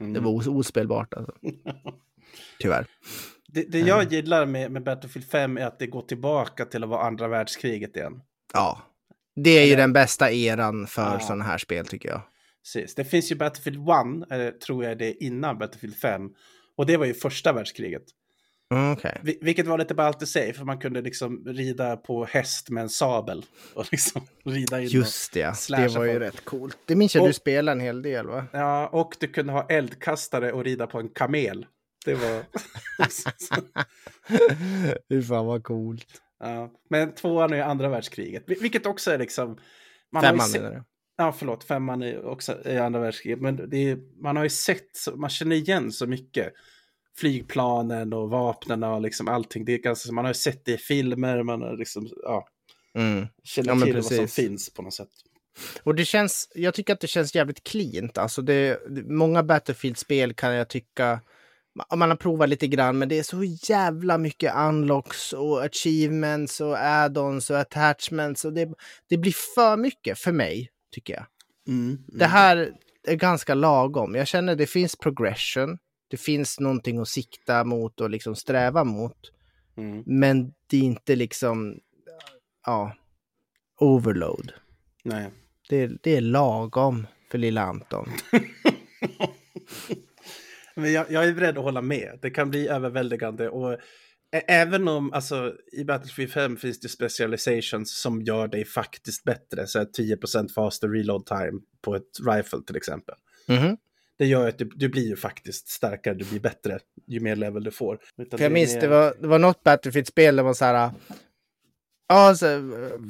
mm. 0.00 0.12
Det 0.12 0.20
var 0.20 0.32
os- 0.32 0.46
ospelbart 0.46 1.14
alltså. 1.14 1.32
Tyvärr. 2.60 2.86
Det, 3.54 3.62
det 3.72 3.80
jag 3.80 4.12
gillar 4.12 4.46
med, 4.46 4.70
med 4.72 4.82
Battlefield 4.84 5.28
5 5.28 5.58
är 5.58 5.66
att 5.66 5.78
det 5.78 5.86
går 5.86 6.02
tillbaka 6.02 6.64
till 6.64 6.82
att 6.84 6.88
vara 6.90 7.02
andra 7.06 7.28
världskriget 7.28 7.96
igen. 7.96 8.20
Ja. 8.52 8.82
Det 9.36 9.50
är 9.50 9.66
ju 9.66 9.76
den 9.76 9.92
bästa 9.92 10.30
eran 10.32 10.86
för 10.86 11.02
Ja. 11.12 11.20
sådana 11.20 11.44
här 11.44 11.58
spel 11.58 11.86
tycker 11.86 12.08
jag. 12.08 12.20
Precis. 12.62 12.94
Det 12.94 13.04
finns 13.04 13.32
ju 13.32 13.36
Battlefield 13.36 13.78
1, 14.22 14.32
eller 14.32 14.50
tror 14.50 14.84
jag 14.84 14.98
det 14.98 15.06
är 15.06 15.22
innan 15.22 15.58
Battlefield 15.58 15.96
5. 15.96 16.22
Och 16.76 16.86
det 16.86 16.96
var 16.96 17.06
ju 17.06 17.14
första 17.14 17.52
världskriget. 17.52 18.02
Mm, 18.74 18.92
Okej. 18.92 19.20
Vi- 19.22 19.38
Vilket 19.42 19.66
var 19.66 19.78
lite 19.78 19.94
ballt 19.94 20.22
i 20.22 20.26
sig, 20.26 20.52
för 20.52 20.64
man 20.64 20.78
kunde 20.78 21.02
liksom 21.02 21.44
rida 21.46 21.96
på 21.96 22.24
häst 22.24 22.70
med 22.70 22.82
en 22.82 22.88
sabel. 22.88 23.44
Och 23.74 23.86
liksom 23.92 24.22
rida 24.44 24.80
in. 24.80 24.88
Just 24.88 25.32
det, 25.32 25.54
det 25.68 25.88
var 25.88 26.04
ju 26.04 26.12
folk. 26.12 26.22
rätt 26.22 26.44
coolt. 26.44 26.78
Det 26.84 26.94
minns 26.96 27.14
jag 27.14 27.22
Och- 27.22 27.28
du 27.28 27.32
spelade 27.34 27.72
en 27.76 27.80
hel 27.80 28.02
del 28.02 28.26
va? 28.26 28.44
Ja, 28.52 28.86
och 28.88 29.16
du 29.20 29.26
kunde 29.28 29.52
ha 29.52 29.66
eldkastare 29.68 30.52
och 30.52 30.64
rida 30.64 30.86
på 30.86 30.98
en 30.98 31.08
kamel. 31.08 31.66
Det 32.04 32.14
var... 32.14 32.44
Fy 35.08 35.22
fan 35.22 35.46
vad 35.46 35.64
coolt. 35.64 36.06
ja. 36.40 36.70
Men 36.90 37.14
tvåan 37.14 37.52
är 37.52 37.62
andra 37.62 37.88
världskriget. 37.88 38.44
vil- 38.48 38.62
Vilket 38.62 38.86
också 38.86 39.10
är 39.10 39.18
liksom... 39.18 39.58
man 40.12 40.22
Femman 40.22 40.46
sett- 40.46 40.62
menar 40.62 40.74
du? 40.76 40.82
Ja, 41.16 41.32
förlåt, 41.32 41.64
femman 41.64 42.02
är 42.02 42.24
också 42.26 42.68
i 42.68 42.78
andra 42.78 43.00
världskriget. 43.00 43.40
Men 43.40 43.74
är, 43.74 44.22
man 44.22 44.36
har 44.36 44.42
ju 44.44 44.50
sett, 44.50 44.90
man 45.16 45.30
känner 45.30 45.56
igen 45.56 45.92
så 45.92 46.06
mycket. 46.06 46.52
Flygplanen 47.16 48.12
och 48.12 48.30
vapnen 48.30 48.82
och 48.82 49.00
liksom 49.00 49.28
allting. 49.28 49.64
Det 49.64 49.72
är 49.72 49.78
ganska, 49.78 50.12
man 50.12 50.24
har 50.24 50.30
ju 50.30 50.34
sett 50.34 50.64
det 50.64 50.72
i 50.72 50.78
filmer, 50.78 51.42
man 51.42 51.62
har 51.62 51.76
liksom, 51.76 52.08
ja, 52.22 52.48
Mm. 52.98 53.26
känner 53.44 53.74
Ja, 53.76 53.80
till 53.84 53.94
vad 53.94 54.04
som 54.04 54.16
precis. 54.16 54.34
finns 54.34 54.74
på 54.74 54.82
något 54.82 54.94
sätt. 54.94 55.08
Och 55.82 55.94
det 55.94 56.04
känns, 56.04 56.48
jag 56.54 56.74
tycker 56.74 56.92
att 56.92 57.00
det 57.00 57.06
känns 57.06 57.34
jävligt 57.34 57.64
cleant. 57.64 58.18
Alltså 58.18 58.42
det, 58.42 58.80
många 59.06 59.42
Battlefield-spel 59.42 60.34
kan 60.34 60.54
jag 60.54 60.68
tycka, 60.68 61.20
man 61.96 62.10
har 62.10 62.16
provat 62.16 62.48
lite 62.48 62.66
grann, 62.66 62.98
men 62.98 63.08
det 63.08 63.18
är 63.18 63.22
så 63.22 63.44
jävla 63.44 64.18
mycket 64.18 64.54
unlocks 64.56 65.32
och 65.32 65.64
achievements 65.64 66.60
och 66.60 66.76
add-ons 66.76 67.50
och 67.50 67.58
attachments. 67.58 68.44
Och 68.44 68.52
det, 68.52 68.68
det 69.08 69.16
blir 69.16 69.34
för 69.54 69.76
mycket 69.76 70.18
för 70.18 70.32
mig, 70.32 70.70
tycker 70.92 71.14
jag. 71.14 71.26
Mm, 71.68 71.98
Det 72.08 72.26
här 72.26 72.72
är 73.08 73.14
ganska 73.14 73.54
lagom. 73.54 74.14
Jag 74.14 74.26
känner 74.26 74.56
det 74.56 74.66
finns 74.66 74.96
progression. 74.96 75.78
Det 76.08 76.16
finns 76.16 76.60
någonting 76.60 76.98
att 76.98 77.08
sikta 77.08 77.64
mot 77.64 78.00
och 78.00 78.10
liksom 78.10 78.36
sträva 78.36 78.84
mot. 78.84 79.16
Mm. 79.76 80.02
Men 80.06 80.52
det 80.66 80.76
är 80.76 80.80
inte 80.82 81.16
liksom, 81.16 81.78
ja, 82.66 82.94
overload. 83.80 84.52
Nej. 85.04 85.30
Det, 85.68 85.76
är- 85.82 85.98
det 86.02 86.16
är 86.16 86.20
lagom 86.20 87.06
för 87.30 87.38
lilla 87.38 87.62
Anton. 87.62 88.08
Men 90.76 90.92
jag, 90.92 91.06
jag 91.10 91.24
är 91.24 91.32
beredd 91.32 91.58
att 91.58 91.64
hålla 91.64 91.82
med. 91.82 92.18
Det 92.22 92.30
kan 92.30 92.50
bli 92.50 92.68
överväldigande. 92.68 93.48
Och 93.48 93.78
även 94.46 94.88
om, 94.88 95.12
alltså 95.12 95.54
i 95.72 95.84
Battlefield 95.84 96.32
5 96.32 96.56
finns 96.56 96.80
det 96.80 96.88
specializations 96.88 98.00
som 98.00 98.22
gör 98.22 98.48
dig 98.48 98.64
faktiskt 98.64 99.24
bättre. 99.24 99.66
Så 99.66 99.78
här 99.78 99.86
10% 99.86 100.48
faster 100.48 100.88
reload 100.88 101.26
time 101.26 101.60
på 101.82 101.94
ett 101.96 102.10
rifle 102.26 102.58
till 102.66 102.76
exempel. 102.76 103.14
Mhm. 103.48 103.76
Det 104.18 104.26
gör 104.26 104.48
att 104.48 104.58
du, 104.58 104.64
du 104.74 104.88
blir 104.88 105.08
ju 105.08 105.16
faktiskt 105.16 105.68
starkare, 105.68 106.14
du 106.14 106.24
blir 106.24 106.40
bättre 106.40 106.78
ju 107.06 107.20
mer 107.20 107.36
level 107.36 107.64
du 107.64 107.70
får. 107.70 107.98
Utan 108.18 108.38
För 108.38 108.44
jag 108.44 108.50
är 108.50 108.54
minns 108.54 108.74
mer- 108.74 108.80
det 108.80 108.88
var, 108.88 109.14
det 109.20 109.26
var 109.26 109.38
något 109.38 109.62
Battlefield-spel 109.62 110.36
där 110.36 110.42
man 110.44 110.54
så 110.54 110.64
här, 110.64 110.90
ja, 112.08 112.34
så, 112.34 112.46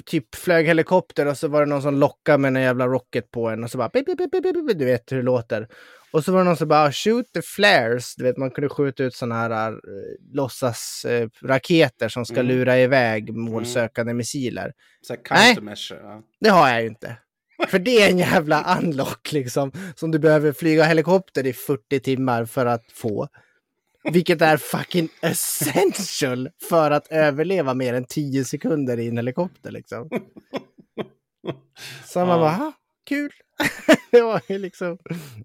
typ 0.06 0.34
flög 0.34 0.66
helikopter 0.66 1.26
och 1.26 1.38
så 1.38 1.48
var 1.48 1.60
det 1.60 1.66
någon 1.66 1.82
som 1.82 1.94
lockade 1.94 2.38
med 2.38 2.56
en 2.56 2.62
jävla 2.62 2.86
rocket 2.86 3.30
på 3.30 3.48
en 3.48 3.64
och 3.64 3.70
så 3.70 3.78
bara, 3.78 3.88
bip, 3.88 4.06
bip, 4.06 4.18
bip, 4.18 4.42
bip, 4.42 4.78
du 4.78 4.84
vet 4.84 5.12
hur 5.12 5.16
det 5.16 5.22
låter. 5.22 5.68
Och 6.12 6.24
så 6.24 6.32
var 6.32 6.38
det 6.38 6.44
någon 6.44 6.56
som 6.56 6.68
bara, 6.68 6.92
shoot 6.92 7.32
the 7.32 7.42
flares, 7.42 8.14
du 8.16 8.24
vet 8.24 8.36
man 8.36 8.50
kunde 8.50 8.68
skjuta 8.68 9.04
ut 9.04 9.14
sådana 9.14 9.34
här 9.34 9.72
uh, 9.72 9.78
låtsas 10.32 11.04
eh, 11.08 11.28
raketer 11.42 12.08
som 12.08 12.24
ska 12.24 12.40
Mm. 12.40 12.46
lura 12.46 12.78
iväg 12.78 13.34
målsökande 13.36 14.14
missiler. 14.14 14.72
Så 15.02 15.16
Nej. 15.30 15.56
Ja. 16.02 16.22
Det 16.40 16.48
har 16.48 16.68
jag 16.68 16.80
ju 16.82 16.88
inte. 16.88 17.16
För 17.68 17.78
det 17.78 18.02
är 18.02 18.10
en 18.10 18.18
jävla 18.18 18.78
unlock 18.82 19.32
liksom. 19.32 19.72
Som 19.94 20.10
du 20.10 20.18
behöver 20.18 20.52
flyga 20.52 20.84
helikopter 20.84 21.46
i 21.46 21.52
40 21.52 22.00
timmar 22.00 22.44
för 22.44 22.66
att 22.66 22.84
få. 22.92 23.28
Vilket 24.12 24.42
är 24.42 24.56
fucking 24.56 25.08
essential 25.20 26.48
för 26.68 26.90
att 26.90 27.06
överleva 27.10 27.74
mer 27.74 27.94
än 27.94 28.04
10 28.04 28.44
sekunder 28.44 28.98
i 28.98 29.08
en 29.08 29.16
helikopter 29.16 29.70
liksom. 29.70 30.08
Så 32.04 32.18
man 32.18 32.28
Ja. 32.28 32.36
bara, 32.38 32.50
"Ha, 32.50 32.72
kul. 33.06 33.32
det 34.10 34.22
var 34.22 34.40
ju 34.48 34.58
liksom 34.58 34.98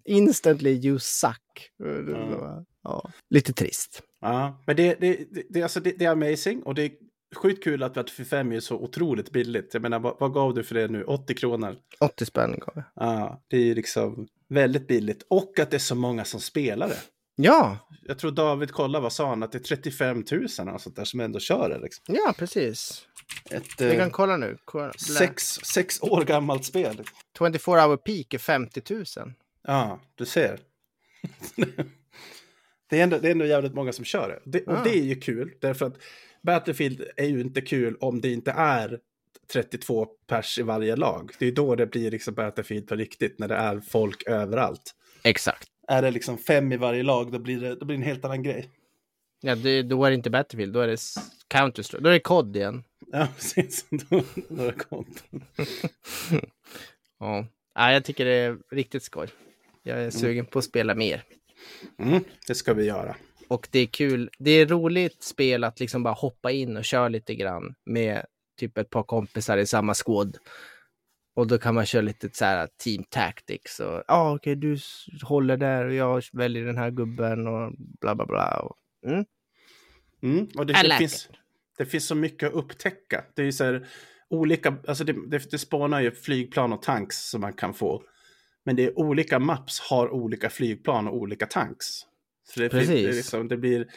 instantly 0.05 0.69
you 0.69 0.99
suck. 0.99 1.69
Ja. 1.77 2.65
Ja. 2.83 3.11
Lite 3.29 3.53
trist. 3.53 4.01
Ja, 4.21 4.63
men 4.67 4.75
det, 4.75 4.95
det, 4.99 5.17
det, 5.31 5.43
det, 5.49 5.63
alltså 5.63 5.79
det, 5.79 5.91
det 5.99 6.05
är 6.05 6.11
amazing 6.11 6.63
och 6.63 6.75
det 6.75 6.83
är 6.83 6.91
sjukt 7.35 7.63
kul 7.63 7.83
att 7.83 7.93
Battlefield 7.93 8.29
5 8.29 8.51
är 8.51 8.59
så 8.59 8.75
otroligt 8.75 9.31
billigt. 9.31 9.73
Jag 9.73 9.81
menar, 9.81 9.99
vad, 9.99 10.15
vad 10.19 10.33
gav 10.33 10.53
du 10.53 10.63
för 10.63 10.75
det 10.75 10.87
nu? 10.87 11.03
80 11.03 11.33
kronor? 11.33 11.75
80 11.99 12.25
spänn 12.25 12.51
gav 12.59 12.73
jag. 12.75 12.83
Ja, 12.95 13.43
det 13.47 13.57
är 13.57 13.63
ju 13.63 13.75
liksom 13.75 14.27
väldigt 14.49 14.87
billigt. 14.87 15.23
Och 15.29 15.59
att 15.59 15.71
det 15.71 15.77
är 15.77 15.79
så 15.79 15.95
många 15.95 16.25
som 16.25 16.39
spelar 16.39 16.87
det. 16.87 16.99
Ja, 17.41 17.77
Jag 18.01 18.19
tror 18.19 18.31
David 18.31 18.71
kolla 18.71 18.99
vad 18.99 19.13
sa 19.13 19.29
han, 19.29 19.43
att 19.43 19.51
det 19.51 19.57
är 19.57 19.63
35 19.63 20.23
000 20.31 20.43
och 20.43 20.81
sånt 20.81 20.95
där 20.95 21.05
som 21.05 21.19
ändå 21.19 21.39
kör 21.39 21.69
det. 21.69 21.79
Liksom. 21.79 22.15
ja 22.15 22.33
precis. 22.37 23.07
Ett 23.49 23.81
Vi 23.81 23.91
eh, 23.91 23.97
kan 23.97 24.11
kolla 24.11 24.37
nu. 24.37 24.57
Kolla. 24.65 24.93
sex, 24.93 25.43
sex 25.63 26.01
år 26.01 26.23
gammalt 26.23 26.65
spel. 26.65 27.01
24 27.37 27.81
hour 27.85 27.97
peak 27.97 28.33
är 28.33 28.37
50 28.37 28.81
000. 28.89 29.05
Ja, 29.67 29.99
du 30.15 30.25
ser. 30.25 30.59
det, 32.89 32.99
är 32.99 33.03
ändå, 33.03 33.17
det 33.17 33.27
är 33.27 33.31
ändå 33.31 33.45
jävligt 33.45 33.73
många 33.73 33.93
som 33.93 34.05
kör 34.05 34.29
det. 34.29 34.51
det 34.59 34.65
och 34.67 34.73
Ja. 34.73 34.81
det 34.83 34.97
är 34.97 35.03
ju 35.03 35.15
kul, 35.15 35.53
därför 35.61 35.85
att 35.85 35.97
Battlefield 36.41 37.03
är 37.17 37.25
ju 37.27 37.41
inte 37.41 37.61
kul 37.61 37.97
om 37.99 38.21
det 38.21 38.31
inte 38.33 38.51
är 38.51 38.99
32 39.53 40.05
pers 40.27 40.59
i 40.59 40.61
varje 40.61 40.95
lag. 40.95 41.31
Det 41.39 41.47
är 41.47 41.51
då 41.51 41.75
det 41.75 41.85
blir 41.85 42.11
liksom 42.11 42.33
Battlefield 42.33 42.87
på 42.87 42.95
riktigt, 42.95 43.39
när 43.39 43.47
det 43.47 43.55
är 43.55 43.79
folk 43.79 44.23
överallt. 44.27 44.95
Exakt. 45.23 45.67
Är 45.89 46.01
det 46.01 46.11
liksom 46.11 46.37
fem 46.37 46.71
i 46.71 46.77
varje 46.77 47.03
lag, 47.03 47.31
då 47.31 47.39
blir 47.39 47.59
det, 47.61 47.75
då 47.75 47.85
blir 47.85 47.97
det 47.97 48.03
en 48.03 48.07
helt 48.07 48.25
annan 48.25 48.43
grej. 48.43 48.69
Ja, 49.41 49.55
det, 49.55 49.81
då 49.83 50.05
är 50.05 50.09
det 50.09 50.15
inte 50.15 50.29
Battlefield, 50.29 50.73
då 50.73 50.79
är 50.79 50.87
det 50.87 50.97
Counter-Strike. 51.53 51.99
Då 52.01 52.09
är 52.09 52.13
det 52.13 52.19
COD 52.19 52.55
igen. 52.55 52.83
Ja, 53.11 53.27
precis. 53.35 53.85
Då, 53.89 54.23
då 54.49 54.63
är 54.63 54.67
det 54.67 54.73
kont. 54.73 55.23
Ja. 57.21 57.45
ja, 57.75 57.91
jag 57.91 58.03
tycker 58.05 58.25
det 58.25 58.31
är 58.31 58.57
riktigt 58.71 59.03
skoj. 59.03 59.27
Jag 59.83 59.99
är 59.99 60.09
sugen 60.09 60.45
på 60.45 60.59
att 60.59 60.65
spela 60.65 60.95
mer. 60.95 61.23
Mm, 61.99 62.23
det 62.47 62.55
ska 62.55 62.73
vi 62.73 62.85
göra. 62.85 63.15
Och 63.47 63.67
det 63.71 63.79
är 63.79 63.85
kul. 63.85 64.29
Det 64.37 64.51
är 64.51 64.65
roligt 64.65 65.23
spel 65.23 65.63
att 65.63 65.79
liksom 65.79 66.03
bara 66.03 66.13
hoppa 66.13 66.51
in 66.51 66.77
och 66.77 66.85
köra 66.85 67.07
lite 67.07 67.35
grann 67.35 67.75
med 67.85 68.25
typ 68.59 68.77
ett 68.77 68.89
par 68.89 69.03
kompisar 69.03 69.57
i 69.57 69.65
samma 69.65 69.93
squad. 69.93 70.37
Och 71.39 71.47
då 71.47 71.57
kan 71.57 71.75
man 71.75 71.85
köra 71.85 72.01
lite 72.01 72.29
så 72.33 72.45
här 72.45 72.67
team 72.77 73.03
tactics 73.03 73.79
och 73.79 73.93
ja, 73.93 74.03
ah, 74.07 74.35
okej, 74.35 74.55
du 74.55 74.73
s- 74.73 75.05
håller 75.23 75.57
där 75.57 75.85
och 75.85 75.93
jag 75.93 76.23
väljer 76.33 76.65
den 76.65 76.77
här 76.77 76.91
gubben 76.91 77.47
och 77.47 77.73
bla 77.77 78.15
bla 78.15 78.25
bla. 78.25 78.59
Och, 78.59 78.75
mm. 79.05 79.25
Mm, 80.23 80.47
och 80.57 80.65
det, 80.65 80.73
det, 80.83 80.97
finns, 80.97 81.29
det 81.77 81.85
finns 81.85 82.07
så 82.07 82.15
mycket 82.15 82.49
att 82.49 82.55
upptäcka. 82.55 83.25
Det 83.35 83.41
är 83.41 83.45
ju 83.45 83.51
så 83.51 83.63
här 83.63 83.87
olika, 84.29 84.77
alltså 84.87 85.03
det, 85.03 85.15
det, 85.27 85.51
det 85.51 85.57
spånar 85.57 86.01
ju 86.01 86.11
flygplan 86.11 86.73
och 86.73 86.81
tanks 86.81 87.29
som 87.29 87.41
man 87.41 87.53
kan 87.53 87.73
få. 87.73 88.03
Men 88.65 88.75
det 88.75 88.83
är 88.85 88.99
olika 88.99 89.39
maps 89.39 89.79
har 89.79 90.09
olika 90.09 90.49
flygplan 90.49 91.07
och 91.07 91.15
olika 91.15 91.45
tanks. 91.45 91.85
Så 92.53 92.59
det, 92.59 92.69
Precis. 92.69 93.05
Det, 93.05 93.11
liksom, 93.15 93.47
det, 93.47 93.57
blir, 93.57 93.87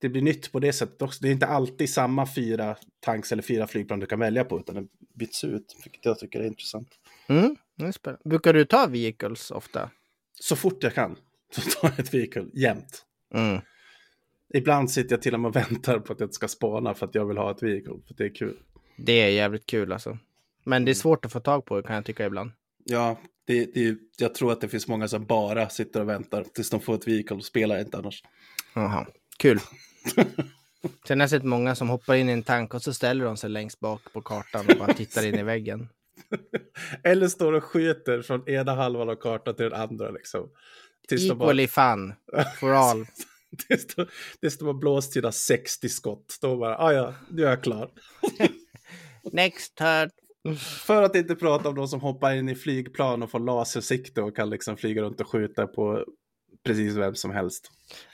det 0.00 0.08
blir 0.08 0.22
nytt 0.22 0.52
på 0.52 0.60
det 0.60 0.72
sättet 0.72 1.02
också. 1.02 1.18
Det 1.22 1.28
är 1.28 1.32
inte 1.32 1.46
alltid 1.46 1.90
samma 1.90 2.26
fyra 2.34 2.76
tanks 3.00 3.32
eller 3.32 3.42
fyra 3.42 3.66
flygplan 3.66 4.00
du 4.00 4.06
kan 4.06 4.18
välja 4.18 4.44
på, 4.44 4.58
utan 4.58 4.74
det 4.74 4.88
byts 5.14 5.44
ut, 5.44 5.76
vilket 5.84 6.04
jag 6.04 6.18
tycker 6.18 6.40
är 6.40 6.46
intressant. 6.46 6.88
Mm. 7.26 7.56
det 7.76 7.84
är. 7.84 8.28
Brukar 8.28 8.54
du 8.54 8.64
ta 8.64 8.86
vehicles 8.86 9.50
ofta? 9.50 9.90
Så 10.40 10.56
fort 10.56 10.82
jag 10.82 10.94
kan 10.94 11.16
så 11.52 11.60
tar 11.60 11.88
jag 11.88 11.98
ett 11.98 12.14
vehicle 12.14 12.46
jämt. 12.54 13.04
Mm. 13.34 13.60
Ibland 14.54 14.90
sitter 14.90 15.12
jag 15.14 15.22
till 15.22 15.34
och 15.34 15.40
med 15.40 15.48
och 15.48 15.56
väntar 15.56 15.98
på 15.98 16.12
att 16.12 16.18
det 16.18 16.32
ska 16.32 16.48
spåna 16.48 16.94
för 16.94 17.06
att 17.06 17.14
jag 17.14 17.26
vill 17.26 17.36
ha 17.36 17.50
ett 17.50 17.62
vehicle, 17.62 17.94
för 18.06 18.14
det 18.14 18.24
är 18.24 18.34
kul. 18.34 18.56
Det 18.96 19.12
är 19.12 19.28
jävligt 19.28 19.66
kul 19.66 19.92
alltså. 19.92 20.18
Men 20.64 20.84
det 20.84 20.92
är 20.92 20.94
svårt 20.94 21.24
att 21.24 21.32
få 21.32 21.40
tag 21.40 21.64
på 21.64 21.82
kan 21.82 21.96
jag 21.96 22.04
tycka 22.04 22.26
ibland. 22.26 22.50
Ja, 22.84 23.18
det, 23.44 23.74
det, 23.74 23.98
jag 24.18 24.34
tror 24.34 24.52
att 24.52 24.60
det 24.60 24.68
finns 24.68 24.88
många 24.88 25.08
som 25.08 25.26
bara 25.26 25.68
sitter 25.68 26.00
och 26.00 26.08
väntar 26.08 26.44
tills 26.44 26.70
de 26.70 26.80
får 26.80 26.94
ett 26.94 27.08
vehicle 27.08 27.36
och 27.36 27.44
spelar 27.44 27.80
inte 27.80 27.98
annars. 27.98 28.22
Jaha, 28.74 29.06
kul. 29.38 29.60
Sen 31.08 31.20
har 31.20 31.22
jag 31.22 31.30
sett 31.30 31.44
många 31.44 31.74
som 31.74 31.88
hoppar 31.88 32.14
in 32.14 32.28
i 32.28 32.32
en 32.32 32.42
tank 32.42 32.74
och 32.74 32.82
så 32.82 32.94
ställer 32.94 33.24
de 33.24 33.36
sig 33.36 33.50
längst 33.50 33.80
bak 33.80 34.12
på 34.12 34.22
kartan 34.22 34.66
och 34.68 34.78
bara 34.78 34.94
tittar 34.94 35.26
in 35.26 35.34
i 35.34 35.42
väggen. 35.42 35.88
Eller 37.04 37.28
står 37.28 37.52
och 37.52 37.64
skjuter 37.64 38.22
från 38.22 38.48
ena 38.48 38.74
halvan 38.74 39.08
av 39.08 39.14
kartan 39.14 39.54
till 39.54 39.64
den 39.64 39.80
andra 39.80 40.10
liksom. 40.10 40.50
Tills 41.08 41.28
de 41.28 41.38
bara, 41.38 41.46
Equally 41.46 41.68
fun 41.68 42.14
for 42.60 42.72
all. 42.72 43.06
tills 43.68 43.86
de, 43.86 44.06
tills 44.40 44.58
de 44.58 44.66
har 44.66 44.74
blåst 44.74 45.12
sina 45.12 45.32
60 45.32 45.88
skott. 45.88 46.38
Då 46.40 46.56
bara, 46.56 46.78
ah, 46.78 46.92
ja, 46.92 47.14
nu 47.30 47.44
är 47.44 47.50
jag 47.50 47.62
klar. 47.62 47.90
Next 49.32 49.74
turn. 49.74 50.10
För 50.58 51.02
att 51.02 51.16
inte 51.16 51.34
prata 51.34 51.68
om 51.68 51.74
de 51.74 51.88
som 51.88 52.00
hoppar 52.00 52.34
in 52.34 52.48
i 52.48 52.54
flygplan 52.54 53.22
och 53.22 53.30
får 53.30 53.38
lasersikte 53.38 54.22
och 54.22 54.36
kan 54.36 54.50
liksom 54.50 54.76
flyga 54.76 55.02
runt 55.02 55.20
och 55.20 55.30
skjuta 55.30 55.66
på 55.66 56.04
precis 56.64 56.96
vem 56.96 57.14
som 57.14 57.30
helst. 57.30 57.70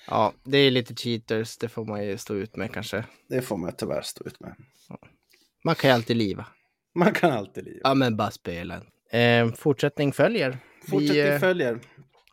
Ja, 0.06 0.32
det 0.44 0.58
är 0.58 0.70
lite 0.70 0.94
cheaters, 0.94 1.56
det 1.56 1.68
får 1.68 1.84
man 1.84 2.06
ju 2.06 2.18
stå 2.18 2.34
ut 2.34 2.56
med 2.56 2.72
kanske. 2.72 3.04
Det 3.28 3.42
får 3.42 3.56
man 3.56 3.72
tyvärr 3.76 4.02
stå 4.02 4.24
ut 4.24 4.40
med. 4.40 4.54
Man 5.64 5.74
kan 5.74 5.90
ju 5.90 5.94
alltid 5.94 6.16
liva. 6.16 6.46
Man 6.94 7.12
kan 7.12 7.32
alltid 7.32 7.64
liva. 7.64 7.80
Ja, 7.82 7.94
men 7.94 8.16
bara 8.16 8.30
spela. 8.30 8.82
Eh, 9.10 9.52
fortsättning 9.52 10.12
följer. 10.12 10.58
Fortsättning 10.88 11.32
vi, 11.32 11.38
följer. 11.38 11.80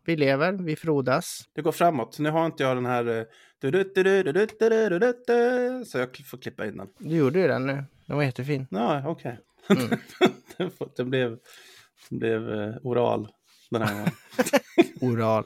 Vi 0.05 0.15
lever, 0.15 0.51
vi 0.51 0.75
frodas. 0.75 1.43
Det 1.55 1.61
går 1.61 1.71
framåt. 1.71 2.19
Nu 2.19 2.29
har 2.29 2.45
inte 2.45 2.63
jag 2.63 2.77
den 2.77 2.85
här... 2.85 3.27
Så 5.85 5.97
jag 5.97 6.17
får 6.25 6.37
klippa 6.37 6.65
in 6.65 6.77
den. 6.77 6.87
Du 6.97 7.15
gjorde 7.15 7.39
ju 7.39 7.47
den 7.47 7.65
nu. 7.65 7.83
Den 8.05 8.17
var 8.17 8.23
jättefin. 8.23 8.67
Ja, 8.71 9.03
okej. 9.07 9.39
Okay. 9.69 9.87
Mm. 9.87 9.99
den 10.95 11.09
blev, 11.09 11.37
den 12.09 12.19
blev 12.19 12.41
oral 12.83 13.27
den 13.71 13.81
här 13.81 13.93
gången. 13.95 14.11
Oral. 15.01 15.43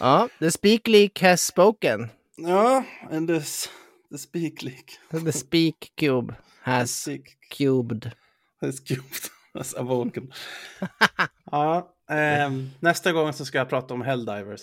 ja, 0.00 0.28
the 0.38 0.50
speak 0.50 0.88
leak 0.88 1.20
has 1.22 1.42
spoken. 1.46 2.08
ja, 2.36 2.84
and 3.10 3.28
the, 3.28 3.36
s- 3.36 3.68
the 4.10 4.18
speak 4.18 4.62
leak. 4.62 4.98
The 5.24 5.32
speak 5.32 5.92
cube 6.00 6.34
has 6.62 7.00
speak 7.00 7.36
cubed. 7.58 8.10
has 8.60 8.80
cubed. 8.80 9.30
Has 9.56 9.74
awoken. 9.74 10.32
ja, 11.50 11.94
ehm, 12.10 12.70
nästa 12.80 13.12
gång 13.12 13.32
så 13.32 13.44
ska 13.44 13.58
jag 13.58 13.68
prata 13.68 13.94
om 13.94 14.02
Helldivers. 14.02 14.62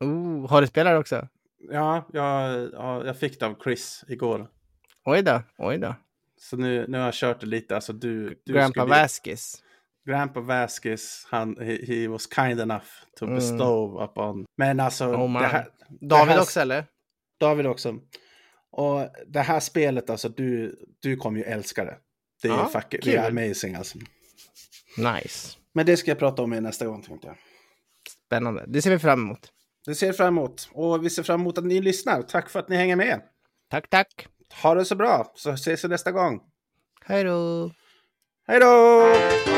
Oh, 0.00 0.50
har 0.50 0.60
du 0.60 0.66
spelat 0.66 1.00
också? 1.00 1.28
Ja, 1.70 2.08
jag, 2.12 2.68
ja, 2.72 3.04
jag 3.06 3.18
fick 3.18 3.40
det 3.40 3.46
av 3.46 3.54
Chris 3.64 4.04
igår. 4.08 4.48
Oj 5.04 5.22
då, 5.22 5.42
oj 5.58 5.78
då. 5.78 5.94
Så 6.40 6.56
nu, 6.56 6.84
nu 6.88 6.98
har 6.98 7.04
jag 7.04 7.14
kört 7.14 7.40
det 7.40 7.46
lite. 7.46 7.74
Alltså 7.74 7.92
du, 7.92 8.40
du 8.44 8.52
Grandpa 8.52 8.80
skulle- 8.82 9.00
Vasquez. 9.02 9.62
Grandpa 10.06 10.40
Vasquez, 10.40 11.26
han, 11.30 11.56
he, 11.60 11.78
he 11.86 12.08
was 12.08 12.28
kind 12.34 12.60
enough 12.60 12.84
to 13.18 13.24
Mm. 13.24 13.34
bestow 13.34 14.04
upon. 14.04 14.44
Men 14.56 14.80
alltså, 14.80 15.04
Oh, 15.06 15.40
det 15.40 15.46
här, 15.46 15.68
David 16.00 16.28
det 16.28 16.32
här, 16.32 16.40
också 16.42 16.60
eller? 16.60 16.86
David 17.40 17.66
också. 17.66 17.94
Och 18.70 19.08
det 19.26 19.40
här 19.40 19.60
spelet, 19.60 20.10
alltså 20.10 20.28
du, 20.28 20.78
du 21.02 21.16
kommer 21.16 21.38
ju 21.38 21.44
älska 21.44 21.84
det. 21.84 21.96
Det 22.42 22.48
är, 22.48 22.52
Ja, 22.52 22.68
fuck, 22.68 22.96
det 23.02 23.16
är 23.16 23.28
amazing 23.30 23.74
alltså. 23.74 23.98
Nice. 24.98 25.58
Men 25.74 25.86
det 25.86 25.96
ska 25.96 26.10
jag 26.10 26.18
prata 26.18 26.42
om 26.42 26.54
i 26.54 26.60
nästa 26.60 26.86
gång 26.86 27.02
tänkte 27.02 27.26
jag. 27.26 27.36
Spännande. 28.26 28.64
Det 28.66 28.82
ser 28.82 28.90
vi 28.90 28.98
fram 28.98 29.20
emot. 29.22 29.52
Det 29.86 29.94
ser 29.94 30.06
jag 30.06 30.16
fram 30.16 30.38
emot. 30.38 30.68
Och 30.72 31.04
vi 31.04 31.10
ser 31.10 31.22
fram 31.22 31.40
emot 31.40 31.58
att 31.58 31.64
ni 31.64 31.80
lyssnar. 31.80 32.22
Tack 32.22 32.50
för 32.50 32.58
att 32.60 32.68
ni 32.68 32.76
hänger 32.76 32.96
med. 32.96 33.22
Tack, 33.70 33.90
tack. 33.90 34.26
Ha 34.62 34.74
det 34.74 34.84
så 34.84 34.94
bra, 34.96 35.32
så 35.34 35.50
ses 35.50 35.84
vi 35.84 35.88
nästa 35.88 36.12
gång. 36.12 36.40
Hej 37.04 37.24
då. 37.24 37.70
Hej 38.46 38.60
då! 38.60 39.55